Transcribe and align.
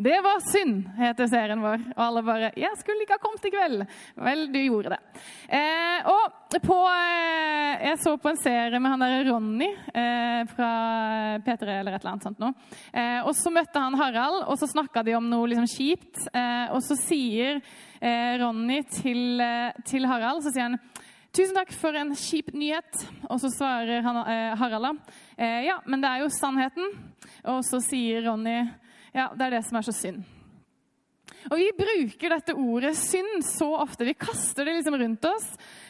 Det 0.00 0.20
var 0.24 0.38
synd, 0.52 0.86
heter 0.96 1.26
serien 1.28 1.60
vår. 1.60 1.82
Og 1.92 1.98
alle 2.00 2.20
bare 2.24 2.52
'Jeg 2.56 2.78
skulle 2.80 3.02
ikke 3.04 3.18
ha 3.18 3.20
kommet 3.20 3.44
i 3.44 3.50
kveld.' 3.52 3.86
Vel, 4.16 4.46
du 4.52 4.58
gjorde 4.58 4.94
det. 4.94 5.00
Eh, 5.52 6.08
og 6.08 6.56
på 6.64 6.78
eh, 6.88 7.84
Jeg 7.84 7.98
så 8.00 8.16
på 8.16 8.30
en 8.30 8.40
serie 8.40 8.80
med 8.80 8.90
han 8.90 9.00
der 9.00 9.28
Ronny 9.28 9.68
eh, 9.92 10.46
fra 10.48 10.70
P3 11.44 11.68
eller 11.80 11.92
et 11.92 12.00
eller 12.00 12.12
annet 12.12 12.24
sånt 12.24 12.40
noe. 12.40 12.54
Eh, 12.94 13.20
og 13.26 13.34
så 13.36 13.52
møtte 13.52 13.76
han 13.76 13.94
Harald, 13.94 14.48
og 14.48 14.56
så 14.56 14.70
snakka 14.72 15.04
de 15.04 15.18
om 15.18 15.28
noe 15.28 15.52
liksom 15.52 15.68
kjipt. 15.68 16.16
Eh, 16.32 16.72
og 16.72 16.80
så 16.80 16.96
sier 16.96 17.60
eh, 18.00 18.40
Ronny 18.40 18.80
til, 18.88 19.44
til 19.84 20.08
Harald 20.08 20.40
så 20.42 20.48
sier 20.48 20.70
han 20.70 20.80
Tusen 21.30 21.54
takk 21.54 21.70
for 21.78 21.94
en 21.94 22.10
kjip 22.18 22.48
nyhet. 22.58 23.04
Og 23.30 23.38
så 23.38 23.52
svarer 23.54 24.02
han, 24.02 24.16
eh, 24.26 24.56
Harald 24.58 24.82
da. 24.82 25.14
Eh, 25.36 25.66
ja, 25.68 25.76
men 25.86 26.00
det 26.00 26.08
er 26.08 26.24
jo 26.24 26.32
sannheten. 26.34 26.88
Og 27.52 27.60
så 27.68 27.78
sier 27.84 28.24
Ronny 28.26 28.64
ja, 29.14 29.30
det 29.34 29.46
er 29.46 29.58
det 29.58 29.64
som 29.66 29.80
er 29.80 29.88
så 29.88 29.94
synd. 29.96 30.22
Og 31.48 31.56
Vi 31.56 31.70
bruker 31.76 32.34
dette 32.34 32.54
ordet 32.58 32.92
synd 32.98 33.44
så 33.46 33.70
ofte. 33.80 34.04
Vi 34.04 34.16
kaster 34.18 34.66
det 34.66 34.74
liksom 34.76 34.96
rundt 35.00 35.24
oss. 35.24 35.46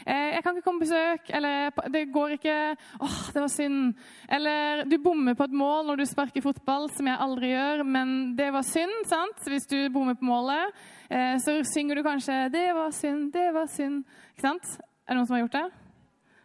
Eh, 0.07 0.35
'Jeg 0.35 0.43
kan 0.43 0.57
ikke 0.57 0.65
komme 0.65 0.81
på 0.81 0.87
besøk', 0.87 1.31
eller 1.35 1.71
'det 1.91 2.13
går 2.13 2.29
ikke', 2.39 2.77
'åh, 3.01 3.33
det 3.35 3.41
var 3.41 3.49
synd'. 3.49 3.95
Eller 4.29 4.85
'du 4.85 4.99
bommer 4.99 5.35
på 5.35 5.45
et 5.45 5.53
mål 5.53 5.87
når 5.87 5.97
du 5.97 6.05
sparker 6.05 6.41
fotball', 6.41 6.89
som 6.97 7.07
jeg 7.07 7.19
aldri 7.19 7.49
gjør, 7.51 7.85
men 7.85 8.37
det 8.37 8.53
var 8.53 8.63
synd. 8.63 9.07
sant? 9.07 9.39
Hvis 9.47 9.67
du 9.67 9.89
bommer 9.91 10.15
på 10.15 10.25
målet, 10.25 10.73
eh, 11.11 11.37
så 11.39 11.65
synger 11.65 11.95
du 11.97 12.03
kanskje 12.03 12.51
'det 12.51 12.75
var 12.75 12.91
synd, 12.91 13.33
det 13.33 13.53
var 13.53 13.67
synd'. 13.67 14.05
Ikke 14.37 14.43
sant? 14.43 14.81
Er 15.09 15.15
det 15.15 15.17
noen 15.17 15.27
som 15.27 15.37
har 15.37 15.49
gjort 15.49 15.53
det? 15.53 15.80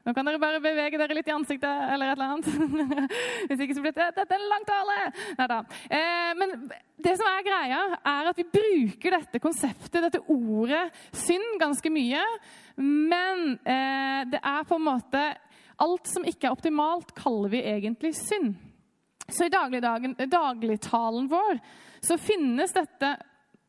Nå 0.05 0.13
kan 0.13 0.27
dere 0.27 0.37
bare 0.37 0.61
bevege 0.61 0.99
dere 1.01 1.15
litt 1.17 1.29
i 1.31 1.33
ansiktet 1.33 1.65
eller 1.65 2.11
et 2.11 2.19
eller 2.19 2.35
annet. 2.35 3.07
Hvis 3.49 3.63
ikke 3.65 3.77
så 3.77 3.81
blir 3.81 3.95
det 3.95 4.11
dette 4.13 4.35
er 4.35 4.43
en 4.43 4.51
lang 4.51 4.67
tale. 4.67 4.97
Neida. 5.39 5.57
Eh, 5.89 6.33
men 6.37 6.53
det 7.01 7.15
som 7.17 7.29
er 7.31 7.47
greia, 7.47 7.79
er 8.13 8.29
at 8.29 8.37
vi 8.37 8.45
bruker 8.53 9.17
dette 9.17 9.41
konseptet, 9.41 9.97
dette 10.05 10.21
ordet 10.29 10.83
synd, 11.09 11.57
ganske 11.61 11.89
mye. 11.89 12.21
Men 12.77 13.57
eh, 13.65 14.21
det 14.29 14.43
er 14.43 14.69
på 14.69 14.77
en 14.79 14.87
måte 14.91 15.25
Alt 15.83 16.07
som 16.07 16.23
ikke 16.23 16.47
er 16.47 16.53
optimalt, 16.55 17.09
kaller 17.17 17.51
vi 17.51 17.59
egentlig 17.67 18.13
synd. 18.15 18.53
Så 19.27 19.49
i 19.49 19.51
dagligtalen 19.51 21.25
vår 21.27 21.57
så 21.99 22.15
finnes 22.15 22.71
dette 22.71 23.09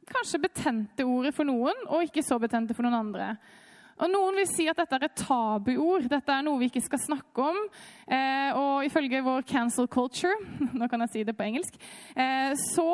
kanskje 0.06 0.38
betente 0.44 1.02
ordet 1.02 1.34
for 1.34 1.48
noen, 1.48 1.80
og 1.90 2.06
ikke 2.06 2.22
så 2.22 2.38
betente 2.38 2.76
for 2.76 2.86
noen 2.86 3.00
andre. 3.00 3.32
Og 3.96 4.10
Noen 4.12 4.36
vil 4.36 4.48
si 4.50 4.66
at 4.68 4.76
dette 4.76 4.98
er 4.98 5.06
et 5.06 5.16
tabuord. 5.16 6.04
Dette 6.10 6.32
er 6.32 6.44
noe 6.44 6.60
vi 6.60 6.68
ikke 6.68 6.84
skal 6.84 7.00
snakke 7.00 7.44
om. 7.46 7.60
Eh, 8.06 8.50
og 8.54 8.84
ifølge 8.86 9.22
vår 9.24 9.46
cancel 9.48 9.88
culture, 9.90 10.34
nå 10.78 10.86
kan 10.90 11.02
jeg 11.06 11.12
si 11.14 11.22
det 11.26 11.34
på 11.36 11.46
engelsk, 11.46 11.78
eh, 12.14 12.52
så 12.74 12.90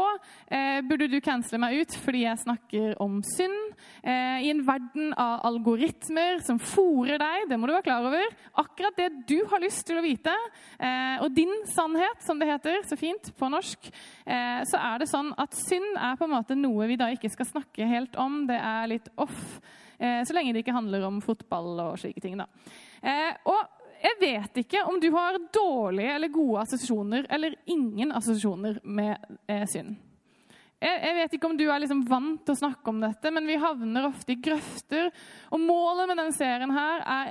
eh, 0.46 0.78
burde 0.86 1.10
du 1.12 1.18
cancele 1.20 1.60
meg 1.60 1.82
ut 1.82 1.96
fordi 2.00 2.22
jeg 2.22 2.42
snakker 2.44 2.94
om 3.02 3.18
synd. 3.34 3.58
Eh, 4.00 4.46
I 4.46 4.52
en 4.54 4.62
verden 4.64 5.12
av 5.18 5.42
algoritmer 5.50 6.40
som 6.46 6.62
fòrer 6.62 7.20
deg, 7.20 7.48
det 7.50 7.58
må 7.60 7.68
du 7.68 7.74
være 7.74 7.88
klar 7.90 8.08
over. 8.08 8.24
Akkurat 8.62 8.96
det 8.96 9.10
du 9.28 9.40
har 9.50 9.62
lyst 9.64 9.84
til 9.88 9.98
å 9.98 10.06
vite, 10.06 10.32
eh, 10.78 11.18
og 11.20 11.34
din 11.36 11.52
sannhet, 11.74 12.22
som 12.24 12.40
det 12.40 12.48
heter 12.48 12.80
så 12.88 12.96
fint 13.00 13.34
på 13.36 13.50
norsk, 13.52 13.90
eh, 14.24 14.62
så 14.70 14.80
er 14.80 15.02
det 15.02 15.10
sånn 15.10 15.34
at 15.36 15.58
synd 15.66 15.98
er 15.98 16.16
på 16.16 16.30
en 16.30 16.36
måte 16.38 16.56
noe 16.56 16.88
vi 16.88 17.00
da 17.00 17.10
ikke 17.12 17.32
skal 17.32 17.50
snakke 17.50 17.90
helt 17.90 18.16
om. 18.16 18.44
Det 18.48 18.56
er 18.56 18.92
litt 18.94 19.12
off. 19.20 19.60
Eh, 20.02 20.24
så 20.26 20.34
lenge 20.34 20.54
det 20.54 20.64
ikke 20.64 20.74
handler 20.74 21.06
om 21.06 21.20
fotball 21.22 21.76
og 21.84 22.00
slike 22.02 22.22
ting. 22.24 22.34
Da. 22.40 22.48
Eh, 23.02 23.30
og 23.46 23.82
jeg 24.02 24.18
vet 24.18 24.62
ikke 24.64 24.82
om 24.90 24.98
du 25.00 25.12
har 25.14 25.38
dårlige 25.54 26.16
eller 26.16 26.32
gode 26.34 26.64
assosiasjoner 26.64 27.28
eller 27.30 27.54
ingen 27.70 28.10
assosiasjoner 28.10 28.80
med 28.82 29.38
eh, 29.46 29.62
synd. 29.70 29.94
Jeg, 30.82 31.14
vet 31.14 31.34
ikke 31.36 31.46
om 31.46 31.54
du 31.54 31.68
er 31.70 31.78
liksom 31.78 32.00
vant 32.10 32.40
til 32.42 32.56
å 32.56 32.58
snakke 32.58 32.90
om 32.90 32.96
dette, 33.04 33.30
men 33.30 33.46
vi 33.46 33.54
havner 33.62 34.08
ofte 34.08 34.34
i 34.34 34.40
grøfter. 34.42 35.12
Og 35.54 35.62
målet 35.62 36.10
med 36.10 36.18
denne 36.18 36.34
serien 36.34 36.74
her 36.74 37.04
er 37.06 37.30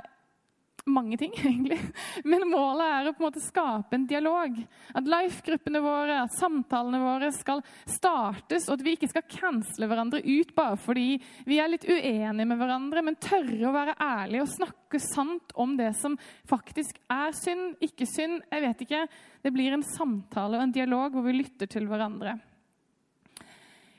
mange 0.90 1.18
ting, 1.18 1.32
egentlig. 1.44 1.78
Men 2.24 2.46
målet 2.50 2.86
er 2.86 3.08
å 3.08 3.14
på 3.14 3.22
en 3.22 3.28
måte 3.28 3.42
skape 3.44 3.96
en 3.96 4.06
dialog. 4.10 4.56
At 4.98 5.08
life-gruppene 5.08 5.82
våre, 5.84 6.18
at 6.24 6.36
samtalene 6.36 7.00
våre 7.02 7.30
skal 7.34 7.62
startes, 7.86 8.68
og 8.68 8.78
at 8.78 8.84
vi 8.86 8.96
ikke 8.96 9.10
skal 9.12 9.26
cancele 9.30 9.88
hverandre 9.90 10.22
ut 10.26 10.54
bare 10.56 10.78
fordi 10.80 11.16
vi 11.48 11.60
er 11.62 11.72
litt 11.72 11.86
uenige 11.88 12.48
med 12.48 12.60
hverandre, 12.60 13.04
men 13.06 13.20
tørre 13.22 13.68
å 13.68 13.74
være 13.74 13.98
ærlige 14.02 14.46
og 14.46 14.54
snakke 14.56 15.02
sant 15.02 15.54
om 15.60 15.76
det 15.78 15.92
som 15.98 16.18
faktisk 16.50 16.98
er 17.12 17.34
synd, 17.36 17.76
ikke 17.84 18.08
synd. 18.08 18.42
Jeg 18.52 18.66
vet 18.66 18.86
ikke. 18.86 19.04
Det 19.42 19.52
blir 19.54 19.74
en 19.76 19.86
samtale 19.86 20.58
og 20.58 20.66
en 20.66 20.74
dialog 20.74 21.14
hvor 21.14 21.26
vi 21.26 21.38
lytter 21.40 21.70
til 21.70 21.88
hverandre. 21.90 22.38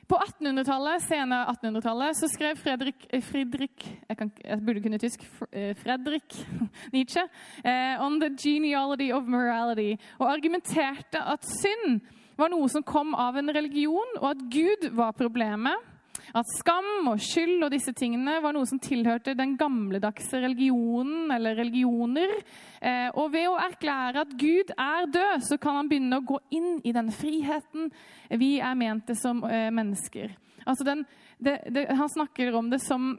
På 0.08 0.18
1800-tallet, 0.20 1.04
sene 1.08 1.38
1800-tallet 1.48 2.18
så 2.18 2.28
skrev 2.28 2.58
Fredrik, 2.60 3.06
Fredrik 3.08 3.24
Friedrich 3.24 3.86
jeg, 4.08 4.16
kan, 4.18 4.30
jeg, 4.44 4.60
burde 4.66 4.82
kunne 4.84 4.98
tysk 5.00 5.24
eh, 5.52 5.72
Fredrik 5.80 6.36
Nietzsche 6.94 7.24
eh, 7.64 8.02
on 8.02 8.20
the 8.20 8.28
genealogy 8.36 9.10
of 9.14 9.28
morality 9.28 9.94
og 10.18 10.28
argumenterte 10.32 11.22
at 11.22 11.48
synd 11.60 12.02
var 12.36 12.50
noe 12.52 12.68
som 12.70 12.82
kom 12.82 13.14
av 13.14 13.38
en 13.38 13.52
religion, 13.54 14.16
og 14.18 14.32
at 14.32 14.40
Gud 14.50 14.88
var 14.98 15.14
problemet. 15.14 15.93
At 16.32 16.48
skam 16.58 17.10
og 17.10 17.20
skyld 17.22 17.66
og 17.66 17.72
disse 17.74 17.92
tingene 17.96 18.38
var 18.42 18.54
noe 18.56 18.68
som 18.68 18.80
tilhørte 18.82 19.36
den 19.38 19.56
gamledagse 19.60 20.40
religionen 20.44 21.32
eller 21.34 21.58
religioner. 21.60 22.32
Eh, 22.80 23.10
og 23.12 23.32
ved 23.34 23.50
å 23.50 23.58
erklære 23.60 24.24
at 24.24 24.32
Gud 24.40 24.72
er 24.72 25.10
død, 25.12 25.44
så 25.48 25.58
kan 25.60 25.80
han 25.80 25.90
begynne 25.90 26.22
å 26.22 26.26
gå 26.26 26.40
inn 26.56 26.78
i 26.84 26.94
den 26.96 27.12
friheten 27.14 27.92
vi 28.40 28.56
er 28.62 28.78
mente 28.78 29.16
som 29.18 29.44
eh, 29.44 29.68
mennesker. 29.74 30.32
Altså 30.64 30.86
den, 30.86 31.04
det, 31.38 31.58
det, 31.74 31.86
han 31.92 32.08
snakker 32.08 32.54
om 32.56 32.70
det 32.72 32.80
som 32.84 33.14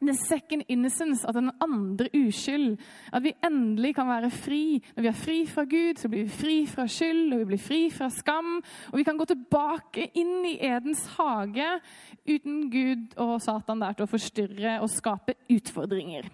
The 0.00 0.14
second 0.14 0.62
innocence, 0.68 1.26
at 1.28 1.34
den 1.34 1.50
andre 1.60 2.06
uskyld. 2.14 2.78
At 3.12 3.24
vi 3.24 3.32
endelig 3.44 3.94
kan 3.96 4.06
være 4.06 4.30
fri. 4.30 4.78
Når 4.96 5.02
vi 5.02 5.08
er 5.08 5.16
fri 5.24 5.38
fra 5.46 5.64
Gud, 5.64 5.98
så 5.98 6.08
blir 6.08 6.22
vi 6.22 6.28
fri 6.30 6.58
fra 6.70 6.86
skyld, 6.86 7.32
og 7.32 7.40
vi 7.40 7.48
blir 7.50 7.62
fri 7.62 7.80
fra 7.90 8.06
skam. 8.14 8.60
Og 8.92 8.98
vi 8.98 9.02
kan 9.02 9.18
gå 9.18 9.26
tilbake 9.26 10.10
inn 10.14 10.46
i 10.46 10.58
Edens 10.62 11.02
hage 11.16 11.66
uten 12.28 12.68
Gud 12.70 13.18
og 13.18 13.40
Satan 13.42 13.82
der 13.82 13.98
til 13.98 14.06
å 14.06 14.12
forstyrre 14.12 14.78
og 14.84 14.92
skape 14.92 15.34
utfordringer. 15.50 16.30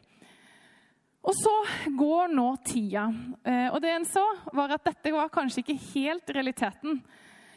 Og 1.24 1.32
så 1.32 1.54
går 1.96 2.34
nå 2.36 2.50
tida. 2.68 3.06
Eh, 3.48 3.68
og 3.72 3.80
det 3.80 3.94
en 3.94 4.04
så, 4.04 4.24
var 4.52 4.76
at 4.76 4.84
dette 4.84 5.12
var 5.14 5.32
kanskje 5.32 5.64
ikke 5.64 5.80
helt 5.94 6.34
realiteten. 6.36 7.00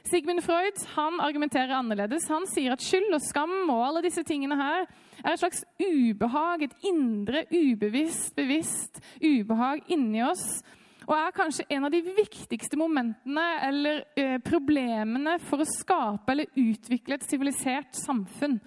Sigmund 0.07 0.44
Freud 0.45 0.79
han 0.95 1.19
argumenterer 1.19 1.75
annerledes. 1.75 2.29
Han 2.31 2.47
sier 2.47 2.75
at 2.75 2.84
skyld 2.84 3.12
og 3.16 3.23
skam 3.23 3.56
og 3.66 3.84
alle 3.90 4.03
disse 4.06 4.23
tingene 4.28 4.56
her 4.59 4.85
er 5.23 5.34
et 5.34 5.41
slags 5.41 5.63
ubehag, 5.81 6.63
et 6.63 6.88
indre, 6.88 7.44
ubevisst, 7.51 8.35
bevisst 8.38 9.01
ubehag 9.19 9.84
inni 9.91 10.22
oss. 10.23 10.46
Og 11.07 11.16
er 11.16 11.35
kanskje 11.35 11.66
en 11.72 11.88
av 11.88 11.94
de 11.94 12.01
viktigste 12.03 12.79
momentene 12.79 13.46
eller 13.63 14.01
eh, 14.19 14.38
problemene 14.44 15.38
for 15.47 15.63
å 15.63 15.67
skape 15.69 16.34
eller 16.34 16.51
utvikle 16.59 17.16
et 17.16 17.28
sivilisert 17.28 17.96
samfunn. 17.96 18.58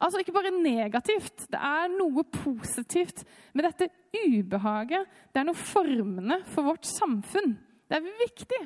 Altså 0.00 0.22
ikke 0.22 0.36
bare 0.36 0.52
negativt. 0.54 1.44
Det 1.52 1.60
er 1.60 1.90
noe 1.92 2.24
positivt 2.24 3.24
med 3.52 3.68
dette 3.68 3.90
ubehaget. 4.16 5.08
Det 5.28 5.42
er 5.42 5.48
noe 5.48 5.60
formende 5.60 6.40
for 6.48 6.72
vårt 6.72 6.88
samfunn. 6.88 7.58
Det 7.84 8.00
er 8.00 8.14
viktig. 8.22 8.62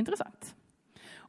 Interessant. 0.00 0.56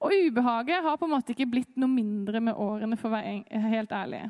Og 0.01 0.13
ubehaget 0.13 0.83
har 0.83 0.97
på 0.97 1.07
en 1.07 1.15
måte 1.15 1.33
ikke 1.33 1.49
blitt 1.49 1.79
noe 1.79 1.89
mindre 1.89 2.41
med 2.43 2.57
årene, 2.57 2.97
for 2.99 3.09
å 3.09 3.17
være 3.17 3.63
helt 3.71 3.93
ærlig. 3.95 4.27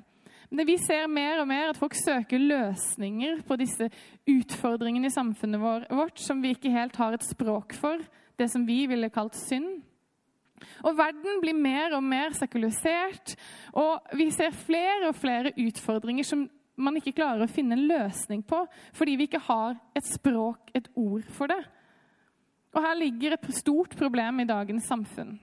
Men 0.49 0.67
vi 0.67 0.77
ser 0.79 1.09
mer 1.11 1.41
og 1.41 1.49
mer 1.49 1.73
at 1.73 1.79
folk 1.79 1.95
søker 1.97 2.39
løsninger 2.39 3.41
på 3.47 3.57
disse 3.59 3.89
utfordringene 4.31 5.09
i 5.09 5.13
samfunnet 5.13 5.59
vårt 5.91 6.21
som 6.23 6.39
vi 6.43 6.53
ikke 6.55 6.71
helt 6.71 6.95
har 6.95 7.17
et 7.17 7.27
språk 7.27 7.75
for, 7.75 7.99
det 8.39 8.47
som 8.53 8.63
vi 8.67 8.85
ville 8.87 9.11
kalt 9.11 9.35
synd. 9.35 9.81
Og 10.87 10.95
verden 10.97 11.41
blir 11.43 11.57
mer 11.57 11.93
og 11.97 12.03
mer 12.05 12.33
sekulisert, 12.37 13.35
og 13.77 14.07
vi 14.17 14.29
ser 14.33 14.55
flere 14.55 15.11
og 15.11 15.17
flere 15.19 15.51
utfordringer 15.59 16.25
som 16.25 16.47
man 16.77 16.97
ikke 16.97 17.15
klarer 17.17 17.43
å 17.43 17.51
finne 17.51 17.75
en 17.75 17.87
løsning 17.89 18.43
på 18.45 18.59
fordi 18.95 19.15
vi 19.17 19.27
ikke 19.27 19.41
har 19.47 19.75
et 19.97 20.05
språk, 20.05 20.71
et 20.77 20.87
ord 20.95 21.25
for 21.33 21.51
det. 21.51 21.59
Og 22.77 22.83
her 22.83 22.97
ligger 22.99 23.35
et 23.35 23.47
stort 23.57 23.95
problem 23.97 24.43
i 24.43 24.47
dagens 24.49 24.87
samfunn. 24.89 25.37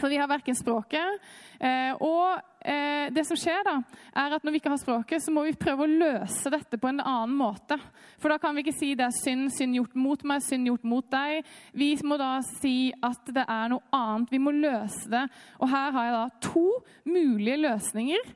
For 0.00 0.08
vi 0.08 0.16
har 0.16 0.28
verken 0.30 0.56
språket 0.56 1.20
eh, 1.60 1.92
Og 2.00 2.38
eh, 2.64 3.10
det 3.12 3.24
som 3.28 3.36
skjer, 3.38 3.60
da, 3.66 3.74
er 4.22 4.36
at 4.36 4.44
når 4.44 4.54
vi 4.54 4.60
ikke 4.62 4.72
har 4.72 4.80
språket, 4.80 5.24
så 5.24 5.34
må 5.34 5.44
vi 5.46 5.56
prøve 5.58 5.84
å 5.84 5.90
løse 5.90 6.52
dette 6.52 6.78
på 6.80 6.88
en 6.88 7.02
annen 7.02 7.34
måte. 7.36 7.76
For 8.22 8.32
da 8.32 8.38
kan 8.40 8.56
vi 8.56 8.64
ikke 8.64 8.76
si 8.76 8.92
det 8.98 9.04
er 9.08 9.16
synd, 9.16 9.50
synd 9.52 9.76
gjort 9.76 9.98
mot 9.98 10.24
meg, 10.28 10.44
synd 10.46 10.70
gjort 10.70 10.86
mot 10.88 11.08
deg. 11.12 11.48
Vi 11.76 11.90
må 12.08 12.16
da 12.20 12.34
si 12.46 12.92
at 13.04 13.28
det 13.34 13.44
er 13.44 13.72
noe 13.74 13.84
annet. 13.96 14.32
Vi 14.32 14.40
må 14.42 14.54
løse 14.56 15.12
det. 15.12 15.26
Og 15.60 15.70
her 15.72 15.92
har 15.96 16.08
jeg 16.08 16.16
da 16.16 16.48
to 16.48 16.66
mulige 17.08 17.60
løsninger. 17.66 18.32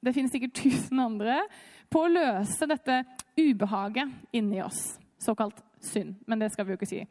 Det 0.00 0.14
finnes 0.16 0.32
sikkert 0.34 0.56
tusen 0.62 1.02
andre. 1.02 1.42
På 1.90 2.04
å 2.06 2.12
løse 2.12 2.68
dette 2.70 3.02
ubehaget 3.40 4.36
inni 4.36 4.62
oss. 4.62 4.84
Såkalt 5.20 5.58
synd. 5.82 6.20
Men 6.30 6.40
det 6.40 6.52
skal 6.54 6.68
vi 6.68 6.74
jo 6.74 6.80
ikke 6.80 6.90
si. 6.90 7.02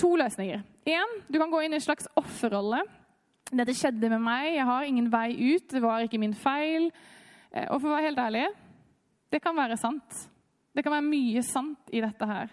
To 0.00 0.14
løsninger. 0.16 0.62
Én, 0.88 1.20
du 1.28 1.38
kan 1.40 1.50
gå 1.52 1.64
inn 1.64 1.74
i 1.74 1.80
en 1.80 1.84
slags 1.84 2.08
offerrolle. 2.20 2.82
Dette 3.50 3.74
skjedde 3.74 4.10
med 4.12 4.22
meg. 4.22 4.52
Jeg 4.54 4.66
har 4.68 4.86
ingen 4.86 5.10
vei 5.10 5.30
ut. 5.34 5.68
Det 5.72 5.82
var 5.82 6.04
ikke 6.04 6.20
min 6.22 6.36
feil. 6.38 6.90
Eh, 7.50 7.66
og 7.68 7.80
for 7.80 7.90
å 7.90 7.96
være 7.96 8.10
helt 8.10 8.26
ærlig 8.26 8.48
det 9.30 9.38
kan 9.42 9.54
være 9.54 9.76
sant. 9.78 10.24
Det 10.74 10.82
kan 10.82 10.94
være 10.96 11.06
mye 11.06 11.42
sant 11.46 11.92
i 11.94 12.02
dette 12.02 12.26
her. 12.26 12.50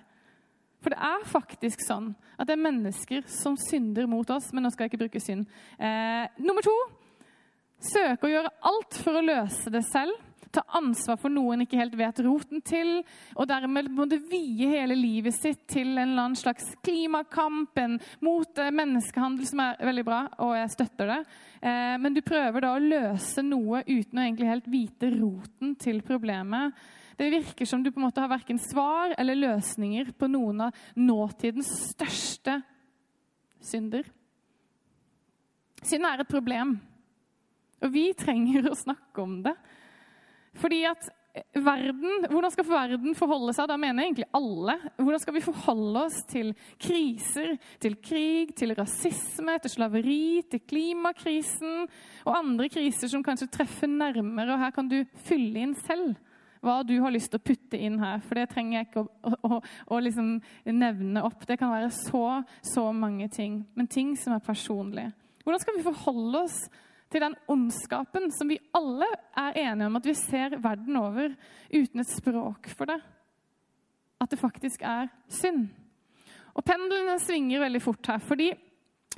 For 0.81 0.93
det 0.93 0.99
er 1.01 1.25
faktisk 1.25 1.81
sånn 1.81 2.11
at 2.37 2.45
det 2.45 2.53
er 2.53 2.61
mennesker 2.67 3.25
som 3.33 3.57
synder 3.57 4.05
mot 4.09 4.29
oss. 4.33 4.51
Men 4.53 4.65
nå 4.65 4.71
skal 4.73 4.85
jeg 4.85 4.93
ikke 4.93 5.03
bruke 5.07 5.21
synd. 5.23 5.47
Eh, 5.81 6.29
nummer 6.37 6.65
to 6.65 6.75
søke 7.81 8.25
å 8.25 8.31
gjøre 8.31 8.53
alt 8.69 9.01
for 9.03 9.17
å 9.17 9.25
løse 9.25 9.73
det 9.73 9.83
selv 9.89 10.13
ta 10.57 10.63
ansvar 10.79 11.19
for 11.21 11.33
noe 11.33 11.53
en 11.53 11.63
ikke 11.65 11.77
helt 11.79 11.95
vet 11.97 12.19
roten 12.25 12.63
til, 12.65 13.01
og 13.37 13.47
dermed 13.49 13.91
må 13.93 14.07
det 14.09 14.23
vie 14.31 14.71
hele 14.71 14.97
livet 14.97 15.35
sitt 15.37 15.65
til 15.69 15.93
en 15.93 16.07
eller 16.07 16.23
annen 16.23 16.39
slags 16.39 16.71
klimakamp 16.85 17.77
mot 18.25 18.61
eh, 18.61 18.73
menneskehandel, 18.73 19.45
som 19.49 19.61
er 19.63 19.81
veldig 19.85 20.05
bra, 20.07 20.23
og 20.41 20.55
jeg 20.57 20.73
støtter 20.73 21.11
det. 21.13 21.19
Eh, 21.61 21.95
men 22.01 22.15
du 22.15 22.23
prøver 22.25 22.65
da 22.65 22.73
å 22.73 22.81
løse 22.81 23.45
noe 23.45 23.83
uten 23.85 24.17
å 24.17 24.25
egentlig 24.25 24.49
helt 24.49 24.71
vite 24.71 25.11
roten 25.13 25.75
til 25.79 26.01
problemet. 26.05 26.75
Det 27.17 27.31
virker 27.33 27.69
som 27.69 27.81
du 27.81 27.91
på 27.91 28.01
en 28.01 28.07
måte 28.07 28.21
har 28.21 28.29
verken 28.29 28.59
svar 28.61 29.15
eller 29.17 29.39
løsninger 29.39 30.13
på 30.17 30.29
noen 30.29 30.67
av 30.67 30.83
nåtidens 30.97 31.69
største 31.93 32.59
synder. 33.63 34.05
Synd 35.85 36.05
er 36.09 36.21
et 36.21 36.29
problem, 36.29 36.77
og 37.81 37.91
vi 37.93 38.09
trenger 38.17 38.69
å 38.69 38.77
snakke 38.77 39.21
om 39.21 39.41
det. 39.45 39.53
Fordi 40.55 40.83
at 40.89 41.09
verden, 41.53 42.25
Hvordan 42.31 42.51
skal 42.51 42.67
verden 42.69 43.15
forholde 43.15 43.53
seg? 43.53 43.67
Da 43.69 43.77
mener 43.77 44.03
jeg 44.03 44.11
egentlig 44.11 44.29
alle. 44.37 44.77
Hvordan 44.97 45.21
skal 45.21 45.35
vi 45.35 45.43
forholde 45.45 46.03
oss 46.07 46.21
til 46.29 46.53
kriser, 46.81 47.57
til 47.83 47.97
krig, 48.01 48.55
til 48.57 48.73
rasisme, 48.77 49.57
til 49.61 49.73
slaveri, 49.73 50.43
til 50.49 50.63
klimakrisen 50.65 51.85
og 52.25 52.37
andre 52.39 52.69
kriser 52.73 53.11
som 53.11 53.25
kanskje 53.25 53.51
treffer 53.53 53.91
nærmere? 53.91 54.55
Og 54.55 54.63
her 54.65 54.73
kan 54.75 54.89
du 54.89 55.03
fylle 55.27 55.67
inn 55.67 55.77
selv 55.85 56.15
hva 56.65 56.81
du 56.83 56.95
har 57.03 57.13
lyst 57.13 57.29
til 57.31 57.39
å 57.39 57.45
putte 57.45 57.77
inn 57.79 57.99
her. 58.01 58.19
For 58.25 58.39
det 58.39 58.49
trenger 58.51 58.79
jeg 58.79 58.89
ikke 58.89 59.03
å, 59.05 59.35
å, 59.45 59.61
å 59.93 60.01
liksom 60.01 60.37
nevne 60.73 61.23
opp. 61.23 61.45
Det 61.47 61.59
kan 61.61 61.71
være 61.73 61.93
så, 61.93 62.41
så 62.65 62.89
mange 62.91 63.29
ting. 63.33 63.61
Men 63.77 63.89
ting 63.91 64.15
som 64.19 64.35
er 64.35 64.43
personlige. 64.43 65.13
Hvordan 65.45 65.63
skal 65.63 65.77
vi 65.77 65.85
forholde 65.85 66.43
oss 66.47 66.57
til 67.11 67.23
den 67.23 67.35
ondskapen 67.51 68.31
som 68.35 68.49
vi 68.51 68.59
alle 68.75 69.07
er 69.37 69.59
enige 69.63 69.89
om 69.89 69.99
at 69.99 70.07
vi 70.07 70.15
ser 70.17 70.57
verden 70.63 70.99
over 70.99 71.33
uten 71.71 72.03
et 72.03 72.11
språk 72.11 72.69
for 72.75 72.91
det. 72.91 72.99
At 74.21 74.31
det 74.31 74.41
faktisk 74.41 74.81
er 74.81 75.11
synd. 75.29 75.67
Og 76.57 76.65
pendlene 76.65 77.19
svinger 77.21 77.61
veldig 77.61 77.81
fort 77.83 78.09
her. 78.09 78.19
fordi 78.19 78.51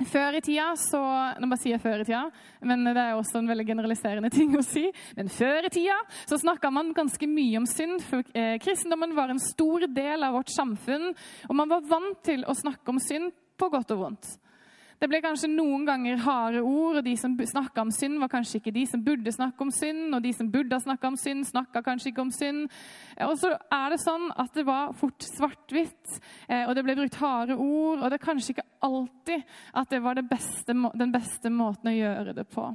før 0.06 0.36
i 0.38 0.40
tida 0.40 0.70
så 0.80 1.00
Nå 1.40 1.48
bare 1.50 1.60
sier 1.60 1.74
jeg 1.74 1.82
før 1.82 2.02
i 2.02 2.06
tida, 2.08 2.22
men 2.64 2.84
det 2.88 2.96
er 2.96 3.16
også 3.16 3.40
en 3.40 3.50
veldig 3.50 3.66
generaliserende 3.68 4.30
ting 4.38 4.56
å 4.56 4.64
si. 4.64 4.86
Men 5.16 5.32
før 5.32 5.66
i 5.68 5.72
tida 5.72 5.98
så 6.28 6.38
snakka 6.40 6.70
man 6.72 6.94
ganske 6.96 7.28
mye 7.28 7.60
om 7.60 7.68
synd. 7.68 8.04
for 8.06 8.24
eh, 8.34 8.56
Kristendommen 8.62 9.16
var 9.16 9.32
en 9.32 9.42
stor 9.42 9.88
del 9.88 10.24
av 10.24 10.36
vårt 10.38 10.52
samfunn, 10.54 11.10
og 11.48 11.56
man 11.56 11.72
var 11.72 11.88
vant 11.88 12.22
til 12.24 12.44
å 12.46 12.56
snakke 12.56 12.92
om 12.92 13.02
synd 13.02 13.34
på 13.60 13.68
godt 13.72 13.92
og 13.96 14.06
vondt. 14.06 14.30
Det 15.00 15.08
ble 15.08 15.22
kanskje 15.24 15.48
noen 15.48 15.86
ganger 15.88 16.18
harde 16.20 16.60
ord, 16.60 16.98
og 17.00 17.06
de 17.06 17.14
som 17.16 17.32
snakka 17.32 17.86
om 17.86 17.92
synd, 17.94 18.18
var 18.20 18.28
kanskje 18.28 18.58
ikke 18.58 18.74
de 18.74 18.82
som 18.84 19.00
burde 19.00 19.32
snakke 19.32 19.64
om 19.64 19.70
synd, 19.72 20.10
og 20.12 20.20
de 20.20 20.32
som 20.36 20.50
burde 20.52 20.76
ha 20.76 20.84
snakka 20.84 21.08
om 21.08 21.16
synd, 21.16 21.46
snakka 21.48 21.80
kanskje 21.86 22.10
ikke 22.10 22.26
om 22.26 22.32
synd. 22.36 22.66
Og 23.24 23.32
så 23.40 23.54
er 23.72 23.94
det 23.94 24.00
sånn 24.02 24.28
at 24.36 24.52
det 24.58 24.66
var 24.68 24.92
fort 25.00 25.24
svart-hvitt, 25.24 26.20
eh, 26.50 26.66
og 26.66 26.74
det 26.76 26.84
ble 26.84 26.98
brukt 27.00 27.16
harde 27.22 27.56
ord, 27.56 28.02
og 28.02 28.04
det 28.12 28.20
er 28.20 28.26
kanskje 28.26 28.58
ikke 28.58 28.68
alltid 28.90 29.56
at 29.80 29.96
det 29.96 30.02
var 30.04 30.20
det 30.20 30.28
beste, 30.28 30.76
den 30.76 31.16
beste 31.16 31.56
måten 31.56 31.94
å 31.94 31.96
gjøre 31.96 32.36
det 32.36 32.48
på. 32.52 32.68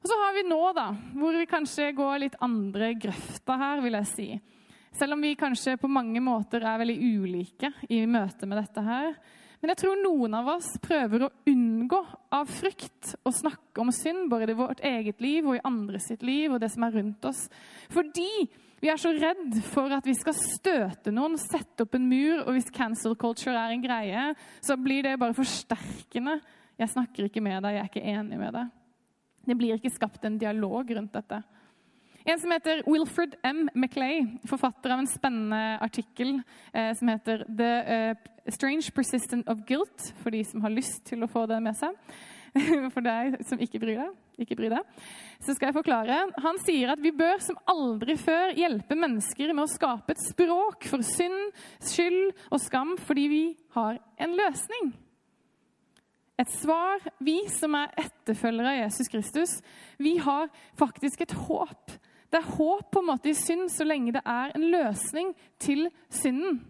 Og 0.00 0.12
så 0.12 0.22
har 0.26 0.36
vi 0.36 0.44
nå, 0.44 0.62
da, 0.76 0.90
hvor 1.16 1.40
vi 1.40 1.48
kanskje 1.48 1.90
går 1.96 2.20
litt 2.20 2.40
andre 2.44 2.92
grøfta 3.00 3.56
her, 3.64 3.80
vil 3.80 3.96
jeg 4.02 4.12
si. 4.12 4.30
Selv 4.92 5.16
om 5.16 5.24
vi 5.24 5.38
kanskje 5.40 5.80
på 5.80 5.88
mange 5.88 6.20
måter 6.20 6.68
er 6.68 6.80
veldig 6.84 7.00
ulike 7.00 7.72
i 7.88 8.04
møte 8.04 8.44
med 8.44 8.60
dette 8.60 8.84
her. 8.84 9.14
Men 9.60 9.74
jeg 9.74 9.82
tror 9.82 9.98
noen 10.00 10.34
av 10.38 10.48
oss 10.54 10.70
prøver 10.80 11.26
å 11.26 11.34
unngå 11.50 11.98
av 12.32 12.48
frykt 12.48 13.12
å 13.28 13.32
snakke 13.34 13.82
om 13.82 13.92
synd, 13.92 14.30
både 14.32 14.54
i 14.54 14.56
vårt 14.56 14.80
eget 14.88 15.20
liv 15.20 15.44
og 15.44 15.58
i 15.58 15.64
andre 15.68 16.00
sitt 16.00 16.24
liv 16.24 16.54
og 16.54 16.62
det 16.62 16.70
som 16.72 16.86
er 16.86 16.96
rundt 16.96 17.28
oss. 17.28 17.42
Fordi 17.92 18.30
vi 18.80 18.88
er 18.88 18.96
så 18.96 19.12
redd 19.12 19.58
for 19.68 19.92
at 19.92 20.06
vi 20.08 20.14
skal 20.16 20.36
støte 20.38 21.12
noen, 21.12 21.36
sette 21.36 21.84
opp 21.84 21.98
en 21.98 22.08
mur, 22.08 22.46
og 22.46 22.54
hvis 22.56 22.72
cancel 22.72 23.12
culture 23.20 23.52
er 23.52 23.74
en 23.74 23.84
greie, 23.84 24.22
så 24.64 24.78
blir 24.80 25.04
det 25.04 25.18
bare 25.20 25.36
forsterkende. 25.36 26.38
Jeg 26.80 26.94
snakker 26.94 27.28
ikke 27.28 27.44
med 27.44 27.60
deg, 27.60 27.76
jeg 27.76 27.84
er 27.84 27.90
ikke 27.92 28.14
enig 28.16 28.40
med 28.40 28.56
deg. 28.56 28.70
Det 29.44 29.56
blir 29.60 29.76
ikke 29.76 29.92
skapt 29.92 30.24
en 30.24 30.40
dialog 30.40 30.88
rundt 30.96 31.12
dette. 31.12 31.42
En 32.30 32.38
som 32.38 32.52
heter 32.54 32.84
Wilfred 32.86 33.32
M. 33.42 33.64
Maclay, 33.74 34.20
forfatter 34.46 34.92
av 34.94 35.00
en 35.02 35.08
spennende 35.10 35.78
artikkel 35.82 36.36
eh, 36.70 36.92
som 36.94 37.08
heter 37.10 37.42
'The 37.48 37.70
uh, 37.90 38.52
Strange 38.54 38.92
Persistent 38.94 39.48
of 39.50 39.64
Guilt', 39.66 40.12
for 40.22 40.30
de 40.30 40.44
som 40.46 40.62
har 40.62 40.70
lyst 40.70 41.02
til 41.08 41.24
å 41.24 41.28
få 41.30 41.48
det 41.50 41.58
med 41.62 41.74
seg. 41.74 41.96
For 42.94 43.02
deg 43.02 43.36
som 43.46 43.60
ikke 43.62 43.78
bryr 43.82 43.98
deg, 44.00 44.14
ikke 44.42 44.56
bry 44.58 44.70
deg, 44.72 45.02
så 45.38 45.54
skal 45.54 45.68
jeg 45.68 45.76
forklare. 45.76 46.16
Han 46.42 46.58
sier 46.62 46.90
at 46.90 47.02
vi 47.02 47.12
bør 47.14 47.38
som 47.42 47.58
aldri 47.70 48.16
før 48.18 48.54
hjelpe 48.58 48.98
mennesker 48.98 49.52
med 49.54 49.64
å 49.68 49.70
skape 49.70 50.14
et 50.14 50.24
språk 50.24 50.86
for 50.90 51.06
synd, 51.06 51.54
skyld 51.78 52.32
og 52.50 52.58
skam 52.62 52.96
fordi 53.06 53.26
vi 53.30 53.44
har 53.76 54.00
en 54.18 54.34
løsning. 54.38 54.90
Et 56.42 56.54
svar. 56.58 57.06
Vi 57.22 57.38
som 57.54 57.78
er 57.78 57.94
etterfølgere 58.02 58.74
av 58.74 58.80
Jesus 58.82 59.14
Kristus, 59.14 59.58
vi 59.98 60.16
har 60.18 60.50
faktisk 60.78 61.22
et 61.22 61.38
håp 61.46 62.00
det 62.30 62.38
er 62.38 62.52
håp 62.56 62.90
på 62.92 63.02
en 63.02 63.08
måte 63.10 63.32
i 63.32 63.36
synd 63.36 63.70
så 63.72 63.86
lenge 63.86 64.14
det 64.14 64.22
er 64.22 64.52
en 64.54 64.66
løsning 64.70 65.32
til 65.62 65.88
synden. 66.14 66.60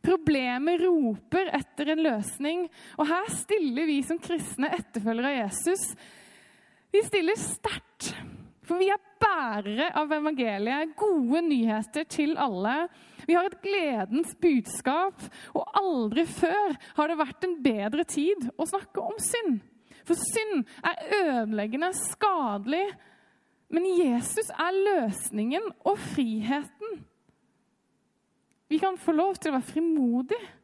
Problemet 0.00 0.80
roper 0.80 1.50
etter 1.58 1.92
en 1.92 2.02
løsning, 2.06 2.64
og 2.96 3.08
her 3.10 3.28
stiller 3.36 3.88
vi 3.88 3.98
som 4.06 4.20
kristne 4.22 4.70
etterfølgere 4.78 5.34
av 5.34 5.40
Jesus 5.42 5.90
Vi 6.90 7.02
stiller 7.06 7.36
sterkt, 7.38 8.14
for 8.66 8.80
vi 8.80 8.88
er 8.90 9.02
bærere 9.20 9.90
av 9.98 10.10
evangeliet, 10.14 10.96
gode 10.98 11.42
nyheter 11.44 12.06
til 12.10 12.32
alle. 12.40 12.88
Vi 13.28 13.36
har 13.36 13.46
et 13.46 13.60
gledens 13.62 14.32
budskap, 14.40 15.20
og 15.54 15.76
aldri 15.78 16.24
før 16.26 16.74
har 16.96 17.12
det 17.12 17.18
vært 17.20 17.46
en 17.46 17.54
bedre 17.62 18.06
tid 18.10 18.48
å 18.56 18.66
snakke 18.66 19.04
om 19.04 19.20
synd. 19.22 19.60
For 20.08 20.18
synd 20.18 20.64
er 20.82 21.14
ødeleggende, 21.20 21.92
skadelig, 21.94 22.88
men 23.70 23.86
Jesus 23.94 24.50
er 24.50 24.78
løsningen 24.84 25.70
og 25.86 25.98
friheten. 26.12 27.04
Vi 28.70 28.78
kan 28.78 28.98
få 28.98 29.14
lov 29.14 29.38
til 29.38 29.50
å 29.50 29.58
være 29.58 29.70
frimodige. 29.72 30.56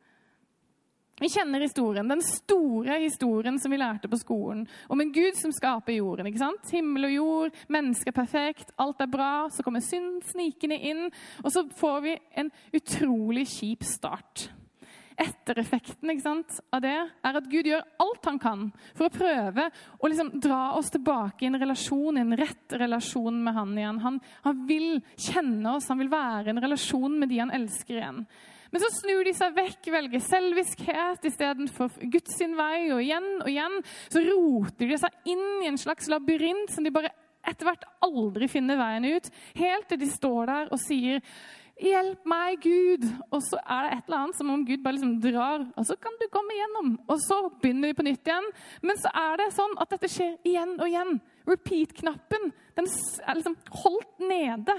Vi 1.17 1.31
kjenner 1.33 1.63
historien, 1.65 2.11
den 2.13 2.21
store 2.21 2.99
historien 3.01 3.57
som 3.59 3.73
vi 3.73 3.79
lærte 3.81 4.09
på 4.13 4.19
skolen. 4.21 4.67
Om 4.93 5.01
en 5.01 5.13
Gud 5.15 5.39
som 5.41 5.55
skaper 5.55 5.97
jorden. 5.97 6.29
ikke 6.29 6.43
sant? 6.43 6.69
Himmel 6.75 7.09
og 7.09 7.15
jord, 7.15 7.63
mennesket 7.73 8.13
er 8.13 8.19
perfekt, 8.19 8.75
alt 8.77 9.01
er 9.01 9.09
bra. 9.09 9.31
Så 9.49 9.65
kommer 9.65 9.81
synd 9.81 10.21
snikende 10.29 10.77
inn, 10.77 11.07
og 11.41 11.55
så 11.55 11.65
får 11.81 11.99
vi 12.05 12.19
en 12.43 12.53
utrolig 12.77 13.47
kjip 13.49 13.87
start 13.89 14.51
ettereffekten 15.16 16.12
av 16.70 16.82
det 16.85 16.96
er 16.96 17.38
at 17.38 17.49
Gud 17.50 17.68
gjør 17.68 17.85
alt 18.02 18.28
han 18.28 18.40
kan 18.42 18.66
for 18.96 19.06
å 19.06 19.14
prøve 19.14 19.68
å 19.99 20.11
liksom 20.11 20.35
dra 20.42 20.75
oss 20.76 20.90
tilbake 20.92 21.44
i 21.44 21.49
en 21.50 21.61
relasjon, 21.61 22.18
i 22.18 22.25
en 22.25 22.37
rett 22.37 22.76
relasjon 22.76 23.38
med 23.44 23.56
han 23.56 23.73
igjen. 23.78 24.02
Han, 24.04 24.20
han 24.44 24.66
vil 24.68 25.00
kjenne 25.14 25.76
oss, 25.76 25.88
han 25.88 26.02
vil 26.02 26.12
være 26.12 26.50
i 26.50 26.54
en 26.54 26.62
relasjon 26.66 27.18
med 27.20 27.32
de 27.32 27.40
han 27.40 27.54
elsker 27.56 28.00
igjen. 28.00 28.23
Men 28.70 28.82
så 28.82 28.90
snur 28.92 29.23
de 29.25 29.32
seg 29.37 29.54
vekk, 29.56 29.90
velger 29.94 30.25
selviskhet 30.26 31.28
istedenfor 31.28 31.94
Guds 32.12 32.35
sin 32.37 32.56
vei. 32.58 32.90
Og 32.92 33.00
igjen 33.00 33.28
og 33.38 33.49
igjen 33.49 33.78
så 34.11 34.20
roter 34.26 34.90
de 34.90 34.99
seg 35.00 35.30
inn 35.32 35.46
i 35.62 35.70
en 35.70 35.80
slags 35.80 36.11
labyrint 36.12 36.75
som 36.75 36.85
de 36.85 36.92
bare 36.92 37.14
etter 37.46 37.68
hvert 37.68 37.87
aldri 38.04 38.49
finner 38.50 38.78
veien 38.80 39.06
ut. 39.06 39.30
Helt 39.56 39.88
til 39.88 40.02
de 40.02 40.11
står 40.11 40.50
der 40.50 40.75
og 40.75 40.82
sier 40.82 41.23
'Hjelp 41.76 42.25
meg, 42.25 42.62
Gud!' 42.64 43.04
Og 43.30 43.42
så 43.45 43.59
er 43.61 43.83
det 43.85 43.92
et 43.92 44.06
eller 44.06 44.18
annet 44.18 44.38
som 44.38 44.50
om 44.50 44.64
Gud 44.64 44.83
bare 44.83 44.97
liksom 44.97 45.21
drar, 45.21 45.66
og 45.76 45.85
så 45.85 45.97
kan 46.00 46.14
du 46.21 46.26
komme 46.33 46.54
igjennom. 46.56 46.99
Og 47.06 47.18
så 47.21 47.37
begynner 47.61 47.92
vi 47.92 47.99
på 47.99 48.06
nytt 48.06 48.30
igjen. 48.30 48.47
Men 48.83 48.97
så 48.97 49.12
er 49.12 49.37
det 49.37 49.50
sånn 49.52 49.76
at 49.76 49.90
dette 49.92 50.09
skjer 50.09 50.38
igjen 50.49 50.80
og 50.80 50.88
igjen. 50.88 51.21
Repeat-knappen 51.47 52.52
den 52.76 52.88
er 53.26 53.37
liksom 53.37 53.59
holdt 53.83 54.25
nede. 54.25 54.76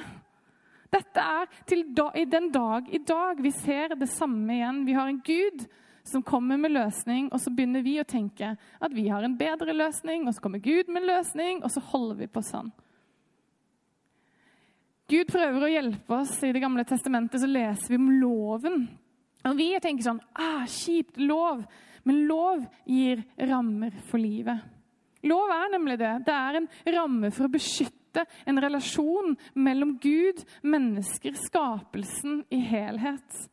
Dette 0.89 1.21
er 1.21 1.45
til 1.67 1.83
da, 1.93 2.09
i 2.15 2.25
den 2.25 2.49
dag 2.51 2.89
i 2.89 2.97
dag. 2.97 3.41
Vi 3.43 3.51
ser 3.51 3.93
det 3.95 4.09
samme 4.09 4.55
igjen. 4.55 4.85
Vi 4.87 4.97
har 4.97 5.07
en 5.11 5.21
Gud 5.21 5.67
som 6.07 6.23
kommer 6.23 6.57
med 6.57 6.71
løsning, 6.71 7.27
og 7.33 7.41
så 7.43 7.51
begynner 7.51 7.83
vi 7.83 7.97
å 7.99 8.07
tenke 8.07 8.53
at 8.55 8.93
vi 8.95 9.09
har 9.11 9.25
en 9.27 9.37
bedre 9.37 9.75
løsning, 9.75 10.25
og 10.25 10.33
så 10.33 10.41
kommer 10.41 10.63
Gud 10.63 10.87
med 10.87 11.03
løsning, 11.03 11.59
og 11.63 11.73
så 11.73 11.83
holder 11.91 12.21
vi 12.23 12.29
på 12.31 12.43
sånn. 12.47 12.71
Gud 15.07 15.29
prøver 15.31 15.63
å 15.63 15.71
hjelpe 15.71 16.15
oss. 16.19 16.33
I 16.43 16.53
Det 16.55 16.63
gamle 16.63 16.85
testamentet 16.87 17.41
så 17.41 17.49
leser 17.49 17.93
vi 17.93 17.99
om 17.99 18.09
loven. 18.19 18.81
Og 19.47 19.59
vi 19.59 19.69
tenker 19.83 20.03
sånn 20.03 20.23
ah, 20.35 20.65
Kjipt. 20.67 21.19
Lov. 21.21 21.63
Men 22.07 22.25
lov 22.27 22.65
gir 22.87 23.23
rammer 23.49 23.95
for 24.07 24.19
livet. 24.21 24.63
Lov 25.27 25.51
er 25.51 25.71
nemlig 25.73 25.97
det. 25.99 26.13
Det 26.27 26.35
er 26.35 26.59
en 26.59 26.67
ramme 26.97 27.31
for 27.35 27.47
å 27.47 27.51
beskytte 27.51 28.23
en 28.47 28.59
relasjon 28.63 29.35
mellom 29.59 29.95
Gud, 30.01 30.39
mennesker, 30.63 31.35
skapelsen 31.39 32.41
i 32.53 32.61
helhet. 32.63 33.47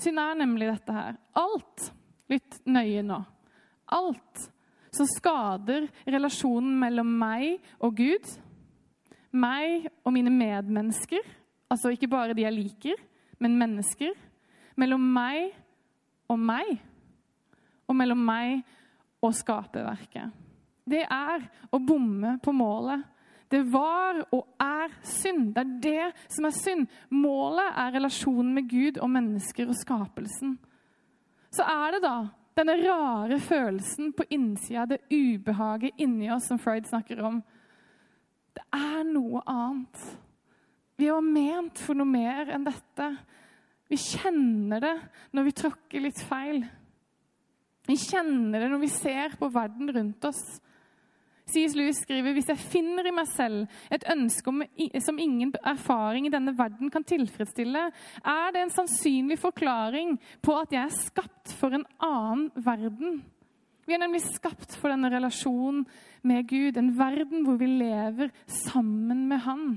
Synd 0.00 0.20
er 0.20 0.38
nemlig 0.38 0.70
dette 0.70 0.94
her. 0.94 1.18
Alt 1.38 1.90
Lytt 2.30 2.60
nøye 2.66 3.04
nå. 3.06 3.20
Alt 3.94 4.48
som 4.94 5.06
skader 5.06 5.86
relasjonen 6.08 6.74
mellom 6.80 7.10
meg 7.20 7.60
og 7.84 7.98
Gud, 8.00 8.26
meg 9.36 9.88
og 10.04 10.14
mine 10.14 10.32
medmennesker, 10.32 11.24
altså 11.70 11.92
ikke 11.94 12.10
bare 12.10 12.34
de 12.36 12.44
jeg 12.44 12.54
liker, 12.54 13.02
men 13.42 13.58
mennesker, 13.58 14.14
mellom 14.80 15.02
meg 15.16 15.52
og 16.32 16.40
meg, 16.40 16.76
og 17.86 17.96
mellom 17.96 18.22
meg 18.26 18.62
og 19.22 19.34
skaperverket. 19.36 20.32
Det 20.86 21.02
er 21.02 21.44
å 21.74 21.80
bomme 21.82 22.36
på 22.42 22.54
målet. 22.54 23.02
Det 23.50 23.60
var 23.70 24.20
og 24.34 24.46
er 24.62 24.94
synd. 25.06 25.52
Det 25.54 25.62
er 25.62 25.74
det 25.82 26.32
som 26.34 26.48
er 26.48 26.54
synd. 26.54 26.86
Målet 27.14 27.78
er 27.78 27.94
relasjonen 27.94 28.54
med 28.54 28.70
Gud 28.70 28.98
og 29.02 29.10
mennesker 29.14 29.70
og 29.70 29.78
skapelsen. 29.78 30.56
Så 31.54 31.66
er 31.66 31.96
det 31.96 32.02
da 32.06 32.16
denne 32.56 32.76
rare 32.80 33.38
følelsen 33.42 34.12
på 34.16 34.24
innsida, 34.32 34.86
det 34.88 35.04
ubehaget 35.12 35.98
inni 36.00 36.30
oss 36.32 36.48
som 36.48 36.58
Freud 36.58 36.86
snakker 36.88 37.20
om. 37.24 37.42
Er 38.96 39.04
noe 39.04 39.42
annet. 39.50 40.04
Vi 40.96 41.10
var 41.12 41.24
ment 41.24 41.80
for 41.84 41.98
noe 41.98 42.08
mer 42.08 42.48
enn 42.54 42.64
dette. 42.64 43.10
Vi 43.90 43.98
kjenner 44.00 44.80
det 44.82 44.94
når 45.36 45.46
vi 45.46 45.56
tråkker 45.60 46.04
litt 46.06 46.22
feil. 46.24 46.62
Vi 47.86 47.96
kjenner 48.00 48.64
det 48.64 48.70
når 48.72 48.80
vi 48.82 48.90
ser 48.90 49.36
på 49.38 49.50
verden 49.52 49.92
rundt 49.94 50.24
oss. 50.26 50.42
C.S. 51.46 51.76
Lewis 51.78 52.00
skriver 52.02 52.34
hvis 52.34 52.48
jeg 52.50 52.58
finner 52.72 53.06
i 53.06 53.12
meg 53.14 53.28
selv 53.30 53.68
et 53.94 54.02
ønske 54.10 54.50
om, 54.50 54.64
som 54.98 55.20
ingen 55.22 55.52
erfaring 55.62 56.26
i 56.26 56.32
denne 56.32 56.56
verden 56.58 56.90
kan 56.90 57.06
tilfredsstille, 57.06 57.84
er 58.26 58.48
det 58.54 58.64
en 58.64 58.74
sannsynlig 58.74 59.38
forklaring 59.38 60.16
på 60.42 60.56
at 60.58 60.74
jeg 60.74 60.82
er 60.88 60.96
skapt 60.96 61.54
for 61.60 61.76
en 61.76 61.86
annen 62.02 62.48
verden. 62.66 63.20
Vi 63.86 63.94
er 63.94 64.02
nemlig 64.02 64.24
skapt 64.26 64.74
for 64.80 64.90
denne 64.90 65.10
relasjonen 65.12 65.84
med 66.26 66.48
Gud, 66.50 66.76
en 66.76 66.90
verden 66.98 67.44
hvor 67.46 67.58
vi 67.60 67.68
lever 67.70 68.32
sammen 68.50 69.26
med 69.30 69.44
Han. 69.44 69.68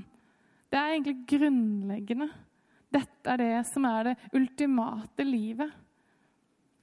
Det 0.70 0.78
er 0.78 0.94
egentlig 0.94 1.16
grunnleggende. 1.30 2.26
Dette 2.90 3.30
er 3.30 3.38
det 3.38 3.54
som 3.70 3.86
er 3.86 4.10
det 4.10 4.16
ultimate 4.34 5.26
livet. 5.26 5.70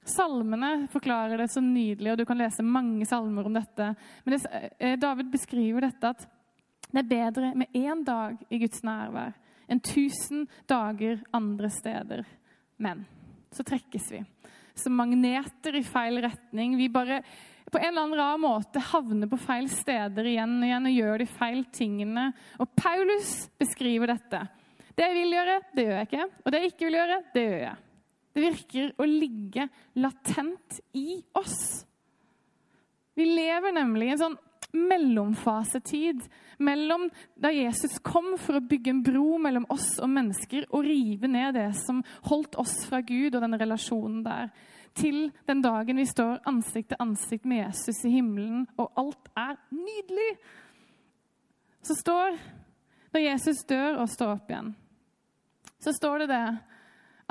Salmene 0.08 0.88
forklarer 0.88 1.36
det 1.40 1.50
så 1.52 1.60
nydelig, 1.60 2.12
og 2.12 2.18
du 2.20 2.24
kan 2.24 2.40
lese 2.40 2.64
mange 2.64 3.04
salmer 3.08 3.48
om 3.48 3.58
dette. 3.58 3.90
Men 4.24 4.34
det, 4.34 4.40
eh, 4.80 4.96
David 4.96 5.28
beskriver 5.30 5.84
dette 5.84 6.14
at 6.14 6.24
det 6.88 7.02
er 7.02 7.12
bedre 7.12 7.54
med 7.54 7.68
én 7.76 8.04
dag 8.04 8.38
i 8.48 8.58
Guds 8.58 8.80
nærvær 8.82 9.34
enn 9.68 9.80
tusen 9.84 10.46
dager 10.66 11.20
andre 11.36 11.68
steder. 11.68 12.24
Men 12.78 13.04
så 13.52 13.62
trekkes 13.62 14.12
vi 14.12 14.22
som 14.80 14.96
magneter 14.98 15.78
i 15.78 15.84
feil 15.86 16.20
retning. 16.24 16.76
Vi 16.78 16.88
bare 16.92 17.20
på 17.68 17.80
en 17.80 17.90
eller 17.90 18.02
annen 18.06 18.18
rar 18.18 18.38
måte 18.40 18.80
havner 18.80 19.28
på 19.28 19.40
feil 19.42 19.68
steder 19.70 20.30
igjen 20.30 20.54
og 20.56 20.68
igjen 20.68 20.88
og 20.88 20.94
gjør 20.96 21.22
de 21.22 21.26
feil 21.34 21.60
tingene. 21.74 22.30
Og 22.62 22.70
Paulus 22.78 23.32
beskriver 23.60 24.14
dette. 24.14 24.40
Det 24.96 25.04
jeg 25.04 25.18
vil 25.18 25.36
gjøre, 25.36 25.58
det 25.76 25.84
gjør 25.84 25.98
jeg 25.98 26.08
ikke. 26.08 26.28
Og 26.42 26.52
det 26.52 26.62
jeg 26.62 26.72
ikke 26.72 26.88
vil 26.88 26.98
gjøre, 26.98 27.18
det 27.34 27.44
gjør 27.44 27.60
jeg. 27.66 27.76
Det 28.34 28.44
virker 28.44 28.90
å 28.98 29.08
ligge 29.08 29.68
latent 29.98 30.80
i 30.96 31.20
oss. 31.38 31.60
Vi 33.18 33.26
lever 33.26 33.74
nemlig 33.74 34.08
i 34.08 34.14
en 34.14 34.22
sånn 34.22 34.38
mellomfasetid 34.72 36.22
mellom 36.58 37.08
da 37.34 37.50
Jesus 37.52 37.98
kom 38.04 38.34
for 38.40 38.58
å 38.58 38.64
bygge 38.64 38.92
en 38.92 39.02
bro 39.02 39.38
mellom 39.40 39.66
oss 39.72 39.94
og 40.02 40.10
mennesker 40.12 40.66
og 40.68 40.84
rive 40.84 41.30
ned 41.30 41.56
det 41.56 41.70
som 41.78 42.02
holdt 42.28 42.58
oss 42.60 42.82
fra 42.88 43.00
Gud 43.00 43.34
og 43.34 43.44
den 43.44 43.58
relasjonen 43.60 44.20
der, 44.26 44.50
til 44.98 45.28
den 45.46 45.62
dagen 45.62 46.00
vi 46.00 46.06
står 46.08 46.42
ansikt 46.48 46.92
til 46.92 47.02
ansikt 47.02 47.46
med 47.48 47.62
Jesus 47.62 48.02
i 48.04 48.12
himmelen, 48.16 48.66
og 48.76 48.90
alt 48.98 49.30
er 49.38 49.56
nydelig. 49.70 50.30
Så 51.82 51.96
står 51.98 52.38
Når 53.08 53.22
Jesus 53.24 53.62
dør 53.64 54.02
og 54.02 54.10
står 54.12 54.34
opp 54.34 54.50
igjen, 54.52 54.66
så 55.80 55.94
står 55.96 56.18
det 56.20 56.26
det 56.28 56.48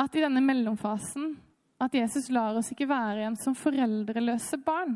at 0.01 0.15
i 0.17 0.23
denne 0.23 0.41
mellomfasen 0.41 1.35
at 1.77 1.93
Jesus 1.93 2.31
lar 2.33 2.57
oss 2.57 2.71
ikke 2.73 2.87
være 2.89 3.21
igjen 3.21 3.37
som 3.37 3.53
foreldreløse 3.53 4.57
barn, 4.65 4.95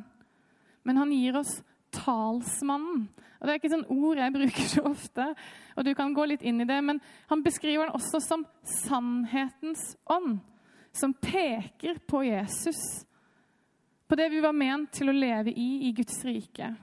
men 0.82 0.98
han 0.98 1.14
gir 1.14 1.38
oss 1.38 1.60
talsmannen. 1.96 3.08
Og 3.40 3.48
Det 3.48 3.54
er 3.54 3.60
ikke 3.60 3.74
sånn 3.74 3.88
ord 3.90 4.20
jeg 4.22 4.34
bruker 4.36 4.68
så 4.70 4.84
ofte, 4.86 5.28
og 5.76 5.86
du 5.86 5.94
kan 5.98 6.14
gå 6.14 6.28
litt 6.30 6.44
inn 6.46 6.62
i 6.62 6.68
det, 6.70 6.78
men 6.86 7.00
han 7.32 7.42
beskriver 7.42 7.88
den 7.88 7.96
også 7.98 8.22
som 8.22 8.46
sannhetens 8.84 9.96
ånd, 10.06 10.38
som 10.94 11.16
peker 11.18 12.02
på 12.08 12.22
Jesus, 12.28 12.82
på 14.08 14.18
det 14.20 14.28
vi 14.34 14.44
var 14.44 14.54
ment 14.54 14.92
til 14.94 15.10
å 15.10 15.16
leve 15.16 15.54
i 15.56 15.88
i 15.88 15.94
Guds 15.96 16.20
rike. 16.28 16.74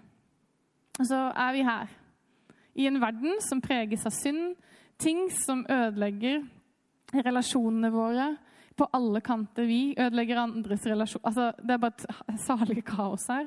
Og 0.99 1.07
så 1.07 1.29
er 1.31 1.55
vi 1.55 1.67
her, 1.67 1.93
i 2.75 2.87
en 2.89 3.01
verden 3.03 3.39
som 3.45 3.63
preges 3.63 4.07
av 4.09 4.15
synd, 4.17 4.57
ting 4.99 5.29
som 5.31 5.63
ødelegger 5.71 6.43
relasjonene 7.15 7.91
våre 7.95 8.33
på 8.79 8.87
alle 8.95 9.21
kanter. 9.25 9.67
Vi 9.67 9.95
ødelegger 9.99 10.43
andres 10.43 10.87
relasjon. 10.87 11.23
Altså, 11.27 11.53
det 11.63 11.75
er 11.75 11.83
bare 11.83 12.09
et 12.33 12.41
salig 12.47 12.85
kaos 12.87 13.27
her. 13.31 13.47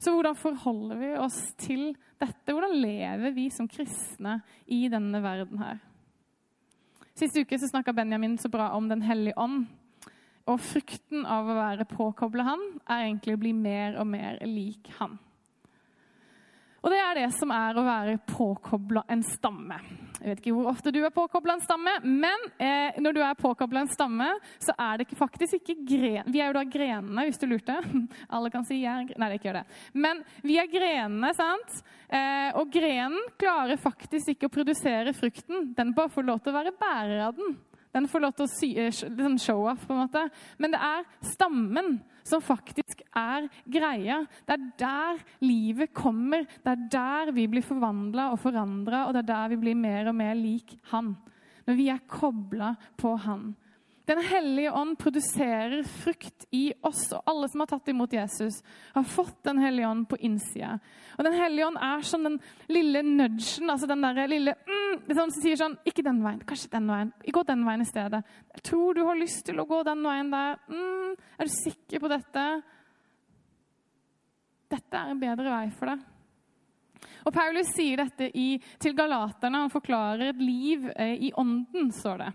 Så 0.00 0.14
hvordan 0.14 0.36
forholder 0.38 0.96
vi 0.96 1.10
oss 1.20 1.38
til 1.60 1.90
dette? 2.20 2.54
Hvordan 2.54 2.72
lever 2.80 3.34
vi 3.36 3.50
som 3.52 3.68
kristne 3.68 4.38
i 4.64 4.86
denne 4.88 5.20
verden 5.20 5.60
her? 5.60 5.80
Sist 7.20 7.36
uke 7.36 7.58
så 7.60 7.68
snakka 7.68 7.92
Benjamin 7.92 8.38
så 8.40 8.48
bra 8.48 8.70
om 8.78 8.88
Den 8.88 9.02
hellige 9.04 9.36
ånd. 9.36 9.66
Og 10.48 10.60
frukten 10.64 11.26
av 11.28 11.50
å 11.50 11.56
være 11.58 11.84
påkobla 11.84 12.46
han 12.48 12.62
er 12.88 13.04
egentlig 13.04 13.36
å 13.36 13.42
bli 13.42 13.52
mer 13.52 13.98
og 14.00 14.08
mer 14.08 14.40
lik 14.48 14.88
han. 14.96 15.18
Og 16.80 16.88
det 16.88 17.00
er 17.04 17.18
det 17.20 17.28
som 17.36 17.52
er 17.52 17.76
å 17.76 17.84
være 17.84 18.22
påkobla 18.24 19.04
en 19.12 19.22
stamme. 19.26 19.76
Jeg 20.20 20.28
vet 20.28 20.42
ikke 20.42 20.54
hvor 20.56 20.68
ofte 20.68 20.92
du 20.92 20.98
er 21.00 21.12
påkobla 21.14 21.56
en 21.56 21.62
stamme, 21.64 21.94
men 22.04 22.42
eh, 22.60 22.98
når 23.00 23.16
du 23.16 23.20
er 23.24 23.38
påkobla 23.40 23.84
en 23.84 23.92
stamme, 23.92 24.28
så 24.60 24.74
er 24.76 24.98
det 24.98 25.06
ikke, 25.08 25.18
faktisk 25.20 25.56
ikke 25.60 25.78
gren... 25.88 26.28
Vi 26.28 26.42
er 26.42 26.50
jo 26.50 26.58
da 26.58 26.64
grenene, 26.68 27.24
hvis 27.28 27.40
du 27.40 27.46
lurte. 27.48 27.78
Alle 28.34 28.52
kan 28.52 28.66
si 28.68 28.82
jeg 28.82 28.90
er 28.90 29.20
Nei, 29.20 29.30
det 29.30 29.40
ikke 29.40 29.50
gjør 29.50 29.60
det. 29.62 29.80
Men 30.04 30.20
vi 30.44 30.58
er 30.60 30.68
grenene, 30.70 31.32
sant? 31.36 31.80
Eh, 32.12 32.50
og 32.60 32.68
grenen 32.72 33.32
klarer 33.40 33.80
faktisk 33.80 34.34
ikke 34.34 34.50
å 34.50 34.54
produsere 34.60 35.16
frukten. 35.16 35.70
Den 35.76 35.94
bare 35.96 36.12
får 36.12 36.28
lov 36.28 36.44
til 36.44 36.52
å 36.52 36.58
være 36.60 36.76
bærer 36.76 37.24
av 37.30 37.36
den. 37.40 37.56
Den 37.94 38.06
får 38.06 38.22
lov 38.22 38.34
til 38.38 38.46
å 38.46 38.52
sy, 38.52 38.68
eh, 38.78 38.90
liksom 38.90 39.38
show-off, 39.38 39.86
på 39.86 39.94
en 39.94 40.04
måte. 40.04 40.22
Men 40.58 40.70
det 40.70 40.80
er 40.80 41.06
stammen 41.26 42.00
som 42.22 42.42
faktisk 42.42 43.02
er 43.16 43.48
greia. 43.66 44.26
Det 44.46 44.54
er 44.54 44.68
der 44.78 45.24
livet 45.42 45.92
kommer. 45.94 46.46
Det 46.62 46.70
er 46.70 46.88
der 46.90 47.32
vi 47.32 47.48
blir 47.50 47.66
forvandla 47.66 48.30
og 48.30 48.38
forandra, 48.38 49.06
og 49.06 49.14
det 49.14 49.24
er 49.24 49.32
der 49.32 49.48
vi 49.48 49.56
blir 49.56 49.74
mer 49.74 50.08
og 50.08 50.14
mer 50.14 50.34
lik 50.34 50.78
Han. 50.92 51.16
Når 51.66 51.76
vi 51.76 51.88
er 51.88 52.06
kobla 52.06 52.76
på 52.96 53.16
Han. 53.26 53.56
Den 54.10 54.18
hellige 54.26 54.72
ånd 54.74 54.96
produserer 54.98 55.84
frukt 55.86 56.44
i 56.50 56.72
oss, 56.82 57.04
og 57.14 57.28
alle 57.30 57.46
som 57.48 57.62
har 57.62 57.68
tatt 57.70 57.90
imot 57.92 58.12
Jesus, 58.16 58.56
har 58.94 59.04
fått 59.06 59.44
Den 59.46 59.60
hellige 59.62 59.86
ånd 59.86 60.08
på 60.10 60.18
innsida. 60.18 60.72
Og 61.14 61.24
Den 61.24 61.36
hellige 61.38 61.68
ånd 61.68 61.78
er 61.78 62.02
som 62.02 62.26
den 62.26 62.40
lille 62.66 63.04
nudgen, 63.06 63.70
altså 63.70 63.86
den 63.86 64.02
der 64.02 64.26
lille 64.26 64.56
mm, 64.66 65.14
som 65.14 65.30
sier 65.30 65.60
sånn 65.60 65.78
Ikke 65.86 66.02
den 66.02 66.18
veien, 66.24 66.42
kanskje 66.42 66.72
den 66.74 66.90
veien. 66.90 67.14
Gå 67.22 67.44
den 67.46 67.62
veien 67.68 67.86
i 67.86 67.86
stedet. 67.86 68.24
Jeg 68.56 68.66
tror 68.66 68.98
du 68.98 69.04
har 69.06 69.20
lyst 69.20 69.44
til 69.46 69.62
å 69.62 69.68
gå 69.70 69.80
den 69.86 70.02
veien 70.02 70.34
der. 70.34 70.58
Mm, 70.66 71.14
er 71.38 71.46
du 71.46 71.54
sikker 71.60 72.02
på 72.02 72.10
dette? 72.10 72.46
Dette 74.74 75.04
er 75.04 75.14
en 75.14 75.22
bedre 75.22 75.54
vei 75.54 75.64
for 75.78 75.94
deg. 75.94 76.06
Og 77.30 77.34
Paulus 77.34 77.70
sier 77.76 78.02
dette 78.02 78.26
i, 78.34 78.56
til 78.82 78.98
galaterne. 78.98 79.68
Han 79.68 79.72
forklarer 79.72 80.32
et 80.32 80.42
liv 80.42 80.90
eh, 80.96 81.14
i 81.30 81.34
ånden, 81.38 81.92
står 81.94 82.24
det. 82.24 82.32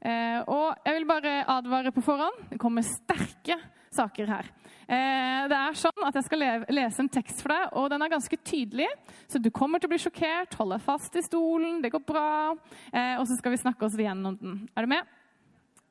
Eh, 0.00 0.40
og 0.48 0.80
jeg 0.86 0.96
vil 0.96 1.08
bare 1.08 1.34
advare 1.44 1.92
på 1.92 2.04
forhånd. 2.04 2.46
Det 2.50 2.58
kommer 2.60 2.86
sterke 2.86 3.58
saker 3.92 4.30
her. 4.32 4.48
Eh, 4.90 5.46
det 5.50 5.56
er 5.56 5.76
sånn 5.78 6.06
at 6.06 6.16
Jeg 6.18 6.26
skal 6.26 6.42
lese 6.72 7.02
en 7.02 7.10
tekst 7.12 7.42
for 7.44 7.52
deg, 7.52 7.68
og 7.78 7.90
den 7.92 8.02
er 8.02 8.10
ganske 8.10 8.36
tydelig. 8.42 8.88
Så 9.28 9.38
du 9.38 9.50
kommer 9.50 9.78
til 9.78 9.90
å 9.90 9.92
bli 9.92 10.00
sjokkert. 10.02 10.56
Hold 10.58 10.74
deg 10.74 10.82
fast 10.86 11.16
i 11.16 11.22
stolen. 11.22 11.80
Det 11.82 11.92
går 11.92 12.02
bra. 12.06 12.56
Eh, 12.92 13.16
og 13.20 13.26
så 13.28 13.36
skal 13.38 13.54
vi 13.54 13.62
snakke 13.62 13.86
oss 13.86 13.98
igjennom 13.98 14.38
den. 14.40 14.68
Er 14.74 14.86
du 14.86 14.94
med? 14.94 15.16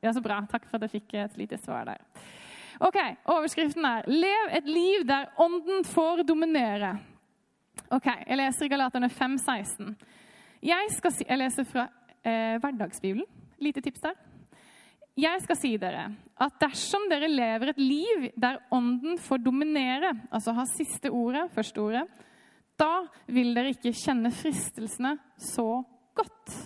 Ja, 0.02 0.12
så 0.12 0.22
bra. 0.24 0.40
Takk 0.50 0.66
for 0.68 0.80
at 0.80 0.88
jeg 0.88 1.00
fikk 1.00 1.16
et 1.20 1.38
lite 1.38 1.60
svar 1.60 1.86
der. 1.88 2.00
Ok, 2.80 2.96
Overskriften 3.28 3.84
er 3.84 4.06
'Lev 4.08 4.48
et 4.56 4.64
liv 4.64 5.04
der 5.04 5.28
ånden 5.36 5.84
får 5.84 6.24
dominere'. 6.24 6.98
Ok, 7.90 8.06
Jeg 8.26 8.36
leser 8.36 8.64
i 8.64 8.68
Galaterne 8.68 9.08
5,16. 9.08 9.96
Jeg, 10.62 10.88
si, 10.90 11.24
jeg 11.28 11.38
leser 11.38 11.64
fra 11.64 11.88
eh, 12.24 12.58
Hverdagsbibelen. 12.58 13.26
Lite 13.60 13.82
tips 13.84 14.00
der. 14.00 14.16
Jeg 15.20 15.42
skal 15.44 15.58
si 15.58 15.74
dere 15.80 16.06
at 16.40 16.56
dersom 16.62 17.04
dere 17.10 17.28
lever 17.28 17.72
et 17.72 17.80
liv 17.82 18.28
der 18.40 18.60
ånden 18.72 19.18
får 19.20 19.42
dominere, 19.44 20.14
altså 20.32 20.54
ha 20.56 20.64
siste 20.70 21.10
ordet, 21.12 21.50
første 21.52 21.82
ordet, 21.82 22.06
da 22.80 23.02
vil 23.28 23.52
dere 23.52 23.74
ikke 23.74 23.92
kjenne 23.92 24.30
fristelsene 24.32 25.16
så 25.36 25.82
godt. 26.16 26.56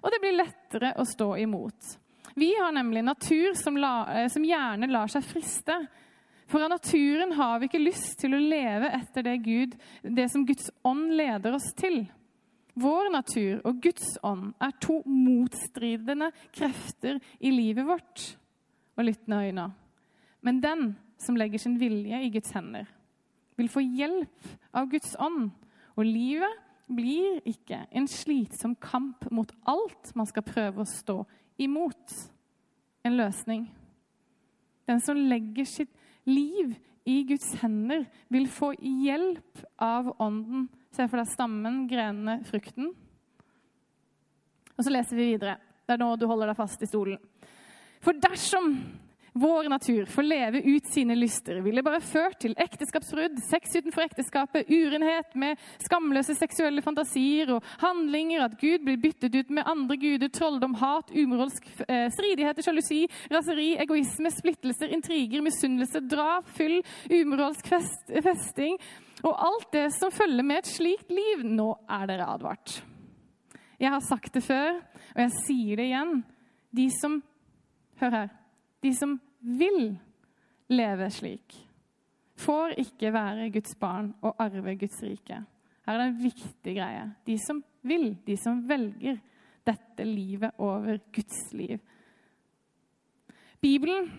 Og 0.00 0.12
det 0.12 0.22
blir 0.22 0.38
lettere 0.38 0.94
å 0.96 1.04
stå 1.04 1.34
imot. 1.42 1.96
Vi 2.36 2.52
har 2.56 2.72
nemlig 2.72 3.02
natur 3.04 3.54
som, 3.58 3.76
la, 3.80 4.06
eh, 4.12 4.28
som 4.32 4.44
gjerne 4.44 4.88
lar 4.92 5.10
seg 5.12 5.24
friste. 5.24 5.76
For 6.46 6.62
av 6.62 6.70
naturen 6.70 7.32
har 7.36 7.58
vi 7.58 7.68
ikke 7.68 7.82
lyst 7.82 8.20
til 8.20 8.36
å 8.36 8.40
leve 8.40 8.92
etter 8.94 9.24
det, 9.26 9.36
Gud, 9.44 9.74
det 10.02 10.28
som 10.30 10.44
Guds 10.46 10.70
ånd 10.86 11.10
leder 11.16 11.56
oss 11.56 11.72
til. 11.76 12.04
Vår 12.76 13.08
natur 13.12 13.62
og 13.64 13.80
Guds 13.80 14.18
ånd 14.26 14.50
er 14.60 14.74
to 14.84 14.98
motstridende 15.08 16.28
krefter 16.52 17.20
i 17.40 17.52
livet 17.54 17.88
vårt. 17.88 18.24
Og 18.96 19.08
lytt 19.08 19.28
nøye 19.28 19.54
nå. 19.56 19.70
Men 20.44 20.60
den 20.60 20.90
som 21.20 21.36
legger 21.36 21.60
sin 21.60 21.78
vilje 21.80 22.20
i 22.20 22.30
Guds 22.32 22.52
hender, 22.52 22.84
vil 23.56 23.70
få 23.72 23.80
hjelp 23.80 24.50
av 24.76 24.90
Guds 24.92 25.16
ånd. 25.20 25.48
Og 25.96 26.04
livet 26.04 26.62
blir 26.92 27.40
ikke 27.48 27.80
en 27.96 28.06
slitsom 28.10 28.76
kamp 28.78 29.24
mot 29.32 29.50
alt 29.66 30.12
man 30.14 30.28
skal 30.28 30.44
prøve 30.46 30.84
å 30.84 30.90
stå 30.90 31.22
imot. 31.64 32.12
En 33.06 33.16
løsning. 33.16 33.66
Den 34.86 35.00
som 35.02 35.16
legger 35.16 35.66
sitt 35.66 35.92
liv 36.28 36.76
i 37.06 37.22
Guds 37.26 37.54
hender, 37.62 38.04
vil 38.28 38.48
få 38.50 38.72
hjelp 38.76 39.62
av 39.82 40.10
Ånden 40.22 40.66
Se 40.96 41.04
for 41.10 41.20
deg 41.20 41.28
stammen, 41.28 41.82
grenene, 41.90 42.38
frukten. 42.48 42.88
Og 44.76 44.84
så 44.84 44.92
leser 44.92 45.18
vi 45.18 45.26
videre. 45.34 45.58
Det 45.84 45.92
er 45.92 46.00
nå 46.00 46.14
du 46.16 46.24
holder 46.28 46.48
deg 46.50 46.56
fast 46.56 46.80
i 46.80 46.88
stolen. 46.88 47.20
For 48.00 48.16
dersom 48.16 48.72
vår 49.36 49.68
natur 49.68 50.06
får 50.08 50.22
leve 50.22 50.60
ut 50.64 50.86
sine 50.90 51.14
lyster, 51.14 51.60
vil 51.64 51.76
det 51.76 51.84
bare 51.84 52.00
ført 52.00 52.38
til 52.40 52.54
ekteskapsbrudd, 52.62 53.36
sex 53.44 53.76
utenfor 53.76 54.06
ekteskapet, 54.06 54.70
urenhet 54.72 55.36
med 55.36 55.60
skamløse 55.84 56.36
seksuelle 56.38 56.82
fantasier 56.84 57.52
og 57.56 57.66
handlinger, 57.82 58.46
at 58.46 58.56
Gud 58.60 58.86
blir 58.86 59.00
byttet 59.02 59.36
ut 59.36 59.52
med 59.52 59.68
andre 59.68 59.98
guder, 60.00 60.32
trolldom, 60.32 60.78
hat, 60.80 61.12
umoralsk 61.12 61.68
eh, 61.88 62.06
stridigheter, 62.14 62.64
sjalusi, 62.64 63.02
raseri, 63.32 63.74
egoisme, 63.84 64.32
splittelser, 64.32 64.94
intriger, 64.96 65.44
misunnelse, 65.44 66.00
drap, 66.08 66.48
fyll, 66.56 66.80
umoralsk 67.12 67.68
fest, 67.76 68.16
festing 68.24 68.80
og 69.24 69.32
alt 69.32 69.70
det 69.72 69.86
som 69.96 70.12
følger 70.12 70.44
med 70.44 70.62
et 70.62 70.70
slikt 70.70 71.12
liv. 71.12 71.44
Nå 71.44 71.70
er 71.88 72.08
dere 72.08 72.28
advart. 72.36 72.80
Jeg 73.80 73.92
har 73.92 74.04
sagt 74.04 74.36
det 74.36 74.44
før, 74.44 74.78
og 75.14 75.22
jeg 75.26 75.38
sier 75.44 75.80
det 75.80 75.88
igjen. 75.90 76.18
De 76.76 76.90
som 76.92 77.20
Hør 77.96 78.12
her. 78.12 78.45
De 78.82 78.92
som 78.96 79.16
vil 79.40 79.96
leve 80.72 81.08
slik, 81.14 81.56
får 82.36 82.76
ikke 82.82 83.12
være 83.14 83.50
Guds 83.54 83.76
barn 83.80 84.10
og 84.24 84.36
arve 84.42 84.76
Guds 84.78 84.98
rike. 85.04 85.40
Her 85.86 85.94
er 85.94 86.02
det 86.02 86.06
en 86.10 86.22
viktig 86.24 86.76
greie. 86.76 87.04
De 87.26 87.36
som 87.40 87.62
vil, 87.86 88.10
de 88.26 88.36
som 88.40 88.60
velger 88.68 89.20
dette 89.66 90.06
livet 90.06 90.58
over 90.62 90.98
Guds 91.14 91.52
liv. 91.56 91.78
Bibelen 93.62 94.10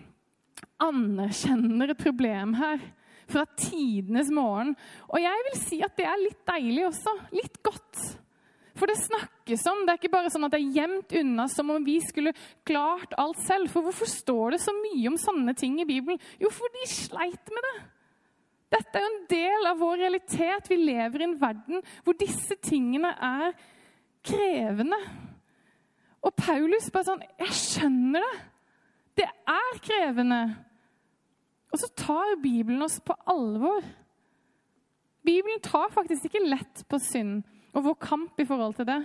anerkjenner 0.82 1.92
et 1.92 2.00
problem 2.00 2.56
her 2.58 2.80
fra 3.28 3.44
tidenes 3.58 4.32
morgen. 4.34 4.74
Og 5.12 5.20
jeg 5.22 5.44
vil 5.48 5.60
si 5.60 5.80
at 5.84 5.96
det 5.98 6.08
er 6.08 6.22
litt 6.22 6.40
deilig 6.48 6.86
også. 6.88 7.14
Litt 7.36 7.60
godt. 7.64 8.00
For 8.78 8.90
det 8.90 8.98
snakkes 9.00 9.64
om. 9.70 9.82
Det 9.82 9.92
er 9.92 10.00
ikke 10.00 10.12
bare 10.12 10.30
sånn 10.32 10.46
at 10.46 10.54
det 10.54 10.60
er 10.62 10.74
gjemt 10.76 11.14
unna 11.20 11.48
som 11.50 11.72
om 11.74 11.84
vi 11.84 11.96
skulle 12.04 12.34
klart 12.68 13.16
alt 13.18 13.40
selv. 13.42 13.72
For 13.72 13.86
hvorfor 13.86 14.10
står 14.10 14.54
det 14.54 14.60
så 14.62 14.74
mye 14.76 15.10
om 15.10 15.18
sånne 15.20 15.54
ting 15.58 15.80
i 15.82 15.88
Bibelen? 15.88 16.20
Jo, 16.38 16.52
for 16.54 16.70
de 16.74 16.86
sleit 16.90 17.54
med 17.54 17.66
det. 17.68 17.76
Dette 18.76 19.00
er 19.00 19.04
jo 19.04 19.10
en 19.10 19.24
del 19.32 19.70
av 19.70 19.80
vår 19.80 19.96
realitet. 20.04 20.70
Vi 20.70 20.78
lever 20.78 21.24
i 21.24 21.26
en 21.26 21.38
verden 21.40 21.82
hvor 22.04 22.18
disse 22.20 22.58
tingene 22.62 23.14
er 23.14 23.56
krevende. 24.28 24.98
Og 26.22 26.34
Paulus 26.36 26.90
bare 26.92 27.06
sånn 27.06 27.26
Jeg 27.38 27.54
skjønner 27.56 28.24
det. 28.24 28.40
Det 29.18 29.28
er 29.50 29.78
krevende. 29.82 30.42
Og 31.72 31.80
så 31.82 31.88
tar 31.98 32.38
Bibelen 32.42 32.84
oss 32.84 33.00
på 33.02 33.16
alvor. 33.28 33.82
Bibelen 35.26 35.60
tar 35.64 35.90
faktisk 35.92 36.28
ikke 36.28 36.46
lett 36.46 36.84
på 36.88 37.00
synd 37.02 37.42
og 37.78 37.86
vår 37.86 37.98
kamp 38.02 38.40
i 38.42 38.46
forhold 38.48 38.76
til 38.78 38.88
det. 38.88 39.00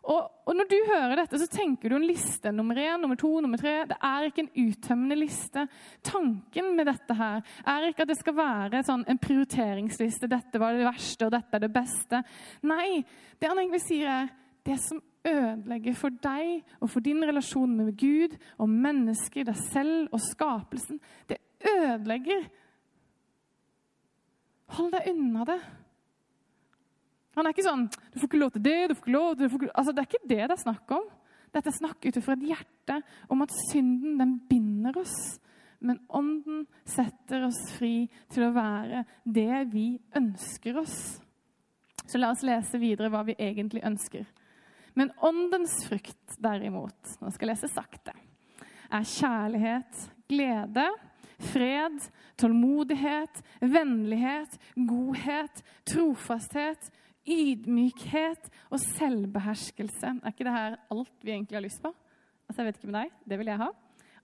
Og, 0.00 0.30
og, 0.48 0.54
når 0.56 0.68
du 0.70 0.76
hører 0.88 1.18
dette, 1.20 1.38
så 1.38 1.46
tenker 1.50 1.92
du 1.92 1.98
en 1.98 2.06
liste. 2.08 2.52
Nummer 2.56 2.78
én, 2.80 2.96
nummer 3.02 3.18
to, 3.20 3.34
nummer 3.44 3.60
tre. 3.60 3.82
Det 3.88 3.98
er 4.00 4.26
ikke 4.26 4.46
en 4.46 4.54
uttømmende 4.62 5.18
liste. 5.18 5.66
Tanken 6.06 6.72
med 6.76 6.88
dette 6.88 7.16
her 7.18 7.42
er 7.68 7.88
ikke 7.90 8.06
at 8.06 8.12
det 8.12 8.16
skal 8.18 8.38
være 8.38 8.80
sånn 8.86 9.04
en 9.10 9.20
prioriteringsliste. 9.20 10.30
Dette 10.30 10.62
var 10.62 10.76
det 10.76 10.88
verste, 10.88 11.28
og 11.28 11.34
dette 11.36 11.58
er 11.58 11.64
det 11.66 11.72
beste. 11.74 12.22
Nei, 12.64 13.02
det 13.36 13.50
han 13.50 13.60
egentlig 13.60 13.82
sier, 13.84 14.08
er 14.08 14.32
det 14.64 14.78
som 14.80 15.02
ødelegger 15.20 15.96
for 16.00 16.16
deg 16.24 16.62
og 16.80 16.88
for 16.88 17.04
din 17.04 17.20
relasjon 17.28 17.76
med 17.76 17.92
Gud 18.00 18.38
og 18.56 18.72
mennesker, 18.72 19.44
deg 19.44 19.60
selv 19.68 20.08
og 20.16 20.24
skapelsen. 20.24 21.00
Det 21.28 21.42
ødelegger. 21.60 22.48
Hold 24.78 24.96
deg 24.96 25.12
unna 25.12 25.44
det. 25.44 25.60
Han 27.40 27.48
er 27.48 27.54
ikke 27.54 27.64
sånn 27.64 27.86
'Du 27.88 28.18
får 28.20 28.28
ikke 28.28 28.42
lov 28.42 28.50
til 28.52 28.62
det, 28.62 28.88
du 28.88 28.94
får 28.94 29.06
ikke 29.06 29.16
lov 29.16 29.36
til 29.36 29.46
det' 29.46 29.72
altså, 29.74 29.92
Det 29.92 30.00
er 30.00 30.08
ikke 30.08 30.28
det 30.28 30.42
det 30.48 30.56
er 30.56 30.64
snakk 30.64 30.90
om. 30.92 31.06
Dette 31.50 31.68
er 31.68 31.78
snakk 31.78 32.06
ut 32.06 32.22
fra 32.22 32.32
et 32.36 32.48
hjerte 32.50 33.02
om 33.28 33.42
at 33.42 33.54
synden 33.70 34.18
den 34.18 34.34
binder 34.48 34.98
oss. 35.00 35.40
Men 35.80 35.98
Ånden 36.08 36.66
setter 36.84 37.46
oss 37.46 37.72
fri 37.78 38.10
til 38.28 38.44
å 38.44 38.52
være 38.52 39.04
det 39.24 39.72
vi 39.72 39.98
ønsker 40.14 40.76
oss. 40.76 41.20
Så 42.06 42.18
la 42.18 42.30
oss 42.30 42.44
lese 42.44 42.78
videre 42.78 43.08
hva 43.08 43.24
vi 43.24 43.34
egentlig 43.38 43.82
ønsker. 43.82 44.26
Men 44.94 45.10
Åndens 45.22 45.80
frukt, 45.88 46.36
derimot, 46.38 47.16
nå 47.20 47.30
skal 47.30 47.48
jeg 47.48 47.56
lese 47.56 47.72
sakte, 47.72 48.12
er 48.90 49.06
kjærlighet, 49.06 50.10
glede 50.28 50.86
fred, 51.40 52.00
tålmodighet, 52.36 53.42
vennlighet, 53.60 54.58
godhet, 54.74 55.62
trofasthet, 55.88 56.90
ydmykhet 57.28 58.48
og 58.70 58.80
selvbeherskelse. 58.82 60.14
Er 60.20 60.32
ikke 60.32 60.46
det 60.46 60.56
her 60.56 60.78
alt 60.92 61.24
vi 61.24 61.34
egentlig 61.34 61.58
har 61.58 61.66
lyst 61.66 61.82
på? 61.82 61.92
Altså, 62.48 62.62
jeg 62.62 62.68
vet 62.68 62.80
ikke 62.80 62.90
med 62.90 62.98
deg, 63.00 63.18
det 63.30 63.38
vil 63.40 63.52
jeg 63.52 63.62
ha. 63.62 63.68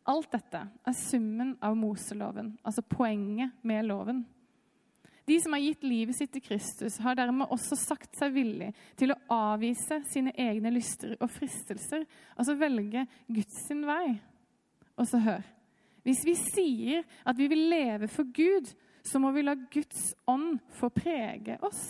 Alt 0.06 0.32
dette 0.32 0.62
er 0.86 0.96
summen 0.96 1.52
av 1.64 1.76
Moseloven, 1.78 2.54
altså 2.62 2.82
poenget 2.86 3.54
med 3.66 3.86
loven. 3.88 4.22
De 5.26 5.40
som 5.42 5.56
har 5.56 5.64
gitt 5.64 5.82
livet 5.82 6.14
sitt 6.14 6.30
til 6.34 6.44
Kristus, 6.44 7.00
har 7.02 7.16
dermed 7.18 7.50
også 7.50 7.74
sagt 7.80 8.14
seg 8.18 8.34
villig 8.36 8.70
til 8.98 9.10
å 9.10 9.18
avvise 9.34 9.98
sine 10.12 10.30
egne 10.38 10.70
lyster 10.70 11.16
og 11.18 11.32
fristelser, 11.34 12.06
altså 12.38 12.54
velge 12.60 13.02
Guds 13.26 13.64
sin 13.66 13.82
vei. 13.88 14.14
Og 14.94 15.10
så 15.10 15.20
hør 15.22 15.42
hvis 16.06 16.22
vi 16.22 16.36
sier 16.38 17.06
at 17.26 17.34
vi 17.34 17.48
vil 17.50 17.64
leve 17.66 18.06
for 18.06 18.28
Gud, 18.30 18.68
så 19.02 19.18
må 19.18 19.32
vi 19.34 19.42
la 19.42 19.56
Guds 19.58 20.12
ånd 20.30 20.60
få 20.78 20.90
prege 20.94 21.56
oss. 21.66 21.82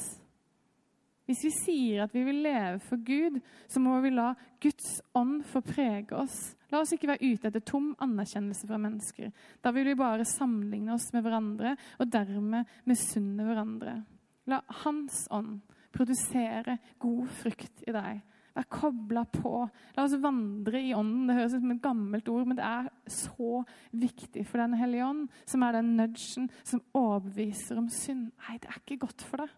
Hvis 1.27 1.43
vi 1.43 1.51
sier 1.51 2.05
at 2.05 2.12
vi 2.15 2.23
vil 2.27 2.39
leve 2.45 2.79
for 2.87 3.03
Gud, 3.03 3.41
så 3.67 3.83
må 3.83 3.99
vi 4.05 4.12
la 4.15 4.29
Guds 4.62 5.01
ånd 5.19 5.41
få 5.49 5.62
prege 5.67 6.15
oss. 6.15 6.37
La 6.71 6.81
oss 6.83 6.95
ikke 6.95 7.11
være 7.11 7.33
ute 7.33 7.51
etter 7.51 7.65
tom 7.67 7.91
anerkjennelse 8.03 8.69
fra 8.69 8.79
mennesker. 8.79 9.33
Da 9.62 9.73
vil 9.75 9.91
vi 9.91 9.99
bare 9.99 10.27
sammenligne 10.29 10.95
oss 10.95 11.09
med 11.15 11.27
hverandre 11.27 11.75
og 11.99 12.12
dermed 12.15 12.79
misunne 12.87 13.47
hverandre. 13.49 13.99
La 14.47 14.62
Hans 14.85 15.25
ånd 15.35 15.59
produsere 15.97 16.79
god 17.03 17.27
frukt 17.43 17.87
i 17.87 17.95
deg 17.95 18.23
Vær 18.57 18.65
kobla 18.73 19.27
på. 19.29 19.67
La 19.97 20.07
oss 20.07 20.15
vandre 20.17 20.81
i 20.81 20.95
ånden. 20.97 21.27
Det 21.29 21.37
høres 21.37 21.57
ut 21.59 21.61
som 21.61 21.75
et 21.75 21.83
gammelt 21.85 22.29
ord, 22.33 22.47
men 22.49 22.57
det 22.57 22.65
er 22.65 22.89
så 23.12 23.61
viktig 23.93 24.47
for 24.49 24.62
Den 24.62 24.79
hellige 24.81 25.05
ånd, 25.05 25.27
som 25.45 25.65
er 25.67 25.77
den 25.77 25.93
nudgen 25.99 26.49
som 26.62 26.81
overbeviser 26.97 27.77
om 27.77 27.91
synd. 27.93 28.31
Nei, 28.47 28.57
det 28.62 28.73
er 28.73 28.81
ikke 28.81 29.03
godt 29.05 29.27
for 29.29 29.45
deg. 29.45 29.53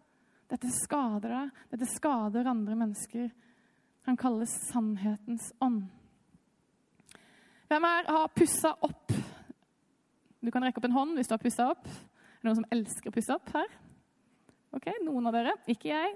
Dette 0.49 0.71
skader 0.73 1.35
deg. 1.35 1.63
Dette 1.73 1.89
skader 1.93 2.49
andre 2.49 2.77
mennesker. 2.79 3.29
Han 4.09 4.17
kalles 4.17 4.55
sannhetens 4.71 5.51
ånd. 5.65 5.83
Hvem 7.69 7.85
her 7.85 8.07
har 8.09 8.31
pussa 8.33 8.73
opp? 8.81 9.13
Du 10.41 10.51
kan 10.55 10.65
rekke 10.65 10.81
opp 10.81 10.87
en 10.89 10.97
hånd 10.97 11.19
hvis 11.19 11.29
du 11.29 11.35
har 11.35 11.43
pussa 11.43 11.67
opp. 11.75 11.85
Er 11.85 12.41
det 12.41 12.49
noen 12.49 12.61
som 12.63 12.71
elsker 12.73 13.11
å 13.11 13.17
pusse 13.19 13.35
opp 13.35 13.53
her? 13.53 13.69
Ok, 14.77 14.85
Noen 15.01 15.31
av 15.31 15.33
dere. 15.33 15.55
Ikke 15.71 15.89
jeg. 15.89 16.11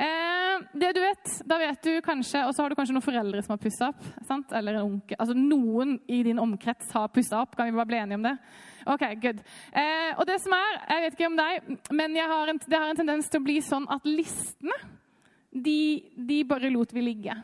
Eh, 0.00 0.62
det 0.80 0.94
du 0.96 1.00
vet, 1.02 1.32
da 1.44 1.58
vet 1.60 1.82
du 1.84 1.98
kanskje, 2.04 2.40
Og 2.46 2.54
så 2.54 2.62
har 2.62 2.72
du 2.72 2.76
kanskje 2.78 2.94
noen 2.96 3.04
foreldre 3.04 3.42
som 3.44 3.52
har 3.52 3.60
pussa 3.60 3.90
opp. 3.92 4.06
Sant? 4.26 4.52
Eller 4.56 4.78
en 4.78 4.94
onkel. 4.94 5.18
Altså 5.18 5.36
Noen 5.36 5.98
i 6.08 6.22
din 6.24 6.40
omkrets 6.40 6.90
har 6.96 7.10
pussa 7.12 7.42
opp. 7.42 7.56
Kan 7.56 7.68
vi 7.68 7.76
bare 7.76 7.90
bli 7.90 8.00
enige 8.00 8.20
om 8.20 8.24
det? 8.30 8.36
Ok, 8.88 9.04
good. 9.20 9.42
Eh, 9.76 10.14
og 10.16 10.24
det 10.26 10.38
som 10.40 10.54
er, 10.56 10.78
jeg 10.88 11.04
vet 11.04 11.18
ikke 11.18 11.28
om 11.28 11.36
deg, 11.36 11.68
men 11.92 12.16
har 12.16 12.48
en, 12.54 12.60
det 12.64 12.78
har 12.78 12.88
en 12.88 13.02
tendens 13.02 13.28
til 13.28 13.42
å 13.42 13.44
bli 13.44 13.58
sånn 13.60 13.84
at 13.92 14.06
listene 14.08 14.78
de, 15.52 15.80
de 16.16 16.42
bare 16.48 16.72
lot 16.72 16.92
vi 16.96 17.04
ligge. 17.04 17.36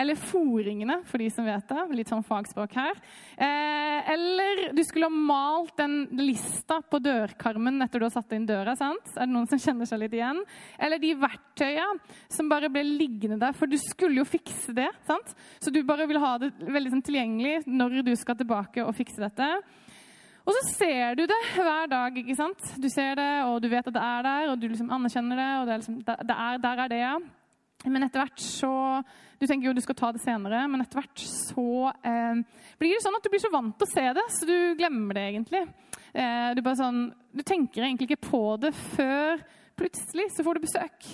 Eller 0.00 0.16
foringene, 0.16 1.00
for 1.04 1.20
de 1.20 1.26
som 1.32 1.44
vet 1.44 1.66
det. 1.68 1.82
Litt 1.98 2.08
sånn 2.08 2.24
fagspråk 2.24 2.72
her. 2.78 3.00
Eh, 3.36 4.12
eller 4.14 4.62
du 4.72 4.80
skulle 4.86 5.10
ha 5.10 5.12
malt 5.12 5.74
den 5.76 6.06
lista 6.22 6.78
på 6.80 7.02
dørkarmen 7.04 7.82
etter 7.84 8.00
du 8.00 8.06
har 8.06 8.14
satt 8.14 8.32
inn 8.32 8.48
døra. 8.48 8.76
sant? 8.78 9.12
Er 9.16 9.28
det 9.28 9.34
noen 9.34 9.50
som 9.50 9.60
kjenner 9.60 9.88
seg 9.90 10.00
litt 10.00 10.16
igjen? 10.16 10.40
Eller 10.80 11.02
de 11.02 11.12
verktøya 11.20 11.86
som 12.32 12.48
bare 12.48 12.70
ble 12.72 12.86
liggende 12.86 13.40
der, 13.42 13.52
for 13.52 13.68
du 13.68 13.76
skulle 13.80 14.22
jo 14.22 14.28
fikse 14.28 14.72
det. 14.76 14.88
sant? 15.06 15.34
Så 15.60 15.72
du 15.74 15.82
bare 15.84 16.08
vil 16.08 16.22
ha 16.22 16.36
det 16.40 16.54
veldig 16.60 16.94
sånn, 16.96 17.04
tilgjengelig 17.04 17.68
når 17.68 18.00
du 18.06 18.14
skal 18.16 18.38
tilbake 18.40 18.86
og 18.86 18.96
fikse 18.96 19.20
dette. 19.20 19.50
Og 20.48 20.56
så 20.56 20.62
ser 20.72 21.18
du 21.18 21.26
det 21.28 21.40
hver 21.54 21.90
dag. 21.90 22.16
ikke 22.16 22.38
sant? 22.38 22.72
Du 22.80 22.88
ser 22.88 23.14
det, 23.20 23.28
og 23.44 23.60
du 23.62 23.68
vet 23.68 23.86
at 23.86 23.94
det 23.94 24.02
er 24.02 24.24
der, 24.26 24.48
og 24.50 24.56
du 24.58 24.66
liksom 24.68 24.90
anerkjenner 24.90 25.36
det. 25.36 25.50
og 25.60 25.68
det 25.68 25.74
er 25.74 25.82
liksom, 25.84 26.00
det 26.08 26.36
er, 26.36 26.58
Der 26.64 26.84
er 26.84 26.88
det, 26.88 27.02
ja. 27.04 27.18
Men 27.88 28.04
etter 28.04 28.20
hvert 28.20 28.42
så 28.44 28.72
Du 29.40 29.46
tenker 29.46 29.70
jo 29.70 29.76
du 29.76 29.80
skal 29.80 29.96
ta 29.96 30.10
det 30.12 30.20
senere, 30.20 30.66
men 30.68 30.82
etter 30.82 31.00
hvert 31.00 31.22
så 31.24 31.88
eh, 32.04 32.42
blir 32.76 32.92
det 32.92 33.00
sånn 33.00 33.16
at 33.16 33.24
du 33.24 33.30
blir 33.32 33.40
så 33.40 33.48
vant 33.52 33.72
til 33.72 33.88
å 33.88 33.92
se 33.94 34.04
det, 34.18 34.24
så 34.36 34.48
du 34.48 34.56
glemmer 34.76 35.16
det 35.16 35.22
egentlig. 35.30 35.62
Eh, 36.12 36.50
du, 36.58 36.60
sånn, 36.76 37.06
du, 37.32 37.40
tenker 37.40 37.86
egentlig 37.86 38.10
ikke 38.10 38.28
på 38.28 38.42
det 38.60 38.74
før 38.76 39.40
plutselig 39.80 40.28
så 40.34 40.44
får 40.44 40.58
du 40.58 40.66
besøk. 40.66 41.08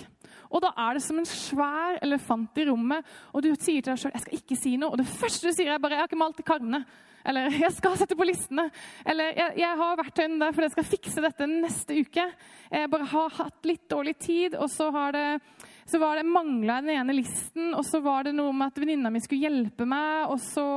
Og 0.51 0.59
da 0.63 0.73
er 0.75 0.97
det 0.97 1.05
som 1.05 1.19
en 1.19 1.29
svær 1.29 2.01
elefant 2.03 2.59
i 2.59 2.67
rommet, 2.67 3.15
og 3.31 3.45
du 3.45 3.53
sier 3.53 3.79
til 3.79 3.93
deg 3.93 4.01
sjøl 4.01 4.11
'jeg 4.11 4.25
skal 4.25 4.39
ikke 4.41 4.59
si 4.59 4.75
noe', 4.75 4.91
og 4.91 4.99
det 4.99 5.07
første 5.07 5.47
du 5.47 5.55
sier, 5.55 5.71
er 5.71 5.79
bare 5.79 5.95
'jeg 5.95 6.03
har 6.03 6.11
ikke 6.11 6.23
malt 6.23 6.43
karmene'. 6.43 6.85
Eller 7.27 7.49
'jeg 7.51 7.71
skal 7.75 7.97
sette 7.97 8.15
på 8.15 8.27
listene'. 8.27 8.71
Eller 9.05 9.33
'jeg, 9.35 9.57
jeg 9.57 9.77
har 9.77 9.97
verktøyene 9.99 10.39
der, 10.39 10.51
for 10.51 10.61
jeg 10.61 10.71
skal 10.71 10.83
fikse 10.83 11.21
dette 11.21 11.47
neste 11.47 11.93
uke'. 11.95 12.31
Jeg 12.71 12.89
bare 12.89 13.05
har 13.05 13.29
hatt 13.29 13.65
litt 13.65 13.89
dårlig 13.89 14.17
tid, 14.17 14.55
og 14.55 14.69
så 14.69 14.91
har 14.91 15.11
det 15.11 15.41
så 15.87 15.99
var 16.01 16.19
det 16.19 16.27
mangla 16.27 16.81
den 16.83 16.97
ene 16.97 17.15
listen, 17.15 17.71
og 17.71 17.85
så 17.87 18.01
var 18.03 18.27
det 18.27 18.35
noe 18.35 18.51
med 18.55 18.73
at 18.73 18.79
venninna 18.81 19.11
mi 19.13 19.21
skulle 19.23 19.47
hjelpe 19.47 19.87
meg, 19.87 20.27
og 20.33 20.41
så 20.43 20.67